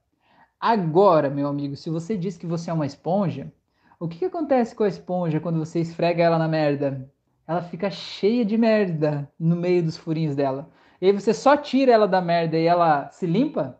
Agora, 0.59 1.29
meu 1.29 1.47
amigo, 1.47 1.75
se 1.75 1.89
você 1.89 2.15
diz 2.15 2.37
que 2.37 2.45
você 2.45 2.69
é 2.69 2.73
uma 2.73 2.85
esponja, 2.85 3.51
o 3.99 4.07
que, 4.07 4.19
que 4.19 4.25
acontece 4.25 4.75
com 4.75 4.83
a 4.83 4.87
esponja 4.87 5.39
quando 5.39 5.57
você 5.57 5.79
esfrega 5.79 6.23
ela 6.23 6.37
na 6.37 6.47
merda? 6.47 7.09
Ela 7.47 7.61
fica 7.61 7.89
cheia 7.89 8.45
de 8.45 8.57
merda 8.57 9.31
no 9.39 9.55
meio 9.55 9.83
dos 9.83 9.97
furinhos 9.97 10.35
dela. 10.35 10.69
E 11.01 11.07
aí 11.07 11.11
você 11.11 11.33
só 11.33 11.57
tira 11.57 11.91
ela 11.91 12.07
da 12.07 12.21
merda 12.21 12.57
e 12.57 12.65
ela 12.65 13.09
se 13.09 13.25
limpa, 13.25 13.79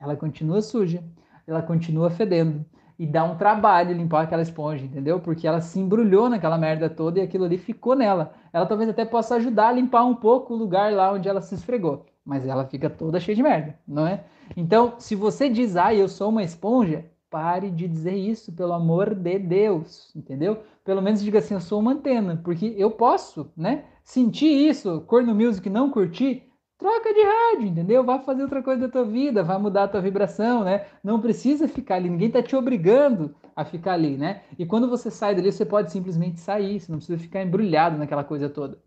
ela 0.00 0.16
continua 0.16 0.62
suja, 0.62 1.02
ela 1.48 1.62
continua 1.62 2.10
fedendo 2.10 2.64
e 2.98 3.06
dá 3.06 3.24
um 3.24 3.36
trabalho 3.36 3.96
limpar 3.96 4.24
aquela 4.24 4.42
esponja, 4.42 4.84
entendeu? 4.84 5.20
Porque 5.20 5.46
ela 5.46 5.60
se 5.60 5.80
embrulhou 5.80 6.28
naquela 6.28 6.58
merda 6.58 6.90
toda 6.90 7.18
e 7.18 7.22
aquilo 7.22 7.44
ali 7.44 7.56
ficou 7.56 7.94
nela. 7.94 8.34
Ela 8.52 8.66
talvez 8.66 8.90
até 8.90 9.04
possa 9.04 9.36
ajudar 9.36 9.68
a 9.68 9.72
limpar 9.72 10.04
um 10.04 10.14
pouco 10.14 10.52
o 10.52 10.56
lugar 10.56 10.92
lá 10.92 11.12
onde 11.12 11.28
ela 11.28 11.40
se 11.40 11.54
esfregou, 11.54 12.04
mas 12.24 12.46
ela 12.46 12.66
fica 12.66 12.90
toda 12.90 13.20
cheia 13.20 13.36
de 13.36 13.42
merda, 13.42 13.78
não 13.86 14.06
é? 14.06 14.24
Então, 14.56 14.94
se 14.98 15.14
você 15.14 15.48
diz, 15.48 15.76
ah, 15.76 15.94
eu 15.94 16.08
sou 16.08 16.28
uma 16.28 16.42
esponja, 16.42 17.04
pare 17.30 17.70
de 17.70 17.86
dizer 17.86 18.14
isso, 18.14 18.52
pelo 18.52 18.72
amor 18.72 19.14
de 19.14 19.38
Deus, 19.38 20.10
entendeu? 20.16 20.62
Pelo 20.84 21.02
menos 21.02 21.22
diga 21.22 21.38
assim, 21.38 21.54
eu 21.54 21.60
sou 21.60 21.80
uma 21.80 21.92
antena, 21.92 22.40
porque 22.42 22.74
eu 22.76 22.90
posso, 22.90 23.50
né? 23.56 23.84
Sentir 24.02 24.68
isso, 24.68 25.02
corno 25.02 25.34
music 25.34 25.68
não 25.70 25.90
curtir, 25.90 26.47
troca 26.78 27.12
de 27.12 27.22
rádio, 27.22 27.66
entendeu? 27.66 28.04
Vai 28.04 28.20
fazer 28.20 28.42
outra 28.44 28.62
coisa 28.62 28.82
da 28.82 28.88
tua 28.88 29.04
vida, 29.04 29.42
vai 29.42 29.58
mudar 29.58 29.84
a 29.84 29.88
tua 29.88 30.00
vibração, 30.00 30.62
né? 30.64 30.86
Não 31.02 31.20
precisa 31.20 31.66
ficar 31.66 31.96
ali, 31.96 32.08
ninguém 32.08 32.30
tá 32.30 32.42
te 32.42 32.54
obrigando 32.54 33.34
a 33.54 33.64
ficar 33.64 33.94
ali, 33.94 34.16
né? 34.16 34.42
E 34.56 34.64
quando 34.64 34.88
você 34.88 35.10
sai 35.10 35.34
dali, 35.34 35.50
você 35.50 35.66
pode 35.66 35.90
simplesmente 35.90 36.40
sair, 36.40 36.80
você 36.80 36.90
não 36.92 36.98
precisa 36.98 37.18
ficar 37.18 37.42
embrulhado 37.42 37.98
naquela 37.98 38.22
coisa 38.22 38.48
toda. 38.48 38.78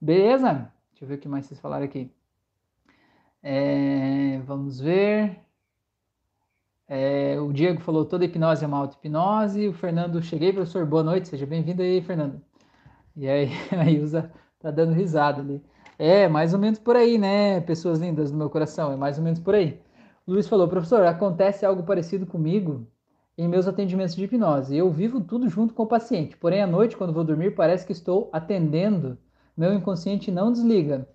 Beleza? 0.00 0.72
Deixa 0.90 1.04
eu 1.04 1.08
ver 1.08 1.14
o 1.14 1.18
que 1.18 1.28
mais 1.28 1.46
vocês 1.46 1.60
falaram 1.60 1.84
aqui. 1.84 2.12
É, 3.42 4.38
vamos 4.44 4.80
ver. 4.80 5.38
É, 6.88 7.40
o 7.40 7.52
Diego 7.52 7.80
falou 7.80 8.04
toda 8.04 8.24
hipnose 8.24 8.64
é 8.64 8.66
uma 8.66 8.78
auto-hipnose. 8.78 9.68
O 9.68 9.72
Fernando, 9.72 10.20
cheguei, 10.20 10.52
professor, 10.52 10.84
boa 10.84 11.04
noite, 11.04 11.28
seja 11.28 11.46
bem-vindo 11.46 11.82
aí, 11.82 12.02
Fernando. 12.02 12.42
E 13.16 13.28
aí, 13.28 13.48
a 13.70 13.88
Ilza 13.88 14.32
tá 14.58 14.70
dando 14.72 14.92
risada 14.92 15.40
ali. 15.40 15.62
É, 16.00 16.26
mais 16.28 16.54
ou 16.54 16.58
menos 16.58 16.78
por 16.78 16.96
aí, 16.96 17.18
né, 17.18 17.60
pessoas 17.60 17.98
lindas 17.98 18.30
do 18.30 18.36
meu 18.38 18.48
coração, 18.48 18.90
é 18.92 18.96
mais 18.96 19.18
ou 19.18 19.24
menos 19.24 19.38
por 19.38 19.54
aí. 19.54 19.80
Luiz 20.26 20.48
falou, 20.48 20.66
professor, 20.68 21.04
acontece 21.04 21.64
algo 21.66 21.82
parecido 21.82 22.26
comigo 22.26 22.86
em 23.36 23.46
meus 23.48 23.68
atendimentos 23.68 24.16
de 24.16 24.24
hipnose. 24.24 24.76
Eu 24.76 24.90
vivo 24.90 25.20
tudo 25.20 25.48
junto 25.48 25.74
com 25.74 25.82
o 25.82 25.86
paciente, 25.86 26.36
porém 26.38 26.62
à 26.62 26.66
noite, 26.66 26.96
quando 26.96 27.12
vou 27.12 27.22
dormir, 27.24 27.54
parece 27.54 27.84
que 27.86 27.92
estou 27.92 28.30
atendendo, 28.32 29.18
meu 29.56 29.74
inconsciente 29.74 30.30
não 30.30 30.50
desliga. 30.52 31.06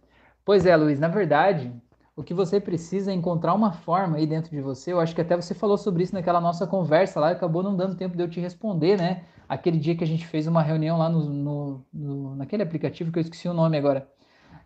Pois 0.45 0.65
é, 0.67 0.75
Luiz, 0.77 0.99
na 0.99 1.07
verdade, 1.07 1.73
O 2.15 2.23
que 2.23 2.33
você 2.33 2.59
precisa 2.61 3.11
é 3.11 3.13
encontrar 3.13 3.53
uma 3.53 3.73
forma 3.73 4.17
aí 4.17 4.25
dentro 4.27 4.49
de 4.51 4.61
você. 4.61 4.93
Eu 4.93 4.99
acho 5.01 5.13
que 5.13 5.21
até 5.21 5.35
você 5.35 5.53
falou 5.53 5.77
sobre 5.77 6.03
isso 6.03 6.13
naquela 6.13 6.39
nossa 6.39 6.65
conversa 6.65 7.19
lá, 7.19 7.31
acabou 7.31 7.61
não 7.61 7.75
dando 7.75 7.95
tempo 7.97 8.15
de 8.15 8.23
eu 8.23 8.29
te 8.29 8.39
responder, 8.39 8.97
né? 8.97 9.25
Aquele 9.49 9.77
dia 9.77 9.95
que 9.97 10.03
a 10.03 10.07
gente 10.07 10.25
fez 10.25 10.47
uma 10.47 10.61
reunião 10.61 10.97
lá 10.97 11.09
no, 11.09 11.25
no, 11.29 11.85
no 11.93 12.35
naquele 12.35 12.63
aplicativo 12.63 13.11
que 13.11 13.19
eu 13.19 13.21
esqueci 13.21 13.47
o 13.49 13.53
nome 13.53 13.77
agora. 13.77 14.09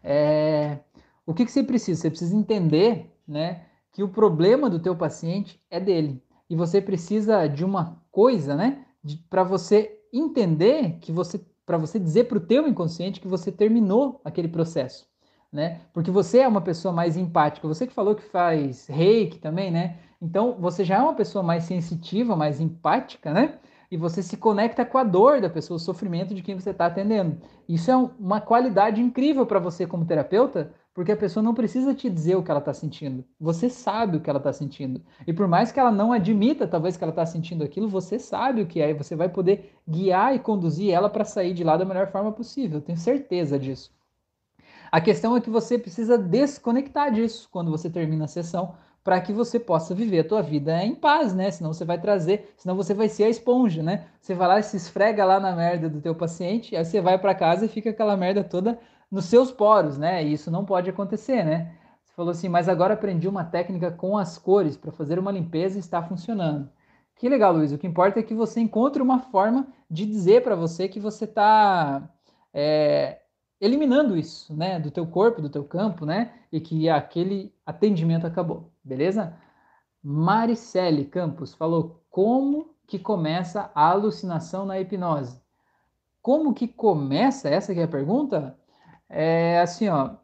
É, 0.04 0.80
o 1.26 1.34
que, 1.34 1.46
que 1.46 1.52
você 1.52 1.64
precisa? 1.64 2.02
Você 2.02 2.10
precisa 2.10 2.36
entender, 2.36 3.14
né, 3.28 3.66
que 3.92 4.04
o 4.04 4.10
problema 4.10 4.70
do 4.70 4.80
teu 4.80 4.96
paciente 4.96 5.62
é 5.70 5.80
dele. 5.80 6.22
E 6.50 6.56
você 6.56 6.82
precisa 6.82 7.48
de 7.48 7.64
uma 7.64 8.02
coisa, 8.12 8.56
né, 8.56 8.86
para 9.30 9.44
você 9.44 10.00
entender 10.12 10.98
que 11.00 11.12
você, 11.12 11.40
para 11.66 11.78
você 11.78 12.00
dizer 12.00 12.26
para 12.26 12.38
o 12.38 12.42
teu 12.42 12.68
inconsciente 12.68 13.22
que 13.22 13.28
você 13.28 13.52
terminou 13.52 14.20
aquele 14.24 14.48
processo 14.48 15.10
né? 15.52 15.82
Porque 15.94 16.12
você 16.12 16.40
é 16.40 16.48
uma 16.48 16.62
pessoa 16.62 16.94
mais 16.94 17.18
empática. 17.18 17.68
Você 17.68 17.88
que 17.88 17.94
falou 17.94 18.16
que 18.16 18.24
faz 18.24 18.88
reiki 18.88 19.40
também, 19.40 19.72
né? 19.72 19.98
Então 20.22 20.56
você 20.60 20.84
já 20.84 20.98
é 20.98 21.02
uma 21.02 21.16
pessoa 21.16 21.44
mais 21.44 21.64
sensitiva, 21.64 22.36
mais 22.36 22.60
empática, 22.62 23.34
né? 23.34 23.58
E 23.92 23.98
você 23.98 24.22
se 24.22 24.38
conecta 24.38 24.86
com 24.86 24.98
a 24.98 25.04
dor 25.04 25.42
da 25.42 25.50
pessoa, 25.50 25.78
o 25.78 25.80
sofrimento 25.80 26.36
de 26.36 26.44
quem 26.44 26.54
você 26.54 26.70
está 26.70 26.86
atendendo. 26.86 27.38
Isso 27.68 27.90
é 27.90 27.96
uma 27.96 28.40
qualidade 28.40 29.02
incrível 29.02 29.46
para 29.46 29.60
você 29.60 29.88
como 29.88 30.06
terapeuta, 30.06 30.72
porque 30.94 31.12
a 31.12 31.18
pessoa 31.18 31.42
não 31.42 31.54
precisa 31.54 31.94
te 31.94 32.10
dizer 32.10 32.36
o 32.36 32.44
que 32.44 32.52
ela 32.52 32.60
está 32.60 32.74
sentindo. 32.74 33.24
Você 33.40 33.70
sabe 33.70 34.18
o 34.18 34.22
que 34.22 34.30
ela 34.30 34.38
está 34.38 34.54
sentindo. 34.54 35.02
E 35.26 35.34
por 35.34 35.48
mais 35.48 35.72
que 35.72 35.80
ela 35.80 35.92
não 35.92 36.12
admita, 36.12 36.68
talvez, 36.68 36.98
que 36.98 37.04
ela 37.04 37.12
está 37.12 37.26
sentindo 37.26 37.64
aquilo, 37.64 37.88
você 37.88 38.20
sabe 38.20 38.62
o 38.62 38.68
que 38.68 38.82
é. 38.82 38.92
E 38.92 38.94
você 38.94 39.16
vai 39.16 39.30
poder 39.30 39.74
guiar 39.88 40.36
e 40.36 40.40
conduzir 40.40 40.92
ela 40.92 41.10
para 41.10 41.26
sair 41.26 41.54
de 41.54 41.64
lá 41.64 41.78
da 41.78 41.86
melhor 41.86 42.12
forma 42.12 42.32
possível. 42.32 42.78
Eu 42.78 42.84
tenho 42.84 42.98
certeza 42.98 43.58
disso. 43.58 43.92
A 44.92 45.00
questão 45.00 45.38
é 45.38 45.42
que 45.42 45.50
você 45.50 45.78
precisa 45.78 46.18
desconectar 46.18 47.12
disso 47.12 47.48
quando 47.52 47.70
você 47.70 47.90
termina 47.90 48.26
a 48.26 48.28
sessão 48.28 48.74
para 49.10 49.20
que 49.22 49.34
você 49.34 49.60
possa 49.60 49.96
viver 49.96 50.20
a 50.20 50.24
tua 50.24 50.44
vida 50.44 50.84
em 50.84 50.94
paz, 50.94 51.34
né? 51.34 51.50
Senão 51.50 51.74
você 51.74 51.84
vai 51.84 52.00
trazer, 52.00 52.54
senão 52.56 52.76
você 52.76 52.94
vai 52.94 53.10
ser 53.10 53.24
a 53.24 53.30
esponja, 53.30 53.82
né? 53.82 54.06
Você 54.22 54.36
vai 54.36 54.48
lá 54.48 54.60
e 54.60 54.62
se 54.62 54.78
esfrega 54.78 55.26
lá 55.26 55.40
na 55.40 55.56
merda 55.56 55.90
do 55.90 56.00
teu 56.00 56.14
paciente, 56.14 56.76
aí 56.76 56.86
você 56.86 57.02
vai 57.02 57.18
para 57.18 57.34
casa 57.34 57.66
e 57.66 57.68
fica 57.68 57.90
aquela 57.90 58.16
merda 58.16 58.44
toda 58.44 58.80
nos 59.10 59.26
seus 59.26 59.52
poros, 59.52 59.98
né? 59.98 60.24
E 60.24 60.34
isso 60.34 60.52
não 60.52 60.64
pode 60.64 60.92
acontecer, 60.92 61.44
né? 61.44 61.74
Você 62.06 62.14
falou 62.14 62.30
assim, 62.30 62.48
mas 62.48 62.70
agora 62.70 62.94
aprendi 62.94 63.28
uma 63.28 63.44
técnica 63.44 63.90
com 63.90 64.16
as 64.16 64.38
cores 64.38 64.78
para 64.78 64.92
fazer 64.92 65.18
uma 65.18 65.32
limpeza 65.32 65.78
e 65.78 65.80
está 65.80 66.04
funcionando. 66.04 66.70
Que 67.16 67.28
legal, 67.28 67.52
Luiz. 67.52 67.72
O 67.72 67.80
que 67.80 67.88
importa 67.88 68.20
é 68.20 68.24
que 68.24 68.36
você 68.36 68.60
encontre 68.60 69.02
uma 69.02 69.18
forma 69.18 69.66
de 69.90 70.06
dizer 70.06 70.44
para 70.44 70.56
você 70.56 70.88
que 70.88 71.00
você 71.00 71.26
está 71.26 72.08
é, 72.54 73.19
eliminando 73.60 74.18
isso, 74.18 74.56
né, 74.56 74.80
do 74.80 74.90
teu 74.90 75.06
corpo, 75.06 75.42
do 75.42 75.50
teu 75.50 75.64
campo, 75.64 76.06
né, 76.06 76.34
e 76.52 76.60
que 76.60 76.90
aquele 76.90 77.54
atendimento 77.66 78.26
acabou, 78.26 78.72
beleza? 78.84 79.36
Maricele 80.02 81.06
Campos 81.06 81.54
falou 81.54 82.02
como 82.10 82.74
que 82.88 82.98
começa 82.98 83.70
a 83.76 83.90
alucinação 83.90 84.66
na 84.66 84.80
hipnose. 84.80 85.42
Como 86.22 86.54
que 86.54 86.68
começa? 86.68 87.50
Essa 87.50 87.74
que 87.74 87.80
é 87.80 87.84
a 87.84 87.88
pergunta? 87.88 88.58
É 89.08 89.60
assim, 89.60 89.90
ó. 89.90 90.16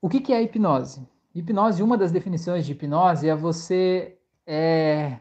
O 0.00 0.08
que, 0.08 0.20
que 0.20 0.32
é 0.32 0.36
a 0.36 0.42
hipnose? 0.42 1.06
Hipnose, 1.34 1.82
uma 1.82 1.96
das 1.96 2.12
definições 2.12 2.66
de 2.66 2.72
hipnose 2.72 3.28
é 3.28 3.34
você 3.34 4.18
é, 4.46 5.18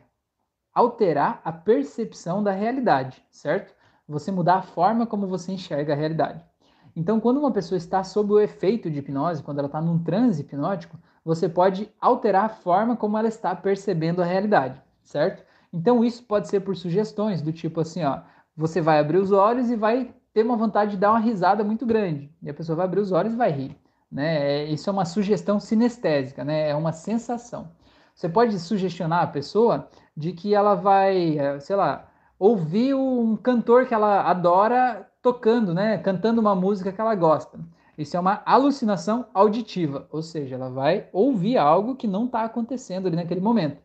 alterar 0.73 1.41
a 1.43 1.51
percepção 1.51 2.43
da 2.43 2.51
realidade, 2.51 3.23
certo? 3.31 3.75
Você 4.07 4.31
mudar 4.31 4.55
a 4.55 4.61
forma 4.61 5.05
como 5.05 5.27
você 5.27 5.51
enxerga 5.51 5.93
a 5.93 5.95
realidade. 5.95 6.43
Então, 6.95 7.19
quando 7.19 7.37
uma 7.37 7.51
pessoa 7.51 7.77
está 7.77 8.03
sob 8.03 8.33
o 8.33 8.39
efeito 8.39 8.89
de 8.89 8.99
hipnose, 8.99 9.43
quando 9.43 9.59
ela 9.59 9.67
está 9.67 9.79
num 9.79 10.03
transe 10.03 10.41
hipnótico, 10.41 10.97
você 11.23 11.47
pode 11.47 11.91
alterar 12.01 12.45
a 12.45 12.49
forma 12.49 12.95
como 12.95 13.17
ela 13.17 13.27
está 13.27 13.55
percebendo 13.55 14.21
a 14.21 14.25
realidade, 14.25 14.81
certo? 15.03 15.43
Então, 15.71 16.03
isso 16.03 16.23
pode 16.23 16.47
ser 16.47 16.61
por 16.61 16.75
sugestões 16.75 17.41
do 17.41 17.53
tipo 17.53 17.81
assim, 17.81 18.03
ó, 18.03 18.21
você 18.55 18.81
vai 18.81 18.99
abrir 18.99 19.17
os 19.17 19.31
olhos 19.31 19.69
e 19.69 19.75
vai 19.75 20.11
ter 20.33 20.43
uma 20.43 20.57
vontade 20.57 20.91
de 20.91 20.97
dar 20.97 21.11
uma 21.11 21.19
risada 21.19 21.63
muito 21.63 21.85
grande. 21.85 22.31
E 22.41 22.49
a 22.49 22.53
pessoa 22.53 22.75
vai 22.75 22.85
abrir 22.85 23.01
os 23.01 23.11
olhos 23.11 23.33
e 23.33 23.37
vai 23.37 23.51
rir. 23.51 23.77
Né? 24.11 24.61
É, 24.61 24.63
isso 24.65 24.89
é 24.89 24.93
uma 24.93 25.05
sugestão 25.05 25.59
sinestésica, 25.59 26.43
né? 26.43 26.69
é 26.69 26.75
uma 26.75 26.93
sensação. 26.93 27.69
Você 28.15 28.27
pode 28.27 28.57
sugestionar 28.59 29.21
a 29.21 29.27
pessoa 29.27 29.87
de 30.15 30.33
que 30.33 30.55
ela 30.55 30.73
vai, 30.73 31.37
é, 31.37 31.59
sei 31.59 31.75
lá, 31.75 32.09
ouvir 32.39 32.93
um 32.93 33.35
cantor 33.35 33.85
que 33.85 33.93
ela 33.93 34.21
adora 34.21 35.09
tocando, 35.21 35.73
né, 35.73 35.97
cantando 35.97 36.39
uma 36.39 36.55
música 36.55 36.91
que 36.91 37.01
ela 37.01 37.15
gosta. 37.15 37.59
Isso 37.97 38.15
é 38.15 38.19
uma 38.19 38.41
alucinação 38.45 39.25
auditiva, 39.33 40.07
ou 40.11 40.21
seja, 40.21 40.55
ela 40.55 40.69
vai 40.69 41.09
ouvir 41.11 41.57
algo 41.57 41.95
que 41.95 42.07
não 42.07 42.25
está 42.25 42.43
acontecendo 42.43 43.07
ali 43.07 43.15
naquele 43.15 43.41
momento. 43.41 43.81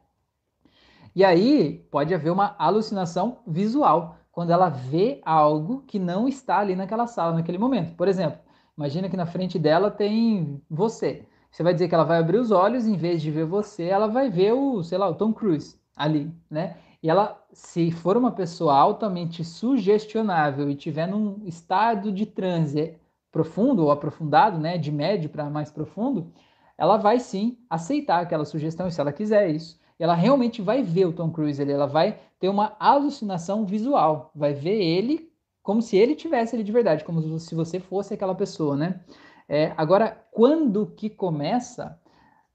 E 1.14 1.24
aí 1.24 1.86
pode 1.90 2.14
haver 2.14 2.30
uma 2.30 2.54
alucinação 2.58 3.38
visual, 3.46 4.16
quando 4.30 4.50
ela 4.50 4.70
vê 4.70 5.20
algo 5.24 5.82
que 5.86 5.98
não 5.98 6.26
está 6.26 6.58
ali 6.58 6.74
naquela 6.74 7.06
sala 7.06 7.34
naquele 7.34 7.58
momento. 7.58 7.94
Por 7.94 8.08
exemplo, 8.08 8.38
imagina 8.76 9.08
que 9.08 9.16
na 9.16 9.26
frente 9.26 9.58
dela 9.58 9.90
tem 9.90 10.60
você. 10.70 11.26
Você 11.50 11.62
vai 11.62 11.74
dizer 11.74 11.86
que 11.86 11.94
ela 11.94 12.04
vai 12.04 12.18
abrir 12.18 12.38
os 12.38 12.50
olhos, 12.50 12.86
em 12.86 12.96
vez 12.96 13.20
de 13.20 13.30
ver 13.30 13.44
você, 13.44 13.84
ela 13.84 14.06
vai 14.06 14.30
ver 14.30 14.52
o, 14.52 14.82
sei 14.82 14.96
lá, 14.96 15.06
o 15.06 15.14
Tom 15.14 15.34
Cruise 15.34 15.78
ali, 15.94 16.32
né? 16.50 16.76
E 17.02 17.10
ela, 17.10 17.42
se 17.52 17.90
for 17.90 18.16
uma 18.16 18.30
pessoa 18.30 18.74
altamente 18.74 19.44
sugestionável 19.44 20.70
e 20.70 20.76
tiver 20.76 21.06
num 21.06 21.42
estado 21.44 22.12
de 22.12 22.24
transe 22.24 22.96
profundo 23.30 23.82
ou 23.82 23.90
aprofundado, 23.90 24.58
né, 24.58 24.78
de 24.78 24.92
médio 24.92 25.28
para 25.28 25.50
mais 25.50 25.70
profundo, 25.70 26.32
ela 26.78 26.96
vai 26.96 27.18
sim 27.18 27.58
aceitar 27.68 28.20
aquela 28.22 28.44
sugestão, 28.44 28.90
se 28.90 29.00
ela 29.00 29.12
quiser 29.12 29.50
isso. 29.50 29.80
Ela 29.98 30.14
realmente 30.14 30.60
vai 30.60 30.82
ver 30.82 31.06
o 31.06 31.12
Tom 31.12 31.30
Cruise 31.30 31.60
ali, 31.60 31.72
ela 31.72 31.86
vai 31.86 32.18
ter 32.38 32.48
uma 32.48 32.76
alucinação 32.78 33.64
visual, 33.64 34.30
vai 34.34 34.52
ver 34.52 34.82
ele 34.82 35.32
como 35.62 35.80
se 35.80 35.96
ele 35.96 36.14
tivesse 36.14 36.56
ali 36.56 36.64
de 36.64 36.72
verdade, 36.72 37.04
como 37.04 37.38
se 37.38 37.54
você 37.54 37.78
fosse 37.78 38.14
aquela 38.14 38.34
pessoa, 38.34 38.76
né? 38.76 39.00
É, 39.48 39.72
agora, 39.76 40.24
quando 40.32 40.86
que 40.86 41.08
começa? 41.08 41.98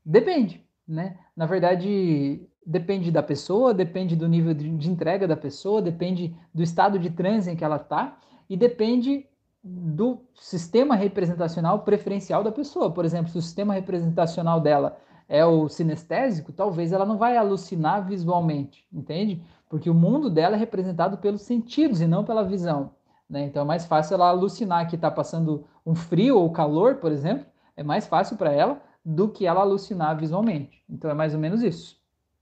Depende, 0.06 0.62
né? 0.88 1.18
Na 1.36 1.46
verdade, 1.46 2.46
depende 2.68 3.10
da 3.10 3.24
pessoa, 3.24 3.74
depende 3.74 4.14
do 4.14 4.28
nível 4.28 4.54
de, 4.54 4.90
entrega 4.90 5.26
da 5.26 5.38
pessoa, 5.38 5.82
depende 5.82 6.36
do 6.54 6.62
estado 6.62 7.00
de 7.00 7.10
transe 7.10 7.50
em 7.50 7.56
que 7.56 7.64
ela 7.64 7.78
está 7.78 8.18
e 8.50 8.58
depende 8.58 9.26
do 9.64 10.20
sistema 10.36 10.94
representacional 10.94 11.80
preferencial 11.80 12.44
da 12.44 12.52
pessoa. 12.52 12.92
Por 12.92 13.06
exemplo, 13.06 13.32
se 13.32 13.38
o 13.38 13.42
sistema 13.42 13.74
representacional 13.74 14.60
dela 14.60 14.98
é 15.30 15.46
o 15.46 15.70
sinestésico, 15.70 16.52
talvez 16.52 16.92
ela 16.92 17.06
não 17.06 17.18
vai 17.18 17.38
alucinar 17.38 18.06
visualmente, 18.06 18.86
entende? 18.92 19.42
Porque 19.70 19.90
o 19.90 19.94
mundo 19.94 20.30
dela 20.30 20.58
é 20.58 20.60
representado 20.60 21.18
pelos 21.18 21.44
sentidos 21.44 22.02
e 22.02 22.08
não 22.08 22.26
pela 22.26 22.44
visão. 22.44 22.92
Né? 23.30 23.46
Então 23.46 23.62
é 23.62 23.66
mais 23.66 23.86
fácil 23.86 24.16
ela 24.16 24.28
alucinar 24.28 24.90
que 24.90 24.96
está 24.96 25.10
passando 25.10 25.66
um 25.86 25.96
frio 25.96 26.38
ou 26.38 26.52
calor, 26.52 26.96
por 26.96 27.14
exemplo, 27.14 27.46
é 27.78 27.84
mais 27.84 28.08
fácil 28.08 28.36
para 28.36 28.52
ela 28.52 28.82
do 29.06 29.30
que 29.30 29.46
ela 29.46 29.62
alucinar 29.62 30.18
visualmente. 30.18 30.84
Então 30.90 31.10
é 31.10 31.14
mais 31.14 31.34
ou 31.34 31.40
menos 31.40 31.62
isso 31.62 31.98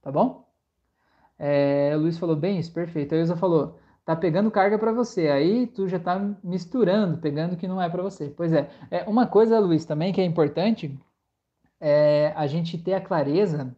tá 0.06 0.12
bom? 0.12 0.46
É, 1.36 1.92
o 1.96 1.98
Luiz 1.98 2.16
falou, 2.16 2.36
bem 2.36 2.60
isso, 2.60 2.72
perfeito. 2.72 3.12
A 3.12 3.18
Ilza 3.18 3.36
falou, 3.36 3.76
tá 4.04 4.14
pegando 4.14 4.52
carga 4.52 4.78
para 4.78 4.92
você, 4.92 5.26
aí 5.26 5.66
tu 5.66 5.88
já 5.88 5.98
tá 5.98 6.16
misturando, 6.44 7.18
pegando 7.18 7.56
que 7.56 7.66
não 7.66 7.82
é 7.82 7.90
para 7.90 8.04
você. 8.04 8.28
Pois 8.28 8.52
é, 8.52 8.70
é, 8.88 9.02
uma 9.02 9.26
coisa, 9.26 9.58
Luiz, 9.58 9.84
também 9.84 10.12
que 10.12 10.20
é 10.20 10.24
importante, 10.24 10.96
é 11.80 12.32
a 12.36 12.46
gente 12.46 12.78
ter 12.78 12.94
a 12.94 13.00
clareza 13.00 13.76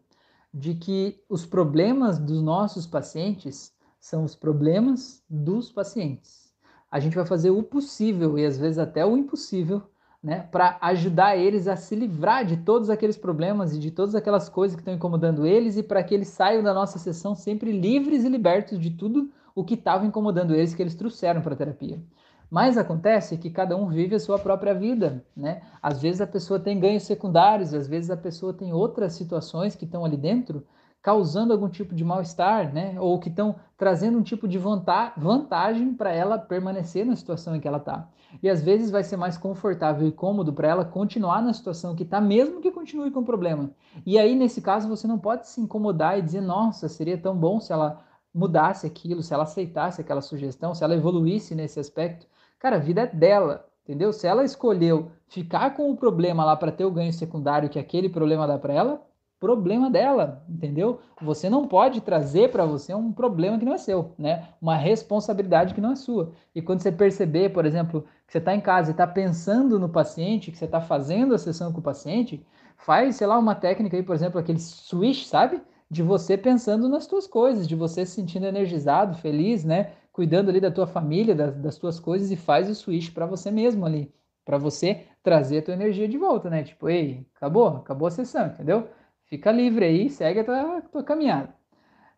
de 0.53 0.75
que 0.75 1.19
os 1.31 1.47
problemas 1.47 2.19
dos 2.19 2.43
nossos 2.43 2.87
pacientes 2.87 3.75
são 3.99 4.23
os 4.25 4.37
problemas 4.37 5.25
dos 5.31 5.73
pacientes. 5.73 6.53
A 6.91 7.01
gente 7.01 7.17
vai 7.17 7.25
fazer 7.25 7.51
o 7.53 7.62
possível 7.62 8.38
e 8.38 8.45
às 8.45 8.59
vezes 8.59 8.79
até 8.79 9.05
o 9.05 9.17
impossível 9.17 9.83
né, 10.22 10.48
para 10.50 10.78
ajudar 10.81 11.37
eles 11.37 11.68
a 11.68 11.76
se 11.76 11.94
livrar 11.94 12.44
de 12.44 12.57
todos 12.57 12.90
aqueles 12.90 13.16
problemas 13.16 13.74
e 13.74 13.78
de 13.78 13.90
todas 13.90 14.14
aquelas 14.14 14.48
coisas 14.48 14.74
que 14.74 14.81
estão 14.83 14.94
incomodando 14.94 15.46
eles 15.46 15.76
e 15.76 15.83
para 15.83 16.02
que 16.02 16.14
eles 16.14 16.28
saiam 16.28 16.62
da 16.62 16.74
nossa 16.74 16.98
sessão 16.98 17.35
sempre 17.35 17.70
livres 17.70 18.24
e 18.24 18.28
libertos 18.28 18.81
de 18.81 18.90
tudo 18.90 19.31
o 19.54 19.64
que 19.64 19.74
estava 19.74 20.07
incomodando 20.07 20.54
eles 20.54 20.74
que 20.74 20.83
eles 20.83 20.94
trouxeram 20.94 21.40
para 21.40 21.54
a 21.54 21.57
terapia. 21.57 22.02
Mas 22.50 22.78
acontece 22.78 23.37
que 23.37 23.50
cada 23.50 23.76
um 23.76 23.88
vive 23.88 24.14
a 24.14 24.20
sua 24.20 24.38
própria 24.38 24.72
vida, 24.74 25.24
né? 25.37 25.61
Às 25.83 26.00
vezes 26.00 26.20
a 26.20 26.26
pessoa 26.26 26.59
tem 26.59 26.81
ganhos 26.81 27.02
secundários, 27.02 27.74
às 27.74 27.87
vezes 27.87 28.10
a 28.10 28.16
pessoa 28.16 28.54
tem 28.54 28.73
outras 28.73 29.12
situações 29.12 29.77
que 29.77 29.85
estão 29.85 30.04
ali 30.04 30.16
dentro 30.16 30.66
causando 31.02 31.52
algum 31.52 31.69
tipo 31.69 31.94
de 31.94 32.04
mal-estar, 32.04 32.73
né? 32.73 32.98
Ou 32.98 33.19
que 33.21 33.29
estão 33.29 33.56
trazendo 33.77 34.19
um 34.19 34.23
tipo 34.23 34.48
de 34.48 34.58
vantagem 34.58 35.94
para 35.94 36.10
ela 36.12 36.38
permanecer 36.38 37.04
na 37.04 37.16
situação 37.16 37.54
em 37.54 37.60
que 37.60 37.69
ela 37.69 37.79
está. 37.79 38.08
E 38.42 38.48
às 38.48 38.62
vezes 38.62 38.90
vai 38.90 39.02
ser 39.02 39.16
mais 39.16 39.37
confortável 39.38 40.06
e 40.06 40.12
cômodo 40.12 40.52
para 40.52 40.68
ela 40.68 40.85
continuar 40.85 41.42
na 41.42 41.52
situação 41.52 41.94
que 41.94 42.02
está, 42.02 42.20
mesmo 42.20 42.60
que 42.60 42.70
continue 42.70 43.10
com 43.10 43.20
o 43.20 43.24
problema. 43.24 43.70
E 44.04 44.18
aí, 44.18 44.35
nesse 44.35 44.60
caso, 44.60 44.88
você 44.88 45.06
não 45.06 45.18
pode 45.18 45.48
se 45.48 45.60
incomodar 45.60 46.18
e 46.18 46.22
dizer, 46.22 46.40
nossa, 46.40 46.88
seria 46.88 47.18
tão 47.18 47.37
bom 47.37 47.60
se 47.60 47.72
ela 47.72 48.04
mudasse 48.35 48.87
aquilo, 48.87 49.22
se 49.22 49.33
ela 49.35 49.44
aceitasse 49.44 50.00
aquela 50.00 50.20
sugestão, 50.20 50.74
se 50.74 50.85
ela 50.85 50.94
evoluísse 50.94 51.54
nesse 51.54 51.81
aspecto. 51.81 52.26
Cara, 52.58 52.76
a 52.76 52.79
vida 52.79 53.02
é 53.02 53.06
dela. 53.06 53.66
entendeu? 53.85 54.12
Se 54.12 54.26
ela 54.26 54.44
escolheu 54.44 55.10
ficar 55.29 55.70
com 55.74 55.90
o 55.90 55.96
problema 55.96 56.44
lá 56.44 56.54
para 56.56 56.70
ter 56.72 56.85
o 56.85 56.90
ganho 56.90 57.12
secundário 57.12 57.68
que 57.70 57.79
aquele 57.79 58.08
problema 58.08 58.46
dá 58.46 58.58
para 58.58 58.74
ela, 58.74 59.08
problema 59.41 59.89
dela, 59.91 60.45
entendeu? 60.49 61.01
Você 61.21 61.49
não 61.49 61.67
pode 61.67 62.01
trazer 62.01 62.51
para 62.51 62.65
você 62.65 62.93
um 62.95 63.13
problema 63.13 63.59
que 63.59 63.65
não 63.65 63.75
é 63.75 63.79
seu, 63.79 64.13
né? 64.19 64.49
Uma 64.61 64.77
responsabilidade 64.77 65.75
que 65.75 65.81
não 65.81 65.93
é 65.93 65.97
sua. 65.97 66.33
E 66.55 66.61
quando 66.61 66.81
você 66.81 66.91
perceber, 66.91 67.51
por 67.51 67.65
exemplo, 67.65 68.05
que 68.27 68.33
você 68.33 68.39
está 68.39 68.55
em 68.55 68.61
casa 68.61 68.91
e 68.91 68.93
está 68.93 69.07
pensando 69.07 69.79
no 69.79 69.89
paciente, 69.89 70.51
que 70.51 70.59
você 70.59 70.65
está 70.65 70.81
fazendo 70.81 71.35
a 71.35 71.39
sessão 71.39 71.73
com 71.73 71.79
o 71.79 71.83
paciente, 71.83 72.45
faz, 72.77 73.17
sei 73.17 73.27
lá, 73.27 73.39
uma 73.39 73.55
técnica 73.55 73.97
aí, 73.97 74.03
por 74.03 74.15
exemplo, 74.15 74.41
aquele 74.41 74.59
switch, 74.59 75.25
sabe? 75.25 75.61
De 75.91 76.03
você 76.03 76.37
pensando 76.37 76.89
nas 76.89 77.07
tuas 77.07 77.27
coisas, 77.27 77.67
de 77.67 77.75
você 77.75 78.05
se 78.05 78.13
sentindo 78.13 78.47
energizado, 78.47 79.17
feliz, 79.19 79.65
né? 79.65 79.93
Cuidando 80.13 80.49
ali 80.51 80.61
da 80.61 80.71
tua 80.71 80.87
família, 80.87 81.35
das, 81.35 81.55
das 81.57 81.79
tuas 81.79 82.01
coisas 82.01 82.31
e 82.31 82.37
faz 82.37 82.69
o 82.69 82.75
switch 82.75 83.13
para 83.13 83.25
você 83.25 83.51
mesmo 83.51 83.87
ali, 83.87 84.13
para 84.45 84.59
você 84.59 85.07
trazer 85.23 85.59
a 85.59 85.63
tua 85.63 85.75
energia 85.75 86.09
de 86.09 86.19
volta, 86.19 86.51
né? 86.51 86.65
Tipo, 86.65 86.89
ei, 86.89 87.27
acabou, 87.37 87.69
acabou 87.69 88.09
a 88.09 88.11
sessão, 88.11 88.47
entendeu? 88.49 88.89
Fica 89.29 89.52
livre 89.52 89.85
aí, 89.85 90.10
segue 90.10 90.40
a 90.40 90.44
tua, 90.44 90.83
tua 90.83 91.04
caminhada. 91.04 91.54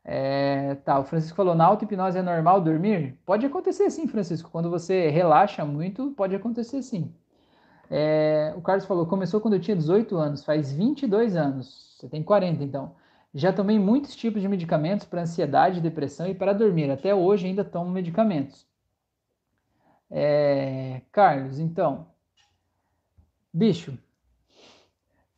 É, 0.05 0.77
tá, 0.77 0.99
o 0.99 1.05
Francisco 1.05 1.37
falou, 1.37 1.55
na 1.55 1.65
auto-hipnose 1.67 2.19
é 2.19 2.23
normal 2.23 2.61
dormir? 2.61 3.19
Pode 3.27 3.45
acontecer 3.45 3.91
sim, 3.91 4.07
Francisco. 4.09 4.51
Quando 4.51 4.71
você 4.71 5.09
relaxa 5.11 5.65
muito, 5.65 6.13
pode 6.13 6.35
acontecer 6.35 6.83
sim. 6.83 7.13
É, 7.91 8.55
o 8.57 8.63
Carlos 8.63 8.87
falou, 8.87 9.07
começou 9.07 9.41
quando 9.41 9.55
eu 9.55 9.61
tinha 9.61 9.77
18 9.77 10.17
anos, 10.17 10.45
faz 10.45 10.73
22 10.73 11.37
anos. 11.37 11.97
Você 11.99 12.09
tem 12.09 12.23
40, 12.23 12.63
então. 12.63 12.95
Já 13.35 13.53
tomei 13.53 13.79
muitos 13.79 14.17
tipos 14.17 14.41
de 14.41 14.49
medicamentos 14.49 15.07
para 15.07 15.23
ansiedade, 15.23 15.81
depressão 15.81 16.27
e 16.27 16.35
para 16.35 16.53
dormir. 16.53 16.91
Até 16.91 17.15
hoje 17.15 17.47
ainda 17.47 17.65
tomo 17.65 17.91
medicamentos. 17.91 18.67
É, 20.11 21.03
Carlos, 21.13 21.59
então. 21.59 22.09
Bicho, 23.53 23.99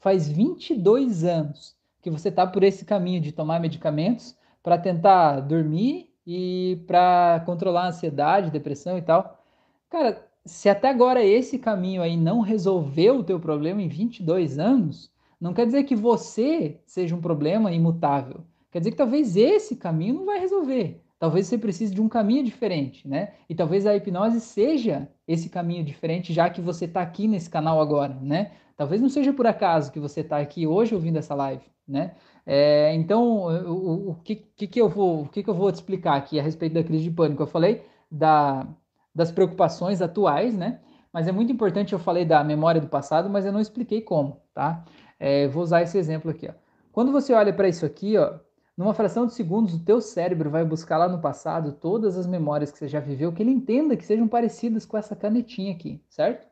faz 0.03 0.29
22 0.29 1.23
anos 1.23 1.77
que 2.03 2.11
você 2.11 2.29
está 2.29 2.45
por 2.45 2.65
esse 2.65 2.85
caminho 2.85 3.21
de 3.21 3.31
tomar 3.31 3.61
medicamentos 3.61 4.37
para 4.61 4.77
tentar 4.77 5.39
dormir 5.41 6.11
e 6.27 6.83
para 6.89 7.41
controlar 7.47 7.85
a 7.85 7.89
ansiedade, 7.89 8.51
depressão 8.51 8.99
e 8.99 9.03
tal. 9.03 9.41
Cara, 9.89 10.29
se 10.45 10.69
até 10.69 10.91
agora 10.91 11.25
esse 11.25 11.57
caminho 11.57 12.03
aí 12.03 12.17
não 12.17 12.41
resolveu 12.41 13.19
o 13.19 13.25
teu 13.25 13.39
problema 13.39 13.81
em 13.81 13.89
22 13.89 14.59
anos, 14.59 15.09
não 15.41 15.55
quer 15.55 15.67
dizer 15.67 15.85
que 15.85 15.95
você 15.95 16.81
seja 16.85 17.15
um 17.15 17.21
problema 17.21 17.71
imutável. 17.71 18.45
Quer 18.73 18.81
dizer 18.81 18.91
que 18.91 18.97
talvez 18.97 19.37
esse 19.37 19.77
caminho 19.77 20.15
não 20.15 20.27
vai 20.27 20.41
resolver. 20.41 21.01
Talvez 21.17 21.47
você 21.47 21.57
precise 21.57 21.95
de 21.95 22.01
um 22.01 22.09
caminho 22.09 22.43
diferente, 22.43 23.07
né? 23.07 23.35
E 23.49 23.55
talvez 23.55 23.87
a 23.87 23.95
hipnose 23.95 24.41
seja 24.41 25.09
esse 25.29 25.49
caminho 25.49 25.85
diferente, 25.85 26.33
já 26.33 26.51
que 26.51 26.61
você 26.61 26.87
está 26.87 27.01
aqui 27.01 27.29
nesse 27.29 27.49
canal 27.49 27.81
agora, 27.81 28.19
né? 28.21 28.51
Talvez 28.77 29.01
não 29.01 29.09
seja 29.09 29.33
por 29.33 29.47
acaso 29.47 29.93
que 29.93 30.01
você 30.01 30.21
está 30.21 30.39
aqui 30.39 30.67
hoje 30.67 30.95
ouvindo 30.95 31.19
essa 31.19 31.35
live, 31.35 31.65
né? 31.87 32.15
É, 32.45 32.93
então, 32.95 33.45
o, 33.69 34.11
o, 34.11 34.15
que, 34.17 34.37
que, 34.37 34.67
que, 34.67 34.81
eu 34.81 34.89
vou, 34.89 35.23
o 35.23 35.29
que, 35.29 35.43
que 35.43 35.51
eu 35.51 35.55
vou 35.55 35.71
te 35.71 35.77
explicar 35.77 36.17
aqui 36.17 36.41
a 36.41 36.43
respeito 36.43 36.75
da 36.75 36.83
crise 36.83 37.05
de 37.05 37.11
pânico? 37.11 37.43
Eu 37.43 37.47
falei 37.47 37.83
da, 38.11 38.67
das 39.15 39.31
preocupações 39.31 40.03
atuais, 40.03 40.57
né? 40.57 40.81
Mas 41.13 41.29
é 41.29 41.33
muito 41.33 41.53
importante, 41.53 41.93
eu 41.93 41.99
falei 41.99 42.25
da 42.25 42.43
memória 42.43 42.81
do 42.81 42.89
passado, 42.89 43.29
mas 43.29 43.45
eu 43.45 43.53
não 43.53 43.61
expliquei 43.61 44.01
como, 44.01 44.41
tá? 44.55 44.85
É, 45.21 45.47
vou 45.49 45.63
usar 45.63 45.83
esse 45.83 45.97
exemplo 45.99 46.31
aqui, 46.31 46.49
ó. 46.49 46.55
Quando 46.91 47.13
você 47.13 47.33
olha 47.33 47.53
para 47.53 47.69
isso 47.69 47.87
aqui, 47.87 48.17
ó, 48.19 48.39
numa 48.77 48.95
fração 48.95 49.27
de 49.27 49.35
segundos, 49.35 49.75
o 49.75 49.85
teu 49.85 50.01
cérebro 50.01 50.51
vai 50.51 50.65
buscar 50.65 50.97
lá 50.97 51.09
no 51.09 51.21
passado 51.21 51.73
todas 51.73 52.17
as 52.17 52.27
memórias 52.27 52.73
que 52.73 52.79
você 52.79 52.89
já 52.89 53.01
viveu, 53.01 53.33
que 53.33 53.43
ele 53.43 53.51
entenda 53.51 53.97
que 53.97 54.05
sejam 54.05 54.27
parecidas 54.27 54.85
com 54.87 54.97
essa 54.97 55.15
canetinha 55.15 55.73
aqui, 55.73 56.03
certo? 56.09 56.47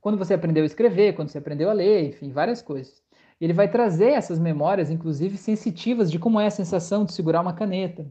Quando 0.00 0.18
você 0.18 0.34
aprendeu 0.34 0.62
a 0.62 0.66
escrever, 0.66 1.14
quando 1.14 1.28
você 1.28 1.38
aprendeu 1.38 1.70
a 1.70 1.72
ler, 1.72 2.08
enfim, 2.08 2.30
várias 2.30 2.62
coisas. 2.62 3.02
Ele 3.40 3.52
vai 3.52 3.70
trazer 3.70 4.10
essas 4.10 4.38
memórias, 4.38 4.90
inclusive 4.90 5.36
sensitivas, 5.36 6.10
de 6.10 6.18
como 6.18 6.38
é 6.38 6.46
a 6.46 6.50
sensação 6.50 7.04
de 7.04 7.12
segurar 7.12 7.40
uma 7.40 7.54
caneta. 7.54 8.06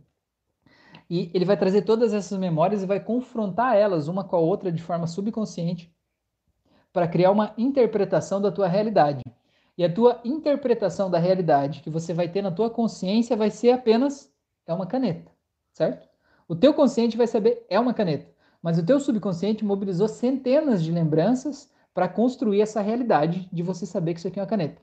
E 1.10 1.32
ele 1.34 1.46
vai 1.46 1.58
trazer 1.58 1.84
todas 1.84 2.14
essas 2.14 2.38
memórias 2.38 2.84
e 2.84 2.86
vai 2.86 3.00
confrontar 3.00 3.76
elas 3.76 4.08
uma 4.08 4.24
com 4.24 4.36
a 4.36 4.40
outra 4.40 4.72
de 4.72 4.82
forma 4.82 5.08
subconsciente 5.08 5.92
para 6.94 7.08
criar 7.08 7.32
uma 7.32 7.54
interpretação 7.58 8.42
da 8.42 8.52
tua 8.52 8.68
realidade. 8.68 9.24
E 9.78 9.84
a 9.84 9.92
tua 9.92 10.20
interpretação 10.26 11.10
da 11.10 11.18
realidade 11.18 11.82
que 11.82 11.90
você 11.90 12.14
vai 12.14 12.28
ter 12.28 12.42
na 12.42 12.52
tua 12.52 12.70
consciência 12.70 13.36
vai 13.36 13.50
ser 13.50 13.72
apenas 13.72 14.32
é 14.68 14.74
uma 14.74 14.86
caneta, 14.86 15.32
certo? 15.72 16.08
O 16.48 16.56
teu 16.56 16.74
consciente 16.74 17.16
vai 17.18 17.28
saber 17.28 17.66
é 17.70 17.80
uma 17.80 17.94
caneta, 17.94 18.30
mas 18.62 18.78
o 18.78 18.86
teu 18.86 19.00
subconsciente 19.00 19.64
mobilizou 19.64 20.08
centenas 20.08 20.84
de 20.84 20.92
lembranças 20.92 21.72
para 21.94 22.08
construir 22.08 22.62
essa 22.62 22.82
realidade 22.82 23.50
de 23.52 23.64
você 23.64 23.86
saber 23.86 24.14
que 24.14 24.20
isso 24.20 24.28
aqui 24.28 24.40
é 24.40 24.42
uma 24.42 24.48
caneta. 24.48 24.82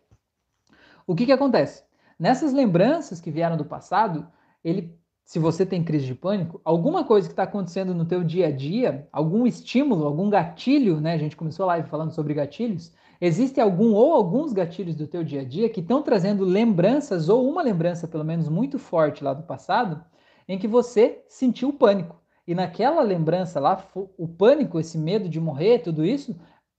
O 1.07 1.15
que, 1.15 1.27
que 1.27 1.33
acontece? 1.33 1.85
Nessas 2.19 2.53
lembranças 2.53 3.21
que 3.21 3.31
vieram 3.31 3.57
do 3.57 3.65
passado, 3.65 4.27
ele, 4.65 4.99
se 5.25 5.39
você 5.39 5.65
tem 5.65 5.85
crise 5.85 6.07
de 6.07 6.15
pânico, 6.15 6.61
alguma 6.65 7.05
coisa 7.05 7.29
que 7.29 7.33
está 7.33 7.45
acontecendo 7.45 7.95
no 7.95 8.05
teu 8.05 8.25
dia 8.25 8.49
a 8.49 8.51
dia, 8.51 9.07
algum 9.13 9.47
estímulo, 9.47 10.07
algum 10.07 10.29
gatilho, 10.29 11.01
né? 11.01 11.13
A 11.13 11.19
gente 11.19 11.37
começou 11.37 11.65
a 11.65 11.69
live 11.69 11.89
falando 11.89 12.13
sobre 12.13 12.35
gatilhos. 12.35 12.93
Existe 13.21 13.61
algum 13.61 13.93
ou 13.95 14.13
alguns 14.13 14.53
gatilhos 14.53 14.95
do 14.95 15.07
teu 15.07 15.23
dia 15.23 15.43
a 15.43 15.45
dia 15.45 15.69
que 15.69 15.81
estão 15.81 16.03
trazendo 16.03 16.45
lembranças 16.45 17.29
ou 17.29 17.49
uma 17.49 17.63
lembrança 17.63 18.09
pelo 18.09 18.25
menos 18.25 18.49
muito 18.49 18.79
forte 18.79 19.23
lá 19.23 19.33
do 19.33 19.43
passado, 19.43 20.05
em 20.49 20.59
que 20.59 20.69
você 20.69 21.23
sentiu 21.29 21.73
pânico. 21.73 22.21
E 22.47 22.55
naquela 22.55 23.03
lembrança 23.03 23.59
lá, 23.59 23.85
o 24.17 24.29
pânico, 24.29 24.79
esse 24.79 24.97
medo 24.97 25.29
de 25.29 25.41
morrer, 25.41 25.81
tudo 25.81 26.05
isso, 26.05 26.37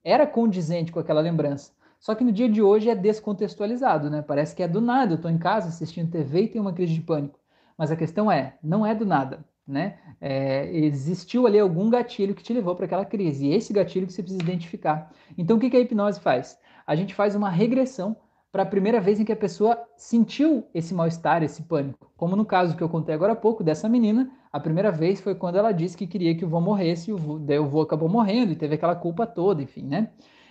era 0.07 0.25
condizente 0.25 0.91
com 0.91 0.99
aquela 0.99 1.19
lembrança. 1.19 1.71
Só 1.99 2.15
que 2.15 2.23
no 2.23 2.31
dia 2.31 2.47
de 2.47 2.61
hoje 2.61 2.89
é 2.89 2.95
descontextualizado, 2.95 4.09
né? 4.09 4.21
Parece 4.21 4.55
que 4.55 4.63
é 4.63 4.67
do 4.67 4.79
nada. 4.79 5.13
Eu 5.13 5.15
estou 5.15 5.29
em 5.29 5.37
casa 5.37 5.67
assistindo 5.67 6.09
TV 6.09 6.43
e 6.43 6.47
tenho 6.47 6.63
uma 6.63 6.71
crise 6.71 6.93
de 6.93 7.01
pânico. 7.01 7.37
Mas 7.77 7.91
a 7.91 7.95
questão 7.95 8.31
é, 8.31 8.55
não 8.63 8.85
é 8.85 8.95
do 8.95 9.05
nada, 9.05 9.43
né? 9.67 9.97
É, 10.21 10.73
existiu 10.73 11.45
ali 11.45 11.59
algum 11.59 11.89
gatilho 11.89 12.33
que 12.33 12.43
te 12.43 12.53
levou 12.53 12.75
para 12.75 12.85
aquela 12.85 13.05
crise. 13.05 13.47
E 13.47 13.53
esse 13.53 13.73
gatilho 13.73 14.07
que 14.07 14.13
você 14.13 14.23
precisa 14.23 14.41
identificar. 14.41 15.11
Então, 15.37 15.57
o 15.57 15.59
que, 15.59 15.69
que 15.69 15.75
a 15.77 15.79
hipnose 15.79 16.19
faz? 16.19 16.57
A 16.85 16.95
gente 16.95 17.13
faz 17.13 17.35
uma 17.35 17.49
regressão 17.49 18.15
para 18.57 18.63
a 18.63 18.65
primeira 18.65 18.99
vez 18.99 19.19
em 19.19 19.23
que 19.23 19.31
a 19.31 19.35
pessoa 19.35 19.79
sentiu 19.95 20.67
esse 20.73 20.91
mal-estar, 20.91 21.43
esse 21.43 21.61
pânico. 21.61 22.11
Como 22.17 22.35
no 22.35 22.43
caso 22.43 22.75
que 22.75 22.81
eu 22.81 22.89
contei 22.89 23.13
agora 23.13 23.33
há 23.33 23.35
pouco 23.35 23.63
dessa 23.63 23.87
menina, 23.87 24.31
a 24.51 24.59
primeira 24.59 24.91
vez 24.91 25.21
foi 25.21 25.35
quando 25.35 25.57
ela 25.57 25.71
disse 25.71 25.95
que 25.95 26.07
queria 26.07 26.33
que 26.33 26.43
o 26.43 26.49
vô 26.49 26.59
morresse, 26.59 27.11
e 27.11 27.13
o 27.13 27.17
vô, 27.17 27.37
daí 27.37 27.59
o 27.59 27.81
acabou 27.81 28.09
morrendo 28.09 28.51
e 28.51 28.55
teve 28.55 28.73
aquela 28.73 28.95
culpa 28.95 29.27
toda, 29.27 29.61
enfim, 29.61 29.83
né? 29.83 30.09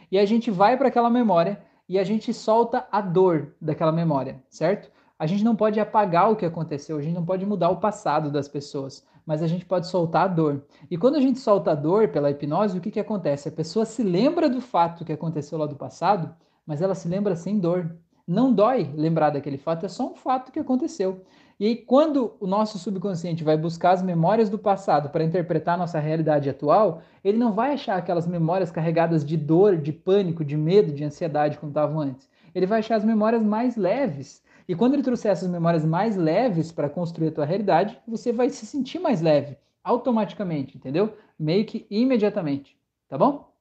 E 0.09 0.21
a 0.21 0.25
gente 0.25 0.53
vai 0.53 0.77
para 0.77 0.87
aquela 0.87 1.11
memória 1.11 1.61
e 1.89 1.99
a 1.99 2.05
gente 2.05 2.33
solta 2.33 2.87
a 2.93 3.01
dor 3.01 3.57
daquela 3.61 3.91
memória, 3.91 4.41
certo? 4.49 4.89
A 5.19 5.27
gente 5.27 5.43
não 5.43 5.57
pode 5.57 5.81
apagar 5.81 6.31
o 6.31 6.37
que 6.37 6.47
aconteceu, 6.47 6.99
a 6.99 7.03
gente 7.03 7.15
não 7.15 7.25
pode 7.25 7.45
mudar 7.45 7.71
o 7.71 7.79
passado 7.79 8.31
das 8.31 8.47
pessoas, 8.47 9.05
mas 9.27 9.43
a 9.43 9.49
gente 9.49 9.67
pode 9.67 9.89
soltar 9.89 10.27
a 10.27 10.29
dor. 10.29 10.65
E 10.89 10.97
quando 10.97 11.17
a 11.17 11.21
gente 11.21 11.41
solta 11.41 11.73
a 11.73 11.75
dor 11.75 12.07
pela 12.07 12.31
hipnose, 12.31 12.79
o 12.79 12.81
que, 12.81 12.93
que 12.93 13.01
acontece? 13.01 13.49
A 13.49 13.53
pessoa 13.53 13.85
se 13.85 14.05
lembra 14.05 14.49
do 14.49 14.61
fato 14.61 15.05
que 15.05 15.13
aconteceu 15.13 15.59
lá 15.59 15.67
do 15.67 15.75
passado, 15.75 16.33
mas 16.67 16.83
ela 16.83 16.95
se 16.95 17.09
lembra 17.09 17.37
sem 17.37 17.59
dor. 17.59 17.97
Não 18.27 18.53
dói 18.53 18.91
lembrar 18.95 19.31
daquele 19.31 19.57
fato, 19.57 19.87
é 19.87 19.89
só 19.89 20.11
um 20.11 20.17
fato 20.17 20.51
que 20.51 20.59
aconteceu. 20.59 21.25
E 21.59 21.65
aí, 21.65 21.77
quando 21.77 22.37
o 22.39 22.47
nosso 22.47 22.79
subconsciente 22.79 23.43
vai 23.43 23.57
buscar 23.57 23.93
as 23.93 24.03
memórias 24.03 24.51
do 24.51 24.59
passado 24.59 25.09
para 25.09 25.25
interpretar 25.25 25.79
nossa 25.79 25.99
realidade 25.99 26.51
atual, 26.51 27.01
ele 27.25 27.39
não 27.39 27.53
vai 27.53 27.73
achar 27.73 27.97
aquelas 27.97 28.27
memórias 28.27 28.71
carregadas 28.71 29.25
de 29.25 29.39
dor, 29.39 29.79
de 29.79 29.91
pânico, 29.91 30.45
de 30.45 30.55
medo, 30.55 30.93
de 30.93 31.03
ansiedade, 31.03 31.57
como 31.57 31.71
estavam 31.71 31.99
antes. 31.99 32.29
Ele 32.55 32.67
vai 32.67 32.81
achar 32.81 32.97
as 32.97 33.05
memórias 33.05 33.43
mais 33.43 33.75
leves. 33.75 34.43
E 34.69 34.75
quando 34.75 34.95
ele 34.95 35.03
trouxer 35.03 35.31
essas 35.31 35.49
memórias 35.49 35.85
mais 35.85 36.15
leves 36.15 36.73
para 36.73 36.91
construir 36.91 37.29
a 37.29 37.33
tua 37.33 37.47
realidade, 37.47 37.99
você 38.07 38.33
vai 38.33 38.51
se 38.51 38.67
sentir 38.67 38.99
mais 38.99 39.23
leve, 39.23 39.57
automaticamente, 39.83 40.77
entendeu? 40.77 41.17
Meio 41.39 41.65
que 41.65 41.87
imediatamente, 41.89 42.77
tá 43.09 43.17
bom? 43.17 43.56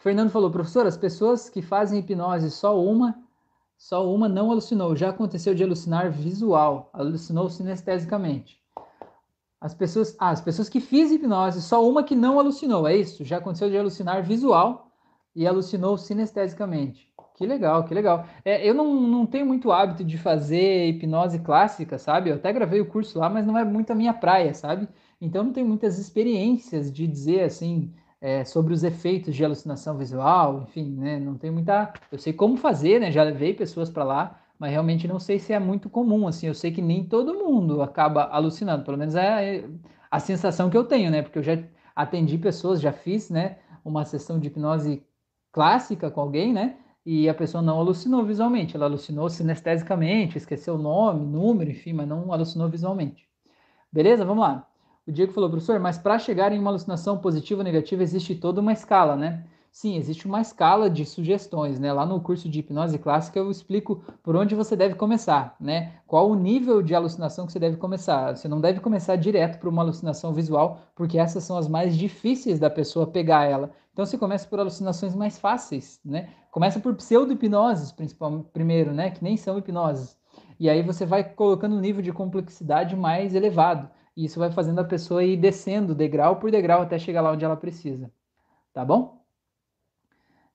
Fernando 0.00 0.30
falou, 0.30 0.50
professor, 0.50 0.86
as 0.86 0.96
pessoas 0.96 1.50
que 1.50 1.60
fazem 1.60 2.00
hipnose 2.00 2.50
só 2.50 2.82
uma 2.82 3.14
só 3.76 4.06
uma 4.12 4.28
não 4.28 4.50
alucinou. 4.50 4.94
Já 4.94 5.08
aconteceu 5.08 5.54
de 5.54 5.62
alucinar 5.62 6.10
visual, 6.10 6.90
alucinou 6.92 7.48
sinestesicamente. 7.48 8.58
As 9.60 9.74
pessoas, 9.74 10.16
ah, 10.18 10.30
as 10.30 10.40
pessoas 10.40 10.68
que 10.68 10.80
fiz 10.80 11.10
hipnose, 11.10 11.62
só 11.62 11.86
uma 11.86 12.02
que 12.02 12.14
não 12.14 12.38
alucinou, 12.38 12.86
é 12.86 12.96
isso? 12.96 13.24
Já 13.24 13.38
aconteceu 13.38 13.70
de 13.70 13.78
alucinar 13.78 14.22
visual 14.22 14.90
e 15.34 15.46
alucinou 15.46 15.96
sinestesicamente. 15.96 17.10
Que 17.34 17.46
legal, 17.46 17.84
que 17.84 17.94
legal. 17.94 18.26
É, 18.44 18.66
eu 18.66 18.74
não, 18.74 19.00
não 19.00 19.26
tenho 19.26 19.46
muito 19.46 19.72
hábito 19.72 20.04
de 20.04 20.18
fazer 20.18 20.88
hipnose 20.88 21.38
clássica, 21.38 21.98
sabe? 21.98 22.30
Eu 22.30 22.36
até 22.36 22.52
gravei 22.52 22.80
o 22.80 22.86
curso 22.86 23.18
lá, 23.18 23.28
mas 23.28 23.46
não 23.46 23.56
é 23.56 23.64
muito 23.64 23.90
a 23.90 23.94
minha 23.94 24.12
praia, 24.12 24.52
sabe? 24.54 24.88
Então 25.20 25.44
não 25.44 25.52
tenho 25.52 25.66
muitas 25.66 25.98
experiências 25.98 26.90
de 26.90 27.06
dizer 27.06 27.44
assim, 27.44 27.94
é, 28.20 28.44
sobre 28.44 28.74
os 28.74 28.84
efeitos 28.84 29.34
de 29.34 29.44
alucinação 29.44 29.96
visual, 29.96 30.62
enfim, 30.62 30.94
né? 30.96 31.18
Não 31.18 31.36
tem 31.36 31.50
muita. 31.50 31.92
Eu 32.12 32.18
sei 32.18 32.32
como 32.32 32.56
fazer, 32.56 33.00
né? 33.00 33.10
Já 33.10 33.22
levei 33.22 33.54
pessoas 33.54 33.90
para 33.90 34.04
lá, 34.04 34.40
mas 34.58 34.70
realmente 34.70 35.08
não 35.08 35.18
sei 35.18 35.38
se 35.38 35.52
é 35.52 35.58
muito 35.58 35.88
comum, 35.88 36.28
assim. 36.28 36.46
Eu 36.46 36.54
sei 36.54 36.70
que 36.72 36.82
nem 36.82 37.04
todo 37.04 37.34
mundo 37.34 37.82
acaba 37.82 38.24
alucinando, 38.24 38.84
pelo 38.84 38.98
menos 38.98 39.14
é 39.14 39.64
a 40.10 40.20
sensação 40.20 40.70
que 40.70 40.76
eu 40.76 40.84
tenho, 40.84 41.10
né? 41.10 41.22
Porque 41.22 41.38
eu 41.38 41.42
já 41.42 41.58
atendi 41.96 42.38
pessoas, 42.38 42.80
já 42.80 42.92
fiz, 42.92 43.30
né? 43.30 43.56
uma 43.84 44.04
sessão 44.04 44.38
de 44.38 44.48
hipnose 44.48 45.02
clássica 45.52 46.10
com 46.10 46.20
alguém, 46.20 46.52
né? 46.52 46.76
E 47.04 47.28
a 47.28 47.34
pessoa 47.34 47.62
não 47.62 47.78
alucinou 47.78 48.24
visualmente, 48.24 48.76
ela 48.76 48.86
alucinou 48.86 49.28
sinestesicamente, 49.28 50.36
esqueceu 50.36 50.74
o 50.74 50.78
nome, 50.78 51.24
número, 51.26 51.70
enfim, 51.70 51.92
mas 51.92 52.06
não 52.06 52.32
alucinou 52.32 52.68
visualmente. 52.68 53.28
Beleza? 53.92 54.24
Vamos 54.24 54.42
lá. 54.42 54.69
O 55.06 55.12
Diego 55.12 55.32
falou, 55.32 55.48
professor, 55.50 55.80
mas 55.80 55.98
para 55.98 56.18
chegar 56.18 56.52
em 56.52 56.58
uma 56.58 56.70
alucinação 56.70 57.18
positiva 57.18 57.60
ou 57.60 57.64
negativa 57.64 58.02
existe 58.02 58.34
toda 58.34 58.60
uma 58.60 58.72
escala, 58.72 59.16
né? 59.16 59.44
Sim, 59.72 59.96
existe 59.96 60.26
uma 60.26 60.40
escala 60.40 60.90
de 60.90 61.06
sugestões, 61.06 61.78
né? 61.78 61.92
Lá 61.92 62.04
no 62.04 62.20
curso 62.20 62.48
de 62.48 62.58
hipnose 62.58 62.98
clássica 62.98 63.38
eu 63.38 63.50
explico 63.50 64.02
por 64.22 64.34
onde 64.36 64.54
você 64.54 64.74
deve 64.76 64.96
começar, 64.96 65.56
né? 65.60 65.92
Qual 66.06 66.28
o 66.28 66.34
nível 66.34 66.82
de 66.82 66.94
alucinação 66.94 67.46
que 67.46 67.52
você 67.52 67.58
deve 67.58 67.76
começar. 67.76 68.36
Você 68.36 68.48
não 68.48 68.60
deve 68.60 68.80
começar 68.80 69.16
direto 69.16 69.58
por 69.60 69.68
uma 69.68 69.82
alucinação 69.82 70.34
visual, 70.34 70.80
porque 70.94 71.18
essas 71.18 71.44
são 71.44 71.56
as 71.56 71.68
mais 71.68 71.96
difíceis 71.96 72.58
da 72.58 72.68
pessoa 72.68 73.06
pegar 73.06 73.44
ela. 73.44 73.70
Então 73.92 74.04
você 74.04 74.18
começa 74.18 74.46
por 74.46 74.58
alucinações 74.58 75.14
mais 75.14 75.38
fáceis, 75.38 76.00
né? 76.04 76.30
Começa 76.50 76.80
por 76.80 76.94
pseudo-hipnoses, 76.96 77.94
primeiro, 78.52 78.92
né? 78.92 79.10
Que 79.10 79.22
nem 79.22 79.36
são 79.36 79.56
hipnoses. 79.56 80.16
E 80.58 80.68
aí 80.68 80.82
você 80.82 81.06
vai 81.06 81.24
colocando 81.24 81.76
um 81.76 81.80
nível 81.80 82.02
de 82.02 82.12
complexidade 82.12 82.96
mais 82.96 83.34
elevado. 83.34 83.88
E 84.20 84.26
isso 84.26 84.38
vai 84.38 84.52
fazendo 84.52 84.78
a 84.80 84.84
pessoa 84.84 85.24
ir 85.24 85.38
descendo 85.38 85.94
degrau 85.94 86.36
por 86.36 86.50
degrau 86.50 86.82
até 86.82 86.98
chegar 86.98 87.22
lá 87.22 87.32
onde 87.32 87.42
ela 87.42 87.56
precisa. 87.56 88.12
Tá 88.70 88.84
bom? 88.84 89.24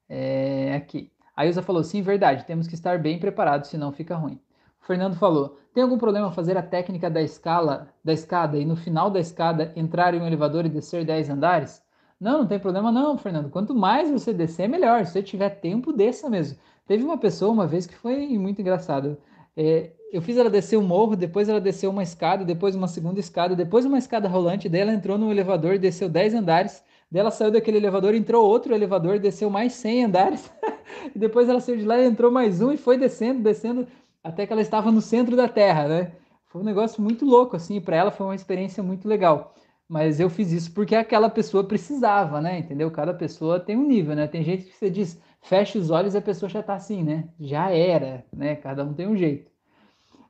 É, 0.07 0.75
aqui. 0.75 1.11
A 1.35 1.47
Ilza 1.47 1.63
falou, 1.63 1.83
sim, 1.83 2.03
verdade, 2.03 2.45
temos 2.45 2.67
que 2.67 2.75
estar 2.75 2.99
bem 2.99 3.19
preparados, 3.19 3.71
senão 3.71 3.91
fica 3.91 4.15
ruim. 4.15 4.39
O 4.79 4.85
Fernando 4.85 5.15
falou, 5.15 5.57
tem 5.73 5.81
algum 5.81 5.97
problema 5.97 6.31
fazer 6.31 6.55
a 6.55 6.61
técnica 6.61 7.09
da 7.09 7.23
escala, 7.23 7.91
da 8.03 8.13
escada 8.13 8.55
e 8.55 8.65
no 8.65 8.75
final 8.75 9.09
da 9.09 9.19
escada 9.19 9.73
entrar 9.75 10.13
em 10.13 10.21
um 10.21 10.27
elevador 10.27 10.63
e 10.67 10.69
descer 10.69 11.03
10 11.03 11.31
andares? 11.31 11.83
Não, 12.19 12.41
não 12.41 12.47
tem 12.47 12.59
problema 12.59 12.91
não, 12.91 13.17
Fernando. 13.17 13.49
Quanto 13.49 13.73
mais 13.73 14.11
você 14.11 14.31
descer, 14.31 14.69
melhor. 14.69 15.03
Se 15.07 15.13
você 15.13 15.23
tiver 15.23 15.49
tempo, 15.49 15.91
desça 15.91 16.29
mesmo. 16.29 16.59
Teve 16.85 17.03
uma 17.03 17.17
pessoa 17.17 17.51
uma 17.51 17.65
vez 17.65 17.87
que 17.87 17.95
foi 17.95 18.37
muito 18.37 18.61
engraçado. 18.61 19.17
É, 19.57 19.91
eu 20.15 20.21
fiz 20.21 20.37
ela 20.37 20.49
descer 20.49 20.77
um 20.77 20.83
morro, 20.83 21.15
depois 21.15 21.49
ela 21.49 21.61
desceu 21.61 21.89
uma 21.89 22.03
escada, 22.03 22.45
depois 22.45 22.75
uma 22.75 22.87
segunda 22.87 23.19
escada, 23.19 23.55
depois 23.55 23.85
uma 23.85 23.97
escada 23.97 24.27
rolante, 24.27 24.69
daí 24.69 24.81
ela 24.81 24.93
entrou 24.93 25.17
no 25.17 25.31
elevador 25.31 25.77
desceu 25.77 26.09
10 26.09 26.33
andares 26.35 26.83
Daí 27.11 27.21
ela 27.21 27.31
saiu 27.31 27.51
daquele 27.51 27.77
elevador, 27.77 28.15
entrou 28.15 28.45
outro 28.45 28.73
elevador, 28.73 29.19
desceu 29.19 29.49
mais 29.49 29.73
100 29.73 30.05
andares. 30.05 30.51
e 31.15 31.19
depois 31.19 31.47
ela 31.47 31.59
saiu 31.59 31.77
de 31.77 31.85
lá 31.85 32.01
entrou 32.03 32.31
mais 32.31 32.61
um 32.61 32.71
e 32.71 32.77
foi 32.77 32.97
descendo, 32.97 33.41
descendo, 33.41 33.87
até 34.23 34.45
que 34.45 34.51
ela 34.51 34.61
estava 34.61 34.91
no 34.91 35.01
centro 35.01 35.35
da 35.35 35.47
Terra, 35.47 35.87
né? 35.87 36.11
Foi 36.47 36.61
um 36.61 36.65
negócio 36.65 37.01
muito 37.01 37.25
louco, 37.25 37.55
assim, 37.55 37.79
para 37.79 37.95
ela 37.95 38.11
foi 38.11 38.25
uma 38.25 38.35
experiência 38.35 38.81
muito 38.81 39.07
legal. 39.07 39.53
Mas 39.87 40.19
eu 40.19 40.29
fiz 40.29 40.51
isso 40.51 40.73
porque 40.73 40.95
aquela 40.95 41.29
pessoa 41.29 41.63
precisava, 41.63 42.41
né? 42.41 42.59
Entendeu? 42.59 42.89
Cada 42.89 43.13
pessoa 43.13 43.59
tem 43.59 43.77
um 43.77 43.85
nível, 43.87 44.15
né? 44.15 44.27
Tem 44.27 44.43
gente 44.43 44.65
que 44.65 44.75
você 44.75 44.89
diz, 44.89 45.21
fecha 45.41 45.77
os 45.77 45.91
olhos 45.91 46.15
e 46.15 46.17
a 46.17 46.21
pessoa 46.21 46.49
já 46.49 46.63
tá 46.63 46.73
assim, 46.73 47.03
né? 47.03 47.29
Já 47.39 47.69
era, 47.69 48.25
né? 48.33 48.55
Cada 48.55 48.83
um 48.83 48.93
tem 48.93 49.07
um 49.07 49.15
jeito. 49.15 49.54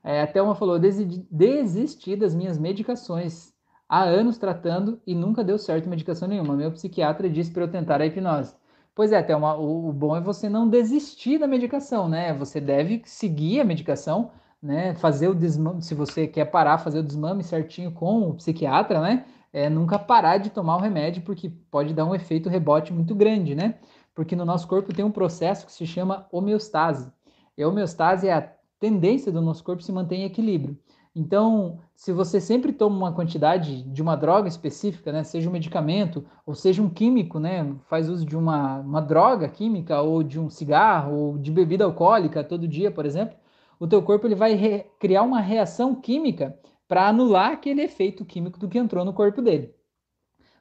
É, 0.05 0.21
até 0.21 0.39
uma 0.39 0.53
falou, 0.53 0.77
desisti 0.77 2.15
das 2.15 2.35
minhas 2.35 2.59
medicações 2.59 3.51
há 3.89 4.03
anos 4.03 4.37
tratando 4.37 5.01
e 5.05 5.15
nunca 5.15 5.43
deu 5.43 5.57
certo 5.57 5.89
medicação 5.89 6.27
nenhuma. 6.27 6.55
Meu 6.55 6.71
psiquiatra 6.71 7.27
disse 7.27 7.49
para 7.49 7.63
eu 7.63 7.67
tentar 7.67 7.99
a 7.99 8.05
hipnose. 8.05 8.55
Pois 8.93 9.11
é, 9.11 9.35
uma, 9.35 9.55
o, 9.55 9.89
o, 9.89 9.93
bom 9.93 10.15
é 10.15 10.21
você 10.21 10.47
não 10.47 10.69
desistir 10.69 11.39
da 11.39 11.47
medicação, 11.47 12.07
né? 12.07 12.33
Você 12.35 12.61
deve 12.61 13.01
seguir 13.03 13.59
a 13.59 13.65
medicação, 13.65 14.29
né? 14.61 14.93
Fazer 14.93 15.27
o 15.27 15.33
desmame, 15.33 15.81
se 15.81 15.95
você 15.95 16.27
quer 16.27 16.45
parar, 16.45 16.77
fazer 16.77 16.99
o 16.99 17.03
desmame 17.03 17.43
certinho 17.43 17.91
com 17.91 18.29
o 18.29 18.35
psiquiatra, 18.35 19.01
né? 19.01 19.25
É, 19.51 19.69
nunca 19.71 19.97
parar 19.97 20.37
de 20.37 20.51
tomar 20.51 20.77
o 20.77 20.81
remédio, 20.81 21.23
porque 21.23 21.49
pode 21.71 21.95
dar 21.95 22.05
um 22.05 22.13
efeito 22.13 22.47
rebote 22.47 22.93
muito 22.93 23.15
grande, 23.15 23.55
né? 23.55 23.75
Porque 24.13 24.35
no 24.35 24.45
nosso 24.45 24.67
corpo 24.67 24.93
tem 24.93 25.03
um 25.03 25.11
processo 25.11 25.65
que 25.65 25.71
se 25.71 25.87
chama 25.87 26.27
homeostase. 26.31 27.11
E 27.57 27.63
a 27.63 27.67
homeostase 27.67 28.27
é 28.27 28.33
a 28.33 28.54
tendência 28.79 29.31
do 29.31 29.41
nosso 29.41 29.63
corpo 29.63 29.81
se 29.81 29.91
manter 29.91 30.15
em 30.15 30.23
equilíbrio. 30.23 30.77
Então, 31.15 31.79
se 31.95 32.11
você 32.11 32.41
sempre 32.41 32.73
toma 32.73 32.97
uma 32.97 33.13
quantidade 33.13 33.83
de 33.83 34.01
uma 34.01 34.17
droga 34.17 34.49
específica, 34.49 35.13
né, 35.13 35.23
seja 35.23 35.49
um 35.49 35.53
medicamento 35.53 36.25
ou 36.45 36.53
seja 36.53 36.81
um 36.81 36.89
químico, 36.89 37.39
né, 37.39 37.73
faz 37.87 38.09
uso 38.09 38.25
de 38.25 38.35
uma, 38.35 38.79
uma 38.79 39.01
droga 39.01 39.47
química 39.47 40.01
ou 40.01 40.21
de 40.21 40.37
um 40.37 40.49
cigarro 40.49 41.15
ou 41.15 41.37
de 41.37 41.51
bebida 41.51 41.85
alcoólica 41.85 42.43
todo 42.43 42.67
dia, 42.67 42.91
por 42.91 43.05
exemplo, 43.05 43.37
o 43.79 43.87
teu 43.87 44.01
corpo 44.03 44.27
ele 44.27 44.35
vai 44.35 44.85
criar 44.99 45.23
uma 45.23 45.39
reação 45.39 45.95
química 45.95 46.57
para 46.85 47.07
anular 47.07 47.53
aquele 47.53 47.81
efeito 47.81 48.25
químico 48.25 48.59
do 48.59 48.67
que 48.67 48.77
entrou 48.77 49.05
no 49.05 49.13
corpo 49.13 49.41
dele. 49.41 49.73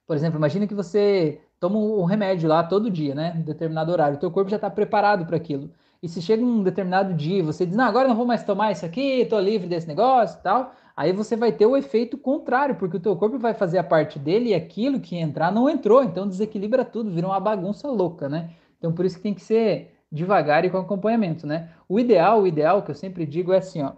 Por 0.07 0.15
exemplo, 0.15 0.39
imagine 0.39 0.69
que 0.69 0.75
você 0.75 1.41
toma 1.59 1.79
um 1.79 2.05
remédio 2.05 2.49
lá 2.49 2.63
todo 2.63 2.91
dia, 2.91 3.15
né, 3.15 3.35
em 3.37 3.43
determinado 3.43 3.91
horário, 3.91 4.17
o 4.17 4.21
teu 4.21 4.31
corpo 4.31 4.51
já 4.51 4.57
está 4.57 4.71
preparado 4.71 5.27
para 5.27 5.37
aquilo. 5.37 5.71
E 6.05 6.09
se 6.09 6.21
chega 6.21 6.45
um 6.45 6.63
determinado 6.63 7.15
dia 7.15 7.43
você 7.43 7.65
diz, 7.65 7.75
não, 7.75 7.87
agora 7.87 8.07
não 8.07 8.15
vou 8.15 8.27
mais 8.27 8.45
tomar 8.45 8.71
isso 8.71 8.85
aqui, 8.85 9.23
estou 9.23 9.41
livre 9.41 9.67
desse 9.67 9.89
negócio 9.89 10.39
e 10.39 10.43
tal, 10.43 10.75
aí 10.95 11.15
você 11.15 11.35
vai 11.35 11.51
ter 11.51 11.65
o 11.65 11.75
efeito 11.75 12.19
contrário, 12.19 12.75
porque 12.75 12.99
o 12.99 13.01
teu 13.01 13.17
corpo 13.17 13.39
vai 13.39 13.55
fazer 13.55 13.79
a 13.79 13.83
parte 13.83 14.19
dele 14.19 14.51
e 14.51 14.55
aquilo 14.55 15.01
que 15.01 15.17
entrar 15.17 15.51
não 15.51 15.67
entrou, 15.67 16.05
então 16.05 16.29
desequilibra 16.29 16.85
tudo, 16.85 17.11
vira 17.11 17.27
uma 17.27 17.41
bagunça 17.41 17.89
louca, 17.89 18.29
né? 18.29 18.51
Então 18.77 18.93
por 18.93 19.07
isso 19.07 19.17
que 19.17 19.23
tem 19.23 19.33
que 19.33 19.41
ser 19.41 19.95
devagar 20.13 20.63
e 20.67 20.69
com 20.69 20.77
acompanhamento, 20.77 21.47
né? 21.47 21.71
O 21.89 21.99
ideal, 21.99 22.43
o 22.43 22.47
ideal 22.47 22.83
que 22.83 22.91
eu 22.91 22.95
sempre 22.95 23.25
digo 23.25 23.55
é 23.55 23.57
assim, 23.57 23.81
ó, 23.81 23.93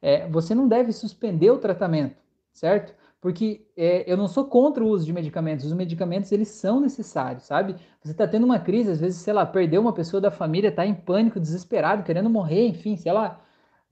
é, 0.00 0.26
você 0.28 0.54
não 0.54 0.66
deve 0.66 0.90
suspender 0.90 1.50
o 1.50 1.58
tratamento, 1.58 2.16
certo? 2.50 2.94
Porque 3.22 3.64
é, 3.76 4.04
eu 4.12 4.16
não 4.16 4.26
sou 4.26 4.44
contra 4.44 4.82
o 4.82 4.88
uso 4.88 5.06
de 5.06 5.12
medicamentos, 5.12 5.64
os 5.64 5.72
medicamentos 5.72 6.32
eles 6.32 6.48
são 6.48 6.80
necessários, 6.80 7.44
sabe? 7.44 7.76
Você 8.02 8.10
está 8.10 8.26
tendo 8.26 8.44
uma 8.44 8.58
crise, 8.58 8.90
às 8.90 8.98
vezes, 8.98 9.20
sei 9.20 9.32
lá, 9.32 9.46
perdeu 9.46 9.80
uma 9.80 9.92
pessoa 9.92 10.20
da 10.20 10.32
família, 10.32 10.70
está 10.70 10.84
em 10.84 10.92
pânico, 10.92 11.38
desesperado, 11.38 12.02
querendo 12.02 12.28
morrer, 12.28 12.66
enfim, 12.66 12.96
sei 12.96 13.12
lá. 13.12 13.40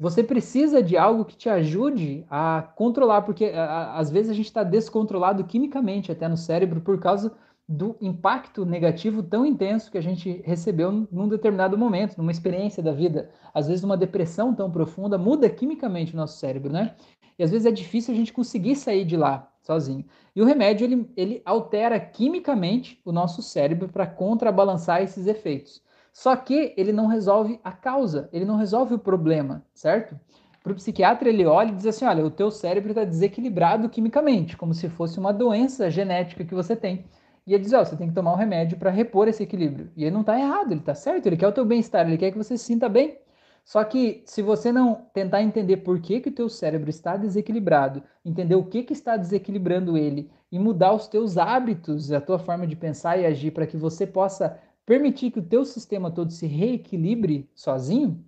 Você 0.00 0.24
precisa 0.24 0.82
de 0.82 0.96
algo 0.96 1.24
que 1.24 1.36
te 1.36 1.48
ajude 1.48 2.26
a 2.28 2.72
controlar, 2.74 3.22
porque 3.22 3.44
a, 3.44 3.64
a, 3.64 3.98
às 4.00 4.10
vezes 4.10 4.32
a 4.32 4.34
gente 4.34 4.46
está 4.46 4.64
descontrolado 4.64 5.44
quimicamente 5.44 6.10
até 6.10 6.26
no 6.26 6.36
cérebro 6.36 6.80
por 6.80 6.98
causa 6.98 7.32
do 7.68 7.96
impacto 8.00 8.66
negativo 8.66 9.22
tão 9.22 9.46
intenso 9.46 9.92
que 9.92 9.98
a 9.98 10.02
gente 10.02 10.42
recebeu 10.44 10.90
num 10.90 11.28
determinado 11.28 11.78
momento, 11.78 12.18
numa 12.18 12.32
experiência 12.32 12.82
da 12.82 12.90
vida. 12.90 13.30
Às 13.54 13.68
vezes, 13.68 13.84
uma 13.84 13.96
depressão 13.96 14.52
tão 14.52 14.68
profunda 14.68 15.16
muda 15.16 15.48
quimicamente 15.48 16.14
o 16.14 16.16
nosso 16.16 16.36
cérebro, 16.36 16.72
né? 16.72 16.96
E 17.40 17.42
às 17.42 17.50
vezes 17.50 17.64
é 17.64 17.70
difícil 17.70 18.12
a 18.12 18.16
gente 18.18 18.34
conseguir 18.34 18.76
sair 18.76 19.02
de 19.02 19.16
lá 19.16 19.50
sozinho. 19.62 20.04
E 20.36 20.42
o 20.42 20.44
remédio 20.44 20.84
ele, 20.84 21.10
ele 21.16 21.42
altera 21.42 21.98
quimicamente 21.98 23.00
o 23.02 23.10
nosso 23.10 23.40
cérebro 23.40 23.88
para 23.88 24.06
contrabalançar 24.06 25.00
esses 25.00 25.26
efeitos. 25.26 25.82
Só 26.12 26.36
que 26.36 26.74
ele 26.76 26.92
não 26.92 27.06
resolve 27.06 27.58
a 27.64 27.72
causa, 27.72 28.28
ele 28.30 28.44
não 28.44 28.56
resolve 28.56 28.92
o 28.92 28.98
problema, 28.98 29.64
certo? 29.72 30.20
Para 30.62 30.72
o 30.72 30.74
psiquiatra, 30.74 31.30
ele 31.30 31.46
olha 31.46 31.70
e 31.70 31.76
diz 31.76 31.86
assim: 31.86 32.04
olha, 32.04 32.22
o 32.22 32.30
teu 32.30 32.50
cérebro 32.50 32.90
está 32.90 33.04
desequilibrado 33.04 33.88
quimicamente, 33.88 34.54
como 34.54 34.74
se 34.74 34.90
fosse 34.90 35.18
uma 35.18 35.32
doença 35.32 35.90
genética 35.90 36.44
que 36.44 36.54
você 36.54 36.76
tem. 36.76 37.06
E 37.46 37.54
ele 37.54 37.64
diz: 37.64 37.72
ó, 37.72 37.80
oh, 37.80 37.86
você 37.86 37.96
tem 37.96 38.08
que 38.08 38.14
tomar 38.14 38.34
um 38.34 38.36
remédio 38.36 38.76
para 38.76 38.90
repor 38.90 39.28
esse 39.28 39.44
equilíbrio. 39.44 39.90
E 39.96 40.04
ele 40.04 40.10
não 40.10 40.20
está 40.20 40.38
errado, 40.38 40.72
ele 40.72 40.80
está 40.80 40.94
certo, 40.94 41.24
ele 41.24 41.38
quer 41.38 41.48
o 41.48 41.52
teu 41.52 41.64
bem-estar, 41.64 42.06
ele 42.06 42.18
quer 42.18 42.32
que 42.32 42.36
você 42.36 42.58
se 42.58 42.64
sinta 42.64 42.86
bem. 42.86 43.16
Só 43.64 43.84
que 43.84 44.22
se 44.26 44.42
você 44.42 44.72
não 44.72 45.06
tentar 45.14 45.42
entender 45.42 45.78
por 45.78 46.00
que, 46.00 46.20
que 46.20 46.28
o 46.28 46.34
teu 46.34 46.48
cérebro 46.48 46.90
está 46.90 47.16
desequilibrado, 47.16 48.02
entender 48.24 48.54
o 48.54 48.64
que, 48.64 48.82
que 48.82 48.92
está 48.92 49.16
desequilibrando 49.16 49.96
ele 49.96 50.30
e 50.50 50.58
mudar 50.58 50.92
os 50.92 51.06
teus 51.06 51.38
hábitos, 51.38 52.10
a 52.10 52.20
tua 52.20 52.38
forma 52.38 52.66
de 52.66 52.74
pensar 52.74 53.18
e 53.18 53.26
agir 53.26 53.52
para 53.52 53.66
que 53.66 53.76
você 53.76 54.06
possa 54.06 54.58
permitir 54.84 55.30
que 55.30 55.38
o 55.38 55.44
teu 55.44 55.64
sistema 55.64 56.10
todo 56.10 56.32
se 56.32 56.46
reequilibre 56.46 57.48
sozinho, 57.54 58.24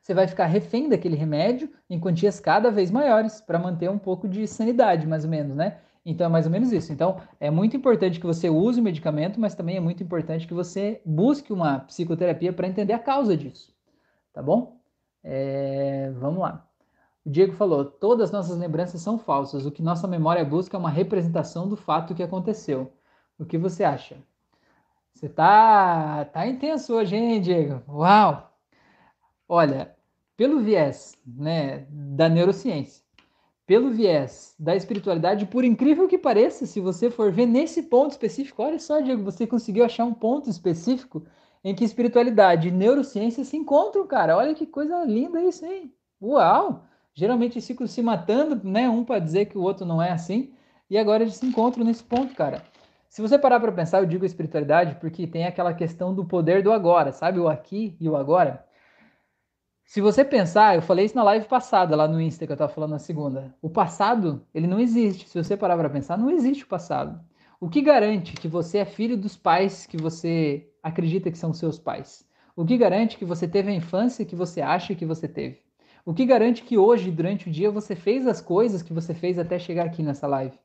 você 0.00 0.14
vai 0.14 0.26
ficar 0.26 0.46
refém 0.46 0.88
daquele 0.88 1.16
remédio 1.16 1.70
em 1.88 1.98
quantias 1.98 2.40
cada 2.40 2.70
vez 2.70 2.90
maiores 2.90 3.40
para 3.40 3.58
manter 3.58 3.90
um 3.90 3.98
pouco 3.98 4.28
de 4.28 4.46
sanidade, 4.46 5.06
mais 5.06 5.24
ou 5.24 5.30
menos, 5.30 5.56
né? 5.56 5.78
Então 6.06 6.26
é 6.26 6.30
mais 6.30 6.44
ou 6.44 6.52
menos 6.52 6.72
isso. 6.72 6.92
Então 6.92 7.20
é 7.40 7.50
muito 7.50 7.76
importante 7.76 8.20
que 8.20 8.26
você 8.26 8.50
use 8.50 8.80
o 8.80 8.82
medicamento, 8.82 9.40
mas 9.40 9.54
também 9.54 9.76
é 9.76 9.80
muito 9.80 10.02
importante 10.02 10.46
que 10.46 10.54
você 10.54 11.00
busque 11.04 11.52
uma 11.52 11.80
psicoterapia 11.80 12.52
para 12.52 12.68
entender 12.68 12.92
a 12.92 12.98
causa 12.98 13.36
disso 13.36 13.73
tá 14.34 14.42
bom? 14.42 14.78
É, 15.22 16.10
vamos 16.18 16.40
lá. 16.40 16.68
O 17.24 17.30
Diego 17.30 17.54
falou: 17.54 17.86
todas 17.86 18.30
nossas 18.30 18.58
lembranças 18.58 19.00
são 19.00 19.18
falsas. 19.18 19.64
O 19.64 19.70
que 19.70 19.82
nossa 19.82 20.06
memória 20.06 20.44
busca 20.44 20.76
é 20.76 20.80
uma 20.80 20.90
representação 20.90 21.66
do 21.66 21.76
fato 21.76 22.14
que 22.14 22.22
aconteceu. 22.22 22.92
O 23.38 23.46
que 23.46 23.56
você 23.56 23.82
acha? 23.82 24.18
Você 25.14 25.28
tá, 25.28 26.26
tá 26.26 26.46
intenso 26.46 26.92
hoje, 26.92 27.16
hein, 27.16 27.40
Diego? 27.40 27.82
Uau! 27.88 28.52
Olha, 29.48 29.94
pelo 30.36 30.60
viés 30.60 31.16
né, 31.24 31.86
da 31.88 32.28
neurociência, 32.28 33.02
pelo 33.66 33.90
viés 33.90 34.54
da 34.58 34.74
espiritualidade, 34.74 35.46
por 35.46 35.64
incrível 35.64 36.08
que 36.08 36.18
pareça, 36.18 36.66
se 36.66 36.80
você 36.80 37.10
for 37.10 37.30
ver 37.32 37.46
nesse 37.46 37.84
ponto 37.84 38.10
específico, 38.10 38.62
olha 38.62 38.78
só, 38.78 39.00
Diego, 39.00 39.22
você 39.22 39.46
conseguiu 39.46 39.84
achar 39.84 40.04
um 40.04 40.12
ponto 40.14 40.50
específico 40.50 41.24
em 41.64 41.74
que 41.74 41.82
espiritualidade 41.82 42.68
e 42.68 42.70
neurociência 42.70 43.42
se 43.42 43.56
encontram, 43.56 44.06
cara. 44.06 44.36
Olha 44.36 44.54
que 44.54 44.66
coisa 44.66 45.02
linda 45.04 45.42
isso, 45.42 45.64
hein? 45.64 45.92
Uau! 46.20 46.84
Geralmente 47.14 47.54
eles 47.54 47.66
ficam 47.66 47.86
se 47.86 48.02
matando, 48.02 48.60
né? 48.62 48.88
Um 48.88 49.04
para 49.04 49.18
dizer 49.18 49.46
que 49.46 49.56
o 49.56 49.62
outro 49.62 49.86
não 49.86 50.02
é 50.02 50.10
assim. 50.10 50.52
E 50.90 50.98
agora 50.98 51.22
eles 51.22 51.36
se 51.36 51.46
encontram 51.46 51.84
nesse 51.84 52.04
ponto, 52.04 52.34
cara. 52.34 52.62
Se 53.08 53.22
você 53.22 53.38
parar 53.38 53.60
para 53.60 53.72
pensar, 53.72 54.00
eu 54.00 54.06
digo 54.06 54.26
espiritualidade 54.26 54.96
porque 54.96 55.26
tem 55.26 55.46
aquela 55.46 55.72
questão 55.72 56.14
do 56.14 56.24
poder 56.24 56.62
do 56.62 56.72
agora, 56.72 57.12
sabe? 57.12 57.38
O 57.38 57.48
aqui 57.48 57.96
e 57.98 58.08
o 58.08 58.16
agora. 58.16 58.66
Se 59.86 60.00
você 60.00 60.24
pensar, 60.24 60.74
eu 60.74 60.82
falei 60.82 61.04
isso 61.04 61.14
na 61.14 61.22
live 61.22 61.46
passada, 61.46 61.94
lá 61.94 62.08
no 62.08 62.20
Insta, 62.20 62.46
que 62.46 62.52
eu 62.52 62.54
estava 62.54 62.72
falando 62.72 62.90
na 62.90 62.98
segunda. 62.98 63.54
O 63.62 63.70
passado, 63.70 64.44
ele 64.52 64.66
não 64.66 64.80
existe. 64.80 65.28
Se 65.28 65.42
você 65.42 65.56
parar 65.56 65.76
para 65.76 65.90
pensar, 65.90 66.18
não 66.18 66.30
existe 66.30 66.64
o 66.64 66.66
passado. 66.66 67.20
O 67.60 67.68
que 67.68 67.80
garante 67.80 68.32
que 68.32 68.48
você 68.48 68.78
é 68.78 68.84
filho 68.84 69.16
dos 69.16 69.36
pais 69.36 69.86
que 69.86 69.96
você 69.96 70.68
acredita 70.82 71.30
que 71.30 71.38
são 71.38 71.52
seus 71.52 71.78
pais? 71.78 72.26
O 72.56 72.64
que 72.64 72.76
garante 72.76 73.16
que 73.16 73.24
você 73.24 73.46
teve 73.46 73.70
a 73.70 73.74
infância 73.74 74.24
que 74.24 74.34
você 74.34 74.60
acha 74.60 74.94
que 74.94 75.06
você 75.06 75.28
teve? 75.28 75.62
O 76.04 76.12
que 76.12 76.26
garante 76.26 76.64
que 76.64 76.76
hoje, 76.76 77.10
durante 77.10 77.48
o 77.48 77.52
dia, 77.52 77.70
você 77.70 77.94
fez 77.94 78.26
as 78.26 78.40
coisas 78.40 78.82
que 78.82 78.92
você 78.92 79.14
fez 79.14 79.38
até 79.38 79.58
chegar 79.58 79.86
aqui 79.86 80.02
nessa 80.02 80.26
live? 80.26 80.58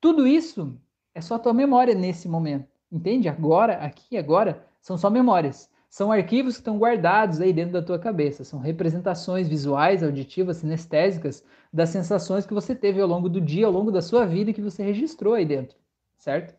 Tudo 0.00 0.26
isso 0.26 0.76
é 1.14 1.20
só 1.20 1.38
tua 1.38 1.54
memória 1.54 1.94
nesse 1.94 2.28
momento. 2.28 2.68
Entende? 2.90 3.28
Agora, 3.28 3.74
aqui 3.74 4.18
agora, 4.18 4.66
são 4.80 4.98
só 4.98 5.08
memórias. 5.08 5.70
São 5.88 6.10
arquivos 6.10 6.54
que 6.54 6.60
estão 6.60 6.78
guardados 6.78 7.40
aí 7.40 7.52
dentro 7.52 7.72
da 7.72 7.82
tua 7.82 7.98
cabeça. 7.98 8.44
São 8.44 8.58
representações 8.58 9.48
visuais, 9.48 10.02
auditivas, 10.02 10.58
sinestésicas 10.58 11.44
das 11.72 11.90
sensações 11.90 12.44
que 12.44 12.52
você 12.52 12.74
teve 12.74 13.00
ao 13.00 13.08
longo 13.08 13.28
do 13.28 13.40
dia, 13.40 13.66
ao 13.66 13.72
longo 13.72 13.90
da 13.90 14.02
sua 14.02 14.26
vida 14.26 14.52
que 14.52 14.60
você 14.60 14.82
registrou 14.82 15.34
aí 15.34 15.46
dentro, 15.46 15.76
certo? 16.22 16.54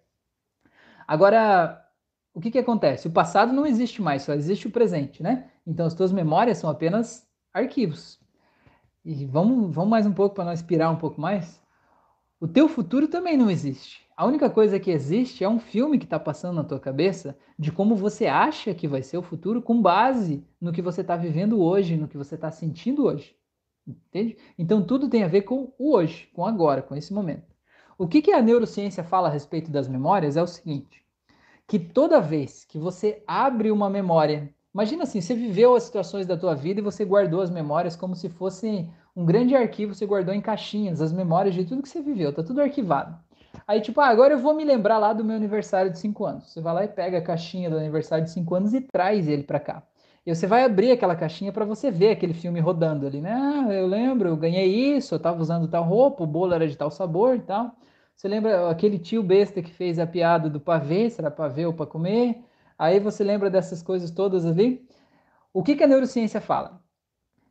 Agora, 1.07 1.81
o 2.33 2.41
que 2.41 2.51
que 2.51 2.59
acontece? 2.59 3.07
O 3.07 3.11
passado 3.11 3.53
não 3.53 3.65
existe 3.65 4.01
mais, 4.01 4.23
só 4.23 4.33
existe 4.33 4.67
o 4.67 4.71
presente, 4.71 5.23
né? 5.23 5.49
Então 5.65 5.85
as 5.85 5.93
tuas 5.93 6.11
memórias 6.11 6.57
são 6.57 6.69
apenas 6.69 7.25
arquivos. 7.53 8.19
E 9.05 9.25
vamos, 9.25 9.73
vamos 9.73 9.89
mais 9.89 10.05
um 10.05 10.11
pouco 10.11 10.35
para 10.35 10.43
nós 10.43 10.59
inspirar 10.59 10.89
um 10.89 10.97
pouco 10.97 11.19
mais. 11.19 11.61
O 12.41 12.47
teu 12.47 12.67
futuro 12.67 13.07
também 13.07 13.37
não 13.37 13.49
existe. 13.49 14.05
A 14.17 14.25
única 14.25 14.49
coisa 14.49 14.79
que 14.81 14.91
existe 14.91 15.45
é 15.45 15.49
um 15.49 15.59
filme 15.59 15.97
que 15.97 16.05
está 16.05 16.19
passando 16.19 16.57
na 16.57 16.63
tua 16.65 16.79
cabeça 16.79 17.37
de 17.57 17.71
como 17.71 17.95
você 17.95 18.27
acha 18.27 18.73
que 18.73 18.87
vai 18.87 19.01
ser 19.01 19.17
o 19.17 19.23
futuro 19.23 19.61
com 19.61 19.81
base 19.81 20.45
no 20.59 20.73
que 20.73 20.81
você 20.81 21.01
está 21.01 21.15
vivendo 21.15 21.61
hoje, 21.61 21.95
no 21.95 22.09
que 22.09 22.17
você 22.17 22.35
está 22.35 22.51
sentindo 22.51 23.05
hoje. 23.05 23.33
Entende? 23.87 24.37
Então 24.57 24.85
tudo 24.85 25.09
tem 25.09 25.23
a 25.23 25.27
ver 25.29 25.43
com 25.43 25.73
o 25.77 25.93
hoje, 25.93 26.29
com 26.33 26.45
agora, 26.45 26.81
com 26.81 26.95
esse 26.95 27.13
momento. 27.13 27.52
O 28.03 28.07
que, 28.07 28.21
que 28.21 28.33
a 28.33 28.41
neurociência 28.41 29.01
fala 29.01 29.29
a 29.29 29.31
respeito 29.31 29.71
das 29.71 29.87
memórias 29.87 30.35
é 30.35 30.43
o 30.43 30.45
seguinte: 30.45 31.01
que 31.65 31.79
toda 31.79 32.19
vez 32.19 32.65
que 32.65 32.77
você 32.77 33.23
abre 33.25 33.71
uma 33.71 33.89
memória, 33.89 34.53
imagina 34.73 35.03
assim, 35.03 35.21
você 35.21 35.33
viveu 35.33 35.73
as 35.73 35.83
situações 35.83 36.27
da 36.27 36.35
tua 36.35 36.53
vida 36.53 36.81
e 36.81 36.83
você 36.83 37.05
guardou 37.05 37.39
as 37.39 37.49
memórias 37.49 37.95
como 37.95 38.13
se 38.13 38.27
fosse 38.27 38.89
um 39.15 39.23
grande 39.23 39.55
arquivo, 39.55 39.95
você 39.95 40.05
guardou 40.05 40.35
em 40.35 40.41
caixinhas 40.41 40.99
as 40.99 41.13
memórias 41.13 41.55
de 41.55 41.63
tudo 41.63 41.81
que 41.81 41.87
você 41.87 42.01
viveu, 42.01 42.33
tá 42.33 42.43
tudo 42.43 42.59
arquivado. 42.61 43.17
Aí, 43.65 43.79
tipo, 43.79 44.01
ah, 44.01 44.07
agora 44.07 44.33
eu 44.33 44.39
vou 44.39 44.53
me 44.53 44.65
lembrar 44.65 44.97
lá 44.97 45.13
do 45.13 45.23
meu 45.23 45.37
aniversário 45.37 45.89
de 45.89 45.97
5 45.97 46.25
anos. 46.25 46.51
Você 46.51 46.59
vai 46.59 46.73
lá 46.73 46.83
e 46.83 46.89
pega 46.89 47.19
a 47.19 47.21
caixinha 47.21 47.69
do 47.69 47.77
aniversário 47.77 48.25
de 48.25 48.31
5 48.31 48.53
anos 48.53 48.73
e 48.73 48.81
traz 48.81 49.29
ele 49.29 49.43
para 49.43 49.61
cá. 49.61 49.81
E 50.25 50.35
você 50.35 50.45
vai 50.45 50.65
abrir 50.65 50.91
aquela 50.91 51.15
caixinha 51.15 51.53
para 51.53 51.63
você 51.63 51.89
ver 51.89 52.09
aquele 52.09 52.33
filme 52.33 52.59
rodando 52.59 53.07
ali, 53.07 53.21
né? 53.21 53.31
Ah, 53.33 53.73
eu 53.73 53.87
lembro, 53.87 54.27
eu 54.27 54.35
ganhei 54.35 54.97
isso, 54.97 55.15
eu 55.15 55.19
tava 55.19 55.41
usando 55.41 55.69
tal 55.69 55.85
roupa, 55.85 56.21
o 56.21 56.27
bolo 56.27 56.53
era 56.53 56.67
de 56.67 56.75
tal 56.75 56.91
sabor 56.91 57.37
e 57.37 57.39
tal. 57.39 57.73
Você 58.15 58.27
lembra 58.27 58.69
aquele 58.69 58.99
tio 58.99 59.21
besta 59.21 59.61
que 59.61 59.73
fez 59.73 59.99
a 59.99 60.07
piada 60.07 60.49
do 60.49 60.59
pavê, 60.59 61.09
será 61.09 61.29
pavê 61.29 61.65
ou 61.65 61.73
para 61.73 61.85
comer? 61.85 62.43
Aí 62.77 62.99
você 62.99 63.23
lembra 63.23 63.49
dessas 63.49 63.81
coisas 63.81 64.11
todas 64.11 64.45
ali? 64.45 64.87
O 65.53 65.63
que, 65.63 65.75
que 65.75 65.83
a 65.83 65.87
neurociência 65.87 66.41
fala? 66.41 66.81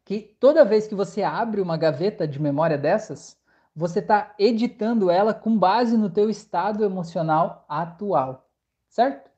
Que 0.04 0.36
toda 0.40 0.64
vez 0.64 0.86
que 0.86 0.94
você 0.94 1.22
abre 1.22 1.60
uma 1.60 1.76
gaveta 1.76 2.26
de 2.26 2.40
memória 2.40 2.76
dessas, 2.76 3.38
você 3.74 4.00
está 4.00 4.34
editando 4.38 5.10
ela 5.10 5.32
com 5.32 5.56
base 5.56 5.96
no 5.96 6.10
teu 6.10 6.28
estado 6.28 6.84
emocional 6.84 7.64
atual, 7.68 8.48
certo? 8.88 9.30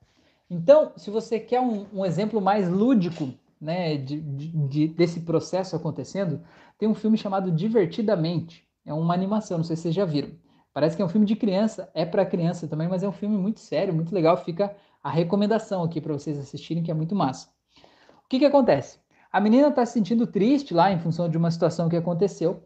Então, 0.48 0.92
se 0.96 1.10
você 1.10 1.38
quer 1.38 1.60
um, 1.60 1.86
um 1.92 2.04
exemplo 2.04 2.40
mais 2.40 2.68
lúdico 2.68 3.34
né, 3.60 3.96
de, 3.96 4.20
de, 4.20 4.48
de, 4.68 4.88
desse 4.88 5.20
processo 5.20 5.74
acontecendo, 5.76 6.42
tem 6.78 6.88
um 6.88 6.94
filme 6.94 7.16
chamado 7.16 7.50
Divertidamente. 7.50 8.66
É 8.84 8.92
uma 8.92 9.14
animação, 9.14 9.58
não 9.58 9.64
sei 9.64 9.76
se 9.76 9.82
vocês 9.82 9.94
já 9.94 10.04
viram. 10.04 10.30
Parece 10.74 10.96
que 10.96 11.02
é 11.02 11.04
um 11.04 11.08
filme 11.08 11.24
de 11.24 11.36
criança, 11.36 11.88
é 11.94 12.04
para 12.04 12.26
criança 12.26 12.66
também, 12.66 12.88
mas 12.88 13.04
é 13.04 13.08
um 13.08 13.12
filme 13.12 13.38
muito 13.38 13.60
sério, 13.60 13.94
muito 13.94 14.12
legal. 14.12 14.36
Fica 14.36 14.74
a 15.00 15.08
recomendação 15.08 15.84
aqui 15.84 16.00
para 16.00 16.12
vocês 16.12 16.36
assistirem, 16.36 16.82
que 16.82 16.90
é 16.90 16.94
muito 16.94 17.14
massa. 17.14 17.48
O 18.24 18.28
que, 18.28 18.40
que 18.40 18.44
acontece? 18.44 18.98
A 19.32 19.40
menina 19.40 19.68
está 19.68 19.86
se 19.86 19.92
sentindo 19.92 20.26
triste 20.26 20.74
lá 20.74 20.90
em 20.90 20.98
função 20.98 21.28
de 21.28 21.38
uma 21.38 21.50
situação 21.50 21.88
que 21.88 21.96
aconteceu 21.96 22.64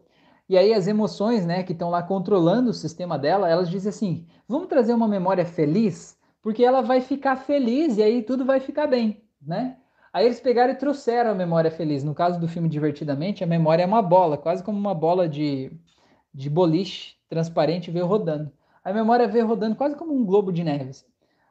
e 0.49 0.57
aí 0.57 0.73
as 0.73 0.87
emoções, 0.87 1.45
né, 1.45 1.61
que 1.61 1.73
estão 1.73 1.91
lá 1.91 2.01
controlando 2.01 2.71
o 2.71 2.73
sistema 2.73 3.19
dela, 3.19 3.47
elas 3.47 3.69
dizem 3.69 3.89
assim: 3.91 4.25
"Vamos 4.47 4.67
trazer 4.67 4.93
uma 4.93 5.07
memória 5.07 5.45
feliz, 5.45 6.17
porque 6.41 6.63
ela 6.63 6.81
vai 6.81 7.01
ficar 7.01 7.35
feliz 7.35 7.97
e 7.97 8.01
aí 8.01 8.23
tudo 8.23 8.43
vai 8.43 8.59
ficar 8.59 8.87
bem", 8.87 9.23
né? 9.39 9.77
Aí 10.11 10.25
eles 10.25 10.39
pegaram 10.39 10.73
e 10.73 10.75
trouxeram 10.75 11.29
a 11.31 11.35
memória 11.35 11.69
feliz. 11.69 12.03
No 12.03 12.15
caso 12.15 12.39
do 12.39 12.47
filme 12.47 12.67
Divertidamente, 12.67 13.43
a 13.43 13.47
memória 13.47 13.83
é 13.83 13.85
uma 13.85 14.01
bola, 14.01 14.37
quase 14.37 14.63
como 14.63 14.79
uma 14.79 14.95
bola 14.95 15.29
de, 15.29 15.71
de 16.33 16.49
boliche 16.49 17.18
transparente 17.29 17.91
veio 17.91 18.05
rodando. 18.05 18.51
A 18.83 18.91
memória 18.91 19.27
veio 19.27 19.47
rodando 19.47 19.75
quase 19.75 19.95
como 19.95 20.13
um 20.13 20.25
globo 20.25 20.51
de 20.51 20.63
neve. 20.63 20.89
Assim. 20.89 21.05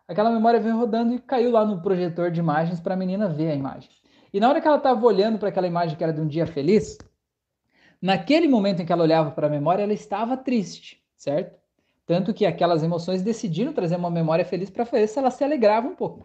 Aquela 0.06 0.30
memória 0.30 0.60
veio 0.60 0.76
rodando 0.76 1.14
e 1.14 1.18
caiu 1.18 1.50
lá 1.50 1.64
no 1.64 1.80
projetor 1.80 2.30
de 2.30 2.40
imagens 2.40 2.80
para 2.80 2.94
a 2.94 2.96
menina 2.96 3.28
ver 3.28 3.52
a 3.52 3.54
imagem. 3.54 3.90
E 4.32 4.40
na 4.40 4.48
hora 4.48 4.60
que 4.60 4.66
ela 4.66 4.76
estava 4.76 5.06
olhando 5.06 5.38
para 5.38 5.48
aquela 5.48 5.66
imagem 5.66 5.96
que 5.96 6.04
era 6.04 6.12
de 6.12 6.20
um 6.20 6.26
dia 6.26 6.46
feliz, 6.46 6.98
Naquele 8.00 8.46
momento 8.46 8.80
em 8.80 8.86
que 8.86 8.92
ela 8.92 9.02
olhava 9.02 9.32
para 9.32 9.48
a 9.48 9.50
memória, 9.50 9.82
ela 9.82 9.92
estava 9.92 10.36
triste, 10.36 11.02
certo? 11.16 11.58
Tanto 12.06 12.32
que 12.32 12.46
aquelas 12.46 12.82
emoções 12.82 13.22
decidiram 13.22 13.72
trazer 13.72 13.96
uma 13.96 14.10
memória 14.10 14.44
feliz 14.44 14.70
para 14.70 14.84
ver 14.84 15.08
se 15.08 15.18
ela 15.18 15.30
se 15.30 15.42
alegrava 15.42 15.88
um 15.88 15.96
pouco. 15.96 16.24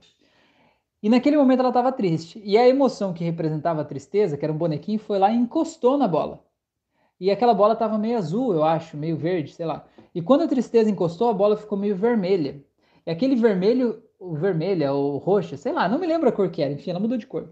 E 1.01 1.10
naquele 1.10 1.36
momento 1.36 1.60
ela 1.60 1.70
estava 1.70 1.91
triste. 1.91 2.39
E 2.45 2.58
a 2.58 2.68
emoção 2.68 3.12
que 3.12 3.24
representava 3.24 3.82
a 3.82 3.86
tristeza, 3.86 4.38
que 4.38 4.45
era 4.45 4.54
um 4.54 4.58
bonequinho, 4.58 4.99
foi 4.99 5.18
lá 5.18 5.32
e 5.32 5.36
encostou 5.36 5.97
na 5.97 6.08
bola. 6.08 6.45
E 7.20 7.32
aquela 7.32 7.53
bola 7.53 7.74
estava 7.74 7.97
meio 7.97 8.18
azul, 8.18 8.53
eu 8.53 8.64
acho, 8.64 8.97
meio 8.97 9.16
verde, 9.16 9.53
sei 9.53 9.66
lá. 9.66 9.86
E 10.14 10.22
quando 10.22 10.43
a 10.43 10.47
tristeza 10.47 10.89
encostou, 10.89 11.30
a 11.30 11.34
bola 11.34 11.57
ficou 11.57 11.78
meio 11.78 11.95
vermelha. 11.95 12.64
E 13.05 13.11
aquele 13.11 13.36
vermelho, 13.36 14.01
o 14.20 14.36
vermelha 14.36 14.93
ou 14.93 15.18
roxa, 15.18 15.57
sei 15.57 15.72
lá, 15.72 15.88
não 15.88 15.99
me 15.99 16.07
lembro 16.07 16.30
a 16.30 16.32
cor 16.32 16.49
que 16.49 16.61
era, 16.61 16.74
enfim, 16.74 16.91
ela 16.91 16.99
mudou 16.99 17.18
de 17.18 17.28
cor. 17.28 17.49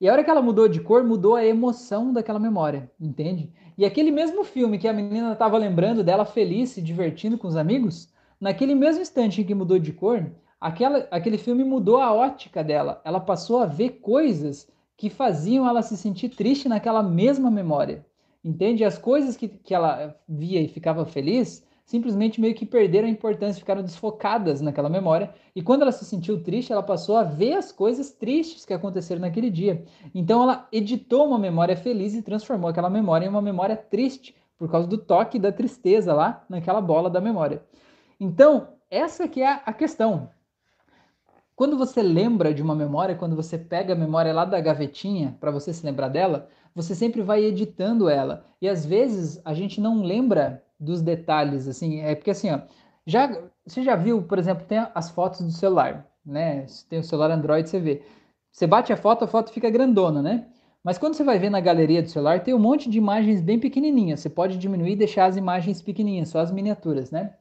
E 0.00 0.08
a 0.08 0.12
hora 0.12 0.22
que 0.22 0.30
ela 0.30 0.40
mudou 0.40 0.68
de 0.68 0.80
cor, 0.80 1.02
mudou 1.02 1.34
a 1.34 1.44
emoção 1.44 2.12
daquela 2.12 2.38
memória, 2.38 2.90
entende? 3.00 3.52
E 3.76 3.84
aquele 3.84 4.12
mesmo 4.12 4.44
filme 4.44 4.78
que 4.78 4.86
a 4.86 4.92
menina 4.92 5.32
estava 5.32 5.58
lembrando 5.58 6.04
dela 6.04 6.24
feliz, 6.24 6.70
se 6.70 6.80
divertindo 6.80 7.36
com 7.36 7.48
os 7.48 7.56
amigos, 7.56 8.12
naquele 8.40 8.74
mesmo 8.76 9.02
instante 9.02 9.40
em 9.40 9.44
que 9.44 9.54
mudou 9.54 9.78
de 9.78 9.92
cor, 9.92 10.24
aquela, 10.60 11.08
aquele 11.10 11.36
filme 11.36 11.64
mudou 11.64 11.96
a 11.96 12.12
ótica 12.12 12.62
dela. 12.62 13.00
Ela 13.04 13.18
passou 13.18 13.58
a 13.58 13.66
ver 13.66 14.00
coisas 14.00 14.68
que 14.96 15.10
faziam 15.10 15.68
ela 15.68 15.82
se 15.82 15.96
sentir 15.96 16.28
triste 16.28 16.68
naquela 16.68 17.02
mesma 17.02 17.50
memória, 17.50 18.04
entende? 18.44 18.84
As 18.84 18.98
coisas 18.98 19.36
que, 19.36 19.48
que 19.48 19.74
ela 19.74 20.16
via 20.28 20.60
e 20.60 20.68
ficava 20.68 21.04
feliz 21.04 21.66
simplesmente 21.88 22.38
meio 22.38 22.54
que 22.54 22.66
perderam 22.66 23.08
a 23.08 23.10
importância, 23.10 23.58
ficaram 23.58 23.82
desfocadas 23.82 24.60
naquela 24.60 24.90
memória. 24.90 25.32
E 25.56 25.62
quando 25.62 25.80
ela 25.80 25.90
se 25.90 26.04
sentiu 26.04 26.42
triste, 26.42 26.70
ela 26.70 26.82
passou 26.82 27.16
a 27.16 27.22
ver 27.22 27.54
as 27.54 27.72
coisas 27.72 28.12
tristes 28.12 28.66
que 28.66 28.74
aconteceram 28.74 29.22
naquele 29.22 29.48
dia. 29.48 29.86
Então 30.14 30.42
ela 30.42 30.68
editou 30.70 31.26
uma 31.26 31.38
memória 31.38 31.74
feliz 31.74 32.14
e 32.14 32.20
transformou 32.20 32.68
aquela 32.68 32.90
memória 32.90 33.24
em 33.24 33.30
uma 33.30 33.40
memória 33.40 33.74
triste, 33.74 34.36
por 34.58 34.70
causa 34.70 34.86
do 34.86 34.98
toque 34.98 35.38
da 35.38 35.50
tristeza 35.50 36.12
lá 36.12 36.44
naquela 36.46 36.82
bola 36.82 37.08
da 37.08 37.22
memória. 37.22 37.62
Então, 38.20 38.68
essa 38.90 39.26
que 39.26 39.40
é 39.40 39.62
a 39.64 39.72
questão. 39.72 40.28
Quando 41.58 41.76
você 41.76 42.00
lembra 42.04 42.54
de 42.54 42.62
uma 42.62 42.72
memória, 42.72 43.16
quando 43.16 43.34
você 43.34 43.58
pega 43.58 43.92
a 43.92 43.96
memória 43.96 44.32
lá 44.32 44.44
da 44.44 44.60
gavetinha 44.60 45.36
para 45.40 45.50
você 45.50 45.72
se 45.72 45.84
lembrar 45.84 46.06
dela, 46.06 46.48
você 46.72 46.94
sempre 46.94 47.20
vai 47.20 47.42
editando 47.42 48.08
ela. 48.08 48.44
E 48.62 48.68
às 48.68 48.86
vezes 48.86 49.42
a 49.44 49.52
gente 49.52 49.80
não 49.80 50.04
lembra 50.04 50.62
dos 50.78 51.02
detalhes, 51.02 51.66
assim, 51.66 51.98
é 52.00 52.14
porque 52.14 52.30
assim, 52.30 52.48
ó, 52.52 52.60
já, 53.04 53.42
você 53.66 53.82
já 53.82 53.96
viu, 53.96 54.22
por 54.22 54.38
exemplo, 54.38 54.66
tem 54.68 54.86
as 54.94 55.10
fotos 55.10 55.40
do 55.40 55.50
celular, 55.50 56.06
né? 56.24 56.64
Se 56.68 56.86
tem 56.88 57.00
o 57.00 57.02
celular 57.02 57.32
Android, 57.32 57.68
você 57.68 57.80
vê. 57.80 58.02
Você 58.52 58.64
bate 58.64 58.92
a 58.92 58.96
foto, 58.96 59.24
a 59.24 59.26
foto 59.26 59.50
fica 59.50 59.68
grandona, 59.68 60.22
né? 60.22 60.46
Mas 60.84 60.96
quando 60.96 61.14
você 61.14 61.24
vai 61.24 61.40
ver 61.40 61.50
na 61.50 61.58
galeria 61.58 62.00
do 62.00 62.08
celular, 62.08 62.40
tem 62.44 62.54
um 62.54 62.58
monte 62.60 62.88
de 62.88 62.98
imagens 62.98 63.40
bem 63.40 63.58
pequenininhas. 63.58 64.20
Você 64.20 64.30
pode 64.30 64.58
diminuir 64.58 64.92
e 64.92 64.96
deixar 64.96 65.24
as 65.26 65.36
imagens 65.36 65.82
pequenininhas, 65.82 66.28
só 66.28 66.38
as 66.38 66.52
miniaturas, 66.52 67.10
né? 67.10 67.34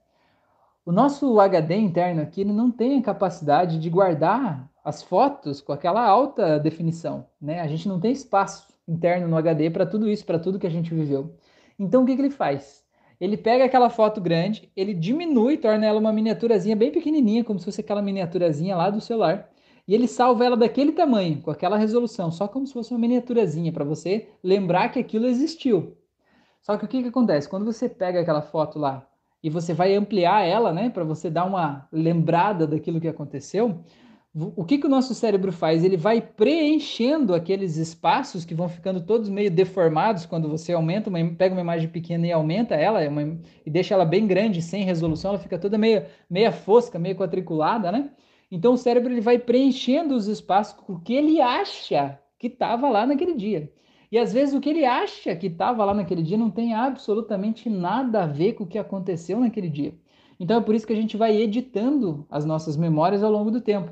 O 0.88 0.91
nosso 0.93 1.38
HD 1.38 1.75
interno 1.75 2.21
aqui 2.21 2.45
não 2.45 2.71
tem 2.71 2.97
a 2.97 3.01
capacidade 3.01 3.77
de 3.77 3.89
guardar 3.89 4.71
as 4.85 5.03
fotos 5.03 5.59
com 5.59 5.73
aquela 5.73 6.01
alta 6.01 6.57
definição, 6.57 7.27
né? 7.41 7.59
A 7.59 7.67
gente 7.67 7.89
não 7.89 7.99
tem 7.99 8.13
espaço 8.13 8.69
interno 8.88 9.27
no 9.27 9.35
HD 9.35 9.69
para 9.69 9.85
tudo 9.85 10.07
isso, 10.07 10.25
para 10.25 10.39
tudo 10.39 10.57
que 10.57 10.65
a 10.65 10.69
gente 10.69 10.93
viveu. 10.93 11.35
Então 11.77 12.03
o 12.03 12.05
que, 12.05 12.15
que 12.15 12.21
ele 12.21 12.29
faz? 12.29 12.85
Ele 13.19 13.35
pega 13.35 13.65
aquela 13.65 13.89
foto 13.89 14.21
grande, 14.21 14.71
ele 14.77 14.93
diminui, 14.93 15.57
torna 15.57 15.85
ela 15.85 15.99
uma 15.99 16.13
miniaturazinha 16.13 16.73
bem 16.73 16.89
pequenininha, 16.89 17.43
como 17.43 17.59
se 17.59 17.65
fosse 17.65 17.81
aquela 17.81 18.01
miniaturazinha 18.01 18.73
lá 18.73 18.89
do 18.89 19.01
celular, 19.01 19.49
e 19.85 19.93
ele 19.93 20.07
salva 20.07 20.45
ela 20.45 20.55
daquele 20.55 20.93
tamanho, 20.93 21.41
com 21.41 21.51
aquela 21.51 21.75
resolução, 21.75 22.31
só 22.31 22.47
como 22.47 22.65
se 22.65 22.71
fosse 22.71 22.93
uma 22.93 22.99
miniaturazinha, 22.99 23.73
para 23.73 23.83
você 23.83 24.29
lembrar 24.41 24.88
que 24.88 24.99
aquilo 24.99 25.27
existiu. 25.27 25.97
Só 26.61 26.77
que 26.77 26.85
o 26.85 26.88
que, 26.88 27.01
que 27.01 27.09
acontece? 27.09 27.49
Quando 27.49 27.65
você 27.65 27.89
pega 27.89 28.21
aquela 28.21 28.41
foto 28.41 28.79
lá 28.79 29.05
e 29.43 29.49
você 29.49 29.73
vai 29.73 29.95
ampliar 29.95 30.43
ela, 30.43 30.73
né, 30.73 30.89
para 30.89 31.03
você 31.03 31.29
dar 31.29 31.45
uma 31.45 31.88
lembrada 31.91 32.65
daquilo 32.65 32.99
que 32.99 33.07
aconteceu, 33.07 33.83
o 34.55 34.63
que, 34.63 34.77
que 34.77 34.85
o 34.85 34.89
nosso 34.89 35.15
cérebro 35.15 35.51
faz? 35.51 35.83
Ele 35.83 35.97
vai 35.97 36.21
preenchendo 36.21 37.33
aqueles 37.33 37.77
espaços 37.77 38.45
que 38.45 38.53
vão 38.53 38.69
ficando 38.69 39.01
todos 39.01 39.29
meio 39.29 39.49
deformados 39.49 40.27
quando 40.27 40.47
você 40.47 40.73
aumenta, 40.73 41.09
uma, 41.09 41.17
pega 41.35 41.55
uma 41.55 41.61
imagem 41.61 41.89
pequena 41.89 42.27
e 42.27 42.31
aumenta 42.31 42.75
ela 42.75 43.01
é 43.01 43.09
uma, 43.09 43.39
e 43.65 43.69
deixa 43.69 43.95
ela 43.95 44.05
bem 44.05 44.27
grande, 44.27 44.61
sem 44.61 44.83
resolução, 44.83 45.31
ela 45.31 45.39
fica 45.39 45.57
toda 45.57 45.77
meio, 45.77 46.05
meia 46.29 46.51
fosca, 46.51 46.99
meio 46.99 47.15
quadriculada, 47.15 47.91
né? 47.91 48.11
Então 48.51 48.73
o 48.73 48.77
cérebro 48.77 49.11
ele 49.11 49.21
vai 49.21 49.39
preenchendo 49.39 50.15
os 50.15 50.27
espaços 50.27 50.73
com 50.73 50.93
o 50.93 50.99
que 50.99 51.13
ele 51.13 51.41
acha 51.41 52.19
que 52.38 52.47
estava 52.47 52.89
lá 52.89 53.07
naquele 53.07 53.33
dia. 53.33 53.71
E 54.12 54.18
às 54.18 54.32
vezes 54.32 54.55
o 54.55 54.62
que 54.62 54.70
ele 54.70 54.86
acha 54.86 55.36
que 55.36 55.47
estava 55.47 55.84
lá 55.84 55.93
naquele 55.93 56.24
dia 56.24 56.38
não 56.38 56.49
tem 56.49 56.74
absolutamente 56.74 57.70
nada 57.70 58.24
a 58.24 58.28
ver 58.28 58.53
com 58.53 58.64
o 58.64 58.68
que 58.68 58.78
aconteceu 58.78 59.39
naquele 59.39 59.70
dia. 59.70 59.93
Então 60.39 60.58
é 60.58 60.62
por 60.62 60.76
isso 60.76 60.88
que 60.88 60.93
a 60.93 60.95
gente 60.97 61.18
vai 61.18 61.36
editando 61.36 62.26
as 62.30 62.45
nossas 62.45 62.78
memórias 62.78 63.24
ao 63.24 63.32
longo 63.32 63.51
do 63.51 63.60
tempo. 63.60 63.91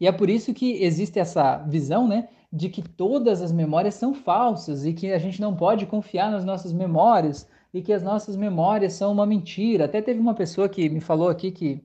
E 0.00 0.06
é 0.06 0.12
por 0.12 0.28
isso 0.28 0.52
que 0.52 0.82
existe 0.82 1.18
essa 1.18 1.58
visão, 1.58 2.08
né, 2.08 2.28
de 2.52 2.68
que 2.68 2.82
todas 2.82 3.42
as 3.42 3.52
memórias 3.52 3.94
são 3.94 4.14
falsas 4.14 4.84
e 4.84 4.92
que 4.92 5.12
a 5.12 5.18
gente 5.18 5.40
não 5.40 5.54
pode 5.54 5.86
confiar 5.86 6.30
nas 6.30 6.44
nossas 6.44 6.72
memórias 6.72 7.48
e 7.72 7.82
que 7.82 7.92
as 7.92 8.02
nossas 8.02 8.36
memórias 8.36 8.94
são 8.94 9.12
uma 9.12 9.26
mentira. 9.26 9.84
Até 9.84 10.00
teve 10.00 10.20
uma 10.20 10.34
pessoa 10.34 10.68
que 10.68 10.88
me 10.88 11.00
falou 11.00 11.28
aqui 11.28 11.50
que, 11.50 11.84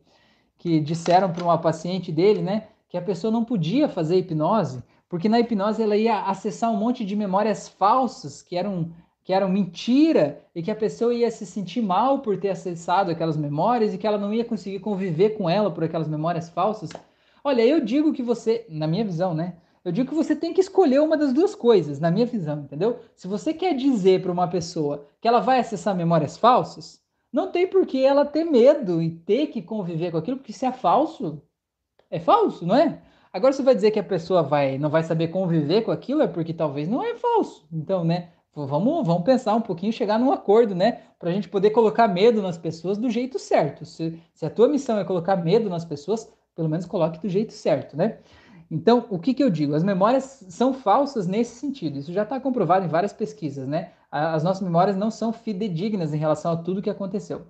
que 0.58 0.80
disseram 0.80 1.32
para 1.32 1.44
uma 1.44 1.58
paciente 1.58 2.12
dele, 2.12 2.42
né, 2.42 2.68
que 2.88 2.98
a 2.98 3.02
pessoa 3.02 3.32
não 3.32 3.44
podia 3.44 3.88
fazer 3.88 4.18
hipnose, 4.18 4.84
porque 5.10 5.28
na 5.28 5.40
hipnose 5.40 5.82
ela 5.82 5.98
ia 5.98 6.22
acessar 6.22 6.72
um 6.72 6.78
monte 6.78 7.04
de 7.04 7.16
memórias 7.16 7.68
falsas 7.68 8.42
que 8.42 8.56
eram 8.56 8.92
que 9.24 9.34
eram 9.34 9.48
mentira 9.48 10.44
e 10.56 10.64
que 10.64 10.72
a 10.72 10.76
pessoa 10.76 11.14
ia 11.14 11.30
se 11.30 11.46
sentir 11.46 11.82
mal 11.82 12.18
por 12.20 12.40
ter 12.40 12.50
acessado 12.50 13.12
aquelas 13.12 13.38
memórias 13.38 13.94
e 13.94 13.98
que 13.98 14.08
ela 14.08 14.18
não 14.18 14.34
ia 14.34 14.44
conseguir 14.44 14.80
conviver 14.80 15.38
com 15.38 15.48
ela 15.48 15.70
por 15.70 15.84
aquelas 15.84 16.08
memórias 16.08 16.50
falsas. 16.50 16.90
Olha, 17.44 17.64
eu 17.64 17.80
digo 17.80 18.12
que 18.12 18.24
você, 18.24 18.66
na 18.68 18.88
minha 18.88 19.06
visão, 19.06 19.36
né? 19.36 19.58
Eu 19.86 19.92
digo 19.92 20.10
que 20.10 20.16
você 20.16 20.36
tem 20.36 20.52
que 20.52 20.62
escolher 20.62 21.00
uma 21.00 21.16
das 21.16 21.32
duas 21.32 21.54
coisas, 21.54 22.00
na 22.00 22.10
minha 22.10 22.26
visão, 22.26 22.62
entendeu? 22.62 23.02
Se 23.16 23.28
você 23.28 23.54
quer 23.54 23.76
dizer 23.76 24.22
para 24.22 24.32
uma 24.32 24.48
pessoa 24.48 25.06
que 25.22 25.28
ela 25.28 25.40
vai 25.40 25.60
acessar 25.60 25.96
memórias 25.96 26.36
falsas, 26.36 27.00
não 27.32 27.52
tem 27.52 27.68
por 27.68 27.86
que 27.86 28.04
ela 28.04 28.26
ter 28.26 28.44
medo 28.44 29.00
e 29.00 29.12
ter 29.12 29.48
que 29.48 29.62
conviver 29.62 30.10
com 30.12 30.18
aquilo, 30.18 30.38
porque 30.38 30.54
se 30.54 30.66
é 30.66 30.72
falso, 30.72 31.40
é 32.10 32.20
falso, 32.20 32.66
não 32.66 32.76
é? 32.76 33.00
Agora 33.32 33.54
você 33.54 33.62
vai 33.62 33.76
dizer 33.76 33.92
que 33.92 34.00
a 34.00 34.04
pessoa 34.04 34.42
vai, 34.42 34.78
não 34.78 34.90
vai 34.90 35.04
saber 35.04 35.28
conviver 35.28 35.84
com 35.84 35.92
aquilo, 35.92 36.22
é 36.22 36.28
porque 36.28 36.54
talvez 36.54 36.88
não 36.88 37.04
é 37.04 37.16
falso. 37.16 37.68
Então, 37.72 38.04
né? 38.04 38.30
Vamos, 38.56 39.06
vamos 39.06 39.24
pensar 39.24 39.56
um 39.56 39.62
pouquinho, 39.62 39.94
chegar 39.94 40.20
num 40.20 40.32
acordo, 40.32 40.74
né? 40.74 41.02
Para 41.20 41.30
a 41.30 41.34
gente 41.34 41.48
poder 41.48 41.70
colocar 41.70 42.08
medo 42.08 42.42
nas 42.42 42.58
pessoas 42.58 42.98
do 42.98 43.10
jeito 43.10 43.38
certo. 43.38 43.86
Se, 43.86 44.20
se 44.34 44.46
a 44.46 44.50
tua 44.50 44.68
missão 44.68 44.98
é 45.00 45.04
colocar 45.04 45.36
medo 45.36 45.70
nas 45.70 45.86
pessoas, 45.86 46.32
pelo 46.56 46.68
menos 46.68 46.86
coloque 46.86 47.20
do 47.20 47.30
jeito 47.30 47.54
certo, 47.54 47.96
né? 47.96 48.18
Então, 48.72 49.06
o 49.10 49.18
que, 49.18 49.34
que 49.34 49.44
eu 49.44 49.50
digo? 49.50 49.74
As 49.76 49.84
memórias 49.84 50.46
são 50.50 50.74
falsas 50.74 51.26
nesse 51.28 51.56
sentido. 51.56 52.00
Isso 52.00 52.12
já 52.12 52.24
está 52.24 52.40
comprovado 52.40 52.86
em 52.86 52.90
várias 52.90 53.14
pesquisas, 53.14 53.68
né? 53.68 53.92
As 54.12 54.44
nossas 54.44 54.62
memórias 54.62 54.98
não 54.98 55.12
são 55.12 55.32
fidedignas 55.32 56.14
em 56.14 56.18
relação 56.18 56.52
a 56.52 56.58
tudo 56.58 56.82
que 56.82 56.90
aconteceu. 56.90 57.48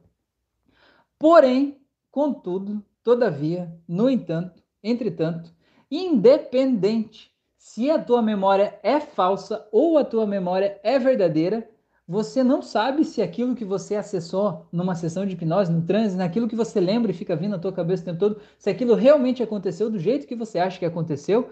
Porém, 1.17 1.77
contudo, 2.11 2.83
todavia, 3.03 3.73
no 3.87 4.09
entanto, 4.09 4.61
entretanto, 4.83 5.53
independente 5.91 7.31
se 7.57 7.89
a 7.91 8.01
tua 8.01 8.21
memória 8.21 8.79
é 8.81 8.99
falsa 8.99 9.67
ou 9.71 9.97
a 9.97 10.03
tua 10.05 10.25
memória 10.25 10.79
é 10.83 10.97
verdadeira, 10.97 11.69
você 12.07 12.43
não 12.43 12.61
sabe 12.61 13.05
se 13.05 13.21
aquilo 13.21 13.53
que 13.55 13.63
você 13.63 13.95
acessou 13.95 14.65
numa 14.71 14.95
sessão 14.95 15.25
de 15.25 15.33
hipnose, 15.33 15.71
no 15.71 15.83
transe, 15.83 16.17
naquilo 16.17 16.47
que 16.47 16.55
você 16.55 16.79
lembra 16.79 17.11
e 17.11 17.13
fica 17.13 17.35
vindo 17.35 17.51
na 17.51 17.59
tua 17.59 17.71
cabeça 17.71 18.01
o 18.01 18.05
tempo 18.05 18.17
todo, 18.17 18.41
se 18.57 18.69
aquilo 18.69 18.95
realmente 18.95 19.43
aconteceu 19.43 19.91
do 19.91 19.99
jeito 19.99 20.25
que 20.25 20.35
você 20.35 20.57
acha 20.57 20.79
que 20.79 20.85
aconteceu, 20.85 21.51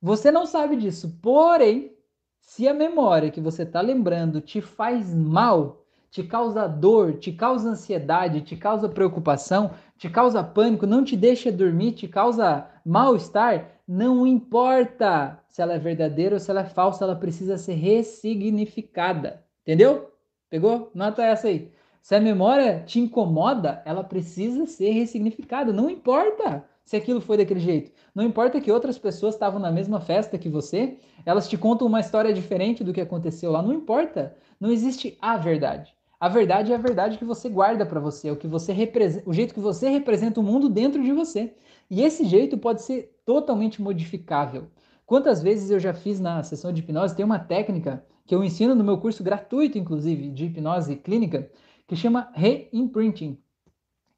você 0.00 0.30
não 0.30 0.46
sabe 0.46 0.76
disso. 0.76 1.18
Porém, 1.20 1.92
se 2.40 2.68
a 2.68 2.72
memória 2.72 3.30
que 3.30 3.40
você 3.40 3.64
está 3.64 3.80
lembrando 3.80 4.40
te 4.40 4.60
faz 4.60 5.12
mal, 5.12 5.84
te 6.10 6.22
causa 6.22 6.68
dor, 6.68 7.14
te 7.18 7.32
causa 7.32 7.70
ansiedade, 7.70 8.42
te 8.42 8.56
causa 8.56 8.88
preocupação, 8.88 9.72
te 9.98 10.08
causa 10.08 10.44
pânico, 10.44 10.86
não 10.86 11.04
te 11.04 11.16
deixa 11.16 11.50
dormir, 11.50 11.92
te 11.92 12.06
causa 12.06 12.66
mal-estar, 12.84 13.68
não 13.86 14.26
importa 14.26 15.38
se 15.48 15.60
ela 15.60 15.74
é 15.74 15.78
verdadeira 15.78 16.36
ou 16.36 16.40
se 16.40 16.50
ela 16.50 16.60
é 16.60 16.64
falsa, 16.64 17.04
ela 17.04 17.16
precisa 17.16 17.58
ser 17.58 17.74
ressignificada. 17.74 19.42
Entendeu? 19.62 20.12
Pegou? 20.48 20.90
Nota 20.94 21.24
essa 21.24 21.48
aí. 21.48 21.72
Se 22.00 22.14
a 22.14 22.20
memória 22.20 22.82
te 22.86 23.00
incomoda, 23.00 23.82
ela 23.84 24.04
precisa 24.04 24.66
ser 24.66 24.90
ressignificada. 24.90 25.72
Não 25.72 25.90
importa 25.90 26.64
se 26.84 26.96
aquilo 26.96 27.20
foi 27.20 27.36
daquele 27.36 27.60
jeito. 27.60 27.90
Não 28.14 28.24
importa 28.24 28.60
que 28.60 28.72
outras 28.72 28.96
pessoas 28.96 29.34
estavam 29.34 29.60
na 29.60 29.70
mesma 29.70 30.00
festa 30.00 30.38
que 30.38 30.48
você, 30.48 30.96
elas 31.26 31.48
te 31.48 31.58
contam 31.58 31.86
uma 31.86 32.00
história 32.00 32.32
diferente 32.32 32.84
do 32.84 32.92
que 32.92 33.00
aconteceu 33.00 33.50
lá. 33.50 33.60
Não 33.60 33.74
importa. 33.74 34.34
Não 34.60 34.70
existe 34.70 35.18
a 35.20 35.36
verdade. 35.36 35.97
A 36.20 36.28
verdade 36.28 36.72
é 36.72 36.74
a 36.74 36.78
verdade 36.78 37.16
que 37.16 37.24
você 37.24 37.48
guarda 37.48 37.86
para 37.86 38.00
você, 38.00 38.28
é 38.28 38.32
o 38.32 38.36
que 38.36 38.48
você 38.48 38.72
representa, 38.72 39.28
o 39.28 39.32
jeito 39.32 39.54
que 39.54 39.60
você 39.60 39.88
representa 39.88 40.40
o 40.40 40.42
mundo 40.42 40.68
dentro 40.68 41.02
de 41.02 41.12
você. 41.12 41.54
E 41.88 42.02
esse 42.02 42.24
jeito 42.24 42.58
pode 42.58 42.82
ser 42.82 43.16
totalmente 43.24 43.80
modificável. 43.80 44.66
Quantas 45.06 45.40
vezes 45.40 45.70
eu 45.70 45.78
já 45.78 45.94
fiz 45.94 46.18
na 46.18 46.42
sessão 46.42 46.72
de 46.72 46.80
hipnose, 46.80 47.14
tem 47.14 47.24
uma 47.24 47.38
técnica 47.38 48.04
que 48.26 48.34
eu 48.34 48.42
ensino 48.42 48.74
no 48.74 48.84
meu 48.84 48.98
curso 48.98 49.22
gratuito, 49.22 49.78
inclusive, 49.78 50.28
de 50.30 50.46
hipnose 50.46 50.96
clínica, 50.96 51.50
que 51.86 51.96
chama 51.96 52.30
reimprinting, 52.34 53.38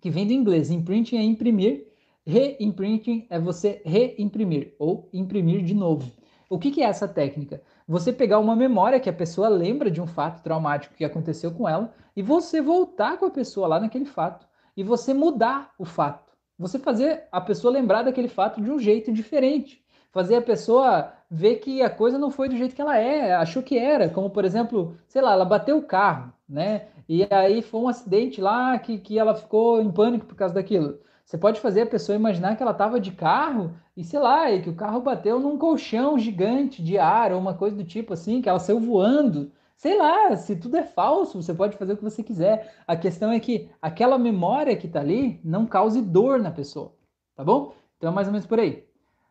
que 0.00 0.10
vem 0.10 0.26
do 0.26 0.32
inglês. 0.32 0.70
Imprinting 0.70 1.18
é 1.18 1.22
imprimir, 1.22 1.86
reimprinting 2.26 3.26
é 3.28 3.38
você 3.38 3.82
reimprimir 3.84 4.74
ou 4.78 5.08
imprimir 5.12 5.62
de 5.62 5.74
novo. 5.74 6.10
O 6.48 6.58
que, 6.58 6.72
que 6.72 6.82
é 6.82 6.86
essa 6.86 7.06
técnica? 7.06 7.62
Você 7.90 8.12
pegar 8.12 8.38
uma 8.38 8.54
memória 8.54 9.00
que 9.00 9.10
a 9.10 9.12
pessoa 9.12 9.48
lembra 9.48 9.90
de 9.90 10.00
um 10.00 10.06
fato 10.06 10.42
traumático 10.42 10.94
que 10.94 11.04
aconteceu 11.04 11.50
com 11.50 11.68
ela 11.68 11.92
e 12.14 12.22
você 12.22 12.60
voltar 12.60 13.18
com 13.18 13.26
a 13.26 13.30
pessoa 13.30 13.66
lá 13.66 13.80
naquele 13.80 14.04
fato 14.04 14.46
e 14.76 14.84
você 14.84 15.12
mudar 15.12 15.72
o 15.76 15.84
fato. 15.84 16.32
Você 16.56 16.78
fazer 16.78 17.24
a 17.32 17.40
pessoa 17.40 17.72
lembrar 17.72 18.04
daquele 18.04 18.28
fato 18.28 18.62
de 18.62 18.70
um 18.70 18.78
jeito 18.78 19.12
diferente 19.12 19.84
fazer 20.12 20.36
a 20.36 20.42
pessoa 20.42 21.12
ver 21.30 21.56
que 21.56 21.82
a 21.82 21.90
coisa 21.90 22.18
não 22.18 22.30
foi 22.30 22.48
do 22.48 22.56
jeito 22.56 22.74
que 22.74 22.82
ela 22.82 22.98
é, 22.98 23.34
achou 23.34 23.62
que 23.62 23.78
era, 23.78 24.08
como 24.08 24.30
por 24.30 24.44
exemplo, 24.44 24.96
sei 25.08 25.22
lá, 25.22 25.32
ela 25.32 25.44
bateu 25.44 25.78
o 25.78 25.82
carro, 25.82 26.32
né? 26.48 26.88
E 27.08 27.26
aí 27.30 27.62
foi 27.62 27.80
um 27.80 27.88
acidente 27.88 28.40
lá 28.40 28.78
que, 28.78 28.98
que 28.98 29.18
ela 29.18 29.34
ficou 29.34 29.80
em 29.80 29.90
pânico 29.90 30.26
por 30.26 30.34
causa 30.34 30.54
daquilo. 30.54 31.00
Você 31.30 31.38
pode 31.38 31.60
fazer 31.60 31.82
a 31.82 31.86
pessoa 31.86 32.16
imaginar 32.16 32.56
que 32.56 32.62
ela 32.62 32.72
estava 32.72 32.98
de 32.98 33.12
carro 33.12 33.72
e 33.96 34.02
sei 34.02 34.18
lá, 34.18 34.50
e 34.50 34.62
que 34.62 34.68
o 34.68 34.74
carro 34.74 35.00
bateu 35.00 35.38
num 35.38 35.56
colchão 35.56 36.18
gigante 36.18 36.82
de 36.82 36.98
ar 36.98 37.30
ou 37.30 37.38
uma 37.38 37.54
coisa 37.54 37.76
do 37.76 37.84
tipo 37.84 38.12
assim, 38.12 38.42
que 38.42 38.48
ela 38.48 38.58
saiu 38.58 38.80
voando. 38.80 39.52
Sei 39.76 39.96
lá, 39.96 40.34
se 40.34 40.56
tudo 40.56 40.76
é 40.76 40.82
falso, 40.82 41.40
você 41.40 41.54
pode 41.54 41.76
fazer 41.76 41.92
o 41.92 41.96
que 41.96 42.02
você 42.02 42.24
quiser. 42.24 42.74
A 42.84 42.96
questão 42.96 43.30
é 43.30 43.38
que 43.38 43.70
aquela 43.80 44.18
memória 44.18 44.76
que 44.76 44.88
está 44.88 44.98
ali 44.98 45.40
não 45.44 45.66
cause 45.66 46.02
dor 46.02 46.40
na 46.40 46.50
pessoa, 46.50 46.92
tá 47.36 47.44
bom? 47.44 47.74
Então 47.96 48.10
é 48.10 48.12
mais 48.12 48.26
ou 48.26 48.32
menos 48.32 48.48
por 48.48 48.58
aí. 48.58 48.84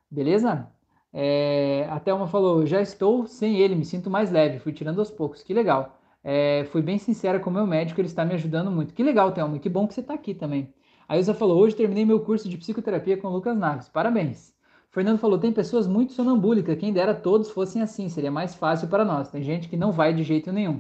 Beleza? 0.10 0.70
É, 1.12 1.86
a 1.90 2.00
Thelma 2.00 2.28
falou: 2.28 2.66
já 2.66 2.80
estou 2.80 3.28
sem 3.28 3.58
ele, 3.58 3.76
me 3.76 3.84
sinto 3.84 4.10
mais 4.10 4.32
leve, 4.32 4.60
fui 4.60 4.72
tirando 4.72 5.00
aos 5.00 5.12
poucos. 5.12 5.44
Que 5.44 5.54
legal. 5.54 6.00
É, 6.24 6.64
fui 6.72 6.82
bem 6.82 6.98
sincera 6.98 7.42
com 7.42 7.50
o 7.50 7.54
meu 7.54 7.68
médico, 7.68 8.00
ele 8.00 8.08
está 8.08 8.24
me 8.24 8.36
ajudando 8.36 8.72
muito. 8.72 8.94
Que 8.94 9.04
legal, 9.04 9.34
Thelma, 9.34 9.60
que 9.60 9.68
bom 9.68 9.86
que 9.86 9.94
você 9.94 10.00
está 10.00 10.14
aqui 10.14 10.34
também. 10.34 10.74
A 11.10 11.18
Ilza 11.18 11.34
falou: 11.34 11.58
hoje 11.58 11.76
terminei 11.76 12.06
meu 12.06 12.20
curso 12.20 12.48
de 12.48 12.56
psicoterapia 12.56 13.18
com 13.18 13.28
o 13.28 13.32
Lucas 13.32 13.58
Naves. 13.58 13.90
Parabéns. 13.90 14.54
Fernando 14.92 15.18
falou: 15.18 15.40
tem 15.40 15.52
pessoas 15.52 15.88
muito 15.88 16.14
sonambúlicas, 16.14 16.78
quem 16.78 16.94
dera 16.94 17.16
todos 17.16 17.50
fossem 17.50 17.82
assim, 17.82 18.08
seria 18.10 18.30
mais 18.30 18.54
fácil 18.54 18.88
para 18.88 19.04
nós. 19.04 19.32
Tem 19.32 19.42
gente 19.42 19.68
que 19.68 19.76
não 19.76 19.92
vai 19.92 20.14
de 20.14 20.22
jeito 20.22 20.52
nenhum. 20.52 20.80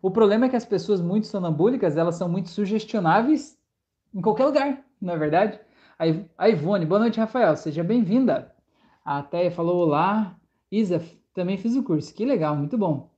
O 0.00 0.12
problema 0.12 0.46
é 0.46 0.48
que 0.48 0.54
as 0.54 0.64
pessoas 0.64 1.00
muito 1.00 1.26
sonambúlicas, 1.26 1.96
elas 1.96 2.14
são 2.14 2.28
muito 2.28 2.50
sugestionáveis 2.50 3.58
em 4.14 4.20
qualquer 4.20 4.44
lugar, 4.44 4.84
não 5.00 5.14
é 5.14 5.18
verdade? 5.18 5.58
A 6.38 6.48
Ivone, 6.48 6.86
boa 6.86 7.00
noite, 7.00 7.18
Rafael, 7.18 7.56
seja 7.56 7.82
bem-vinda. 7.82 8.54
A 9.04 9.22
Teia 9.22 9.50
falou 9.50 9.78
olá. 9.78 10.36
Isa, 10.70 11.02
também 11.32 11.56
fiz 11.56 11.74
o 11.74 11.82
curso. 11.82 12.14
Que 12.14 12.24
legal, 12.24 12.54
muito 12.54 12.78
bom. 12.78 13.13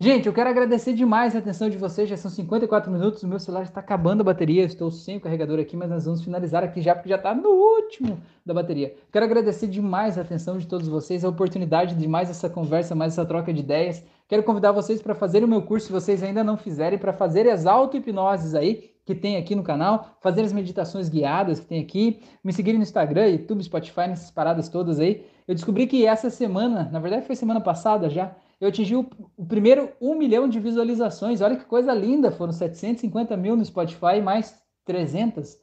Gente, 0.00 0.28
eu 0.28 0.32
quero 0.32 0.48
agradecer 0.48 0.92
demais 0.92 1.34
a 1.34 1.40
atenção 1.40 1.68
de 1.68 1.76
vocês. 1.76 2.08
Já 2.08 2.16
são 2.16 2.30
54 2.30 2.88
minutos, 2.88 3.20
o 3.24 3.26
meu 3.26 3.40
celular 3.40 3.64
está 3.64 3.80
acabando 3.80 4.20
a 4.20 4.24
bateria. 4.24 4.62
Eu 4.62 4.66
estou 4.66 4.92
sem 4.92 5.16
o 5.16 5.20
carregador 5.20 5.58
aqui, 5.58 5.76
mas 5.76 5.90
nós 5.90 6.04
vamos 6.04 6.22
finalizar 6.22 6.62
aqui 6.62 6.80
já, 6.80 6.94
porque 6.94 7.08
já 7.08 7.16
está 7.16 7.34
no 7.34 7.48
último 7.48 8.20
da 8.46 8.54
bateria. 8.54 8.94
Quero 9.10 9.24
agradecer 9.24 9.66
demais 9.66 10.16
a 10.16 10.20
atenção 10.20 10.56
de 10.56 10.68
todos 10.68 10.86
vocês, 10.86 11.24
a 11.24 11.28
oportunidade 11.28 11.96
de 11.96 12.06
mais 12.06 12.30
essa 12.30 12.48
conversa, 12.48 12.94
mais 12.94 13.14
essa 13.14 13.24
troca 13.26 13.52
de 13.52 13.58
ideias. 13.58 14.04
Quero 14.28 14.44
convidar 14.44 14.70
vocês 14.70 15.02
para 15.02 15.16
fazer 15.16 15.42
o 15.42 15.48
meu 15.48 15.62
curso, 15.62 15.86
se 15.86 15.92
vocês 15.92 16.22
ainda 16.22 16.44
não 16.44 16.56
fizerem, 16.56 16.96
para 16.96 17.12
fazer 17.12 17.48
as 17.48 17.66
auto-hipnoses 17.66 18.54
aí, 18.54 18.92
que 19.04 19.16
tem 19.16 19.36
aqui 19.36 19.56
no 19.56 19.64
canal, 19.64 20.10
fazer 20.20 20.42
as 20.42 20.52
meditações 20.52 21.08
guiadas 21.08 21.58
que 21.58 21.66
tem 21.66 21.80
aqui, 21.80 22.20
me 22.44 22.52
seguirem 22.52 22.78
no 22.78 22.84
Instagram, 22.84 23.26
YouTube, 23.26 23.64
Spotify, 23.64 24.06
nessas 24.06 24.30
paradas 24.30 24.68
todas 24.68 25.00
aí. 25.00 25.24
Eu 25.48 25.56
descobri 25.56 25.88
que 25.88 26.06
essa 26.06 26.30
semana, 26.30 26.88
na 26.92 27.00
verdade 27.00 27.26
foi 27.26 27.34
semana 27.34 27.60
passada 27.60 28.08
já, 28.08 28.36
eu 28.60 28.68
atingi 28.68 28.96
o, 28.96 29.08
o, 29.36 29.46
primeiro 29.46 29.90
1 30.00 30.14
milhão 30.16 30.48
de 30.48 30.58
visualizações. 30.58 31.40
Olha 31.40 31.56
que 31.56 31.64
coisa 31.64 31.94
linda! 31.94 32.32
Foram 32.32 32.52
750 32.52 33.36
mil 33.36 33.56
no 33.56 33.64
Spotify, 33.64 34.20
mais 34.22 34.60
300 34.84 35.56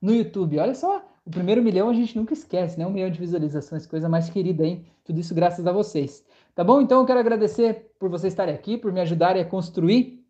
no 0.00 0.14
YouTube. 0.14 0.58
Olha 0.58 0.74
só, 0.74 1.02
o 1.24 1.30
primeiro 1.30 1.62
milhão 1.62 1.88
a 1.88 1.94
gente 1.94 2.16
nunca 2.16 2.34
esquece, 2.34 2.78
né? 2.78 2.86
Um 2.86 2.90
milhão 2.90 3.10
de 3.10 3.18
visualizações, 3.18 3.86
coisa 3.86 4.08
mais 4.08 4.28
querida, 4.28 4.66
hein? 4.66 4.84
Tudo 5.04 5.20
isso 5.20 5.34
graças 5.34 5.66
a 5.66 5.72
vocês. 5.72 6.24
Tá 6.54 6.62
bom? 6.62 6.80
Então 6.80 7.00
eu 7.00 7.06
quero 7.06 7.20
agradecer 7.20 7.90
por 7.98 8.10
vocês 8.10 8.32
estarem 8.32 8.54
aqui, 8.54 8.76
por 8.76 8.92
me 8.92 9.00
ajudarem 9.00 9.40
a 9.40 9.46
construir 9.46 10.22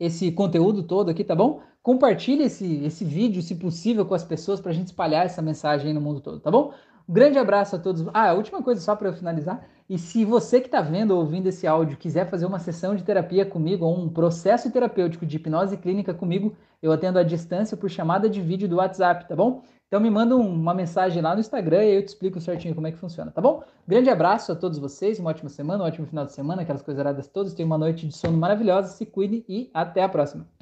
esse 0.00 0.32
conteúdo 0.32 0.82
todo 0.82 1.10
aqui, 1.10 1.22
tá 1.22 1.36
bom? 1.36 1.60
Compartilhe 1.82 2.44
esse, 2.44 2.82
esse 2.84 3.04
vídeo, 3.04 3.42
se 3.42 3.54
possível, 3.54 4.04
com 4.04 4.14
as 4.14 4.24
pessoas 4.24 4.60
para 4.60 4.72
a 4.72 4.74
gente 4.74 4.88
espalhar 4.88 5.26
essa 5.26 5.40
mensagem 5.40 5.92
no 5.92 6.00
mundo 6.00 6.20
todo, 6.20 6.40
tá 6.40 6.50
bom? 6.50 6.72
Um 7.08 7.12
grande 7.12 7.38
abraço 7.38 7.76
a 7.76 7.78
todos. 7.78 8.04
Ah, 8.12 8.30
a 8.30 8.34
última 8.34 8.62
coisa 8.62 8.80
só 8.80 8.96
para 8.96 9.08
eu 9.08 9.12
finalizar. 9.12 9.68
E 9.88 9.98
se 9.98 10.24
você 10.24 10.60
que 10.60 10.66
está 10.66 10.80
vendo 10.80 11.10
ou 11.10 11.20
ouvindo 11.20 11.46
esse 11.46 11.66
áudio 11.66 11.98
quiser 11.98 12.30
fazer 12.30 12.46
uma 12.46 12.58
sessão 12.58 12.94
de 12.96 13.04
terapia 13.04 13.44
comigo 13.44 13.84
ou 13.84 13.98
um 13.98 14.08
processo 14.08 14.70
terapêutico 14.70 15.26
de 15.26 15.36
hipnose 15.36 15.76
clínica 15.76 16.14
comigo, 16.14 16.56
eu 16.82 16.90
atendo 16.90 17.18
à 17.18 17.22
distância 17.22 17.76
por 17.76 17.90
chamada 17.90 18.28
de 18.28 18.40
vídeo 18.40 18.66
do 18.66 18.76
WhatsApp, 18.76 19.28
tá 19.28 19.36
bom? 19.36 19.62
Então 19.86 20.00
me 20.00 20.10
manda 20.10 20.34
uma 20.34 20.72
mensagem 20.72 21.22
lá 21.22 21.34
no 21.34 21.40
Instagram 21.40 21.84
e 21.84 21.96
eu 21.96 22.02
te 22.02 22.08
explico 22.08 22.40
certinho 22.40 22.74
como 22.74 22.86
é 22.86 22.92
que 22.92 22.98
funciona, 22.98 23.30
tá 23.30 23.42
bom? 23.42 23.62
Grande 23.86 24.08
abraço 24.08 24.50
a 24.52 24.56
todos 24.56 24.78
vocês, 24.78 25.18
uma 25.18 25.30
ótima 25.30 25.50
semana, 25.50 25.84
um 25.84 25.86
ótimo 25.86 26.06
final 26.06 26.24
de 26.24 26.32
semana, 26.32 26.62
aquelas 26.62 26.82
coisas 26.82 27.28
todas. 27.28 27.52
Tenham 27.52 27.66
uma 27.66 27.78
noite 27.78 28.08
de 28.08 28.16
sono 28.16 28.38
maravilhosa, 28.38 28.88
se 28.88 29.04
cuide 29.04 29.44
e 29.46 29.70
até 29.74 30.02
a 30.02 30.08
próxima. 30.08 30.53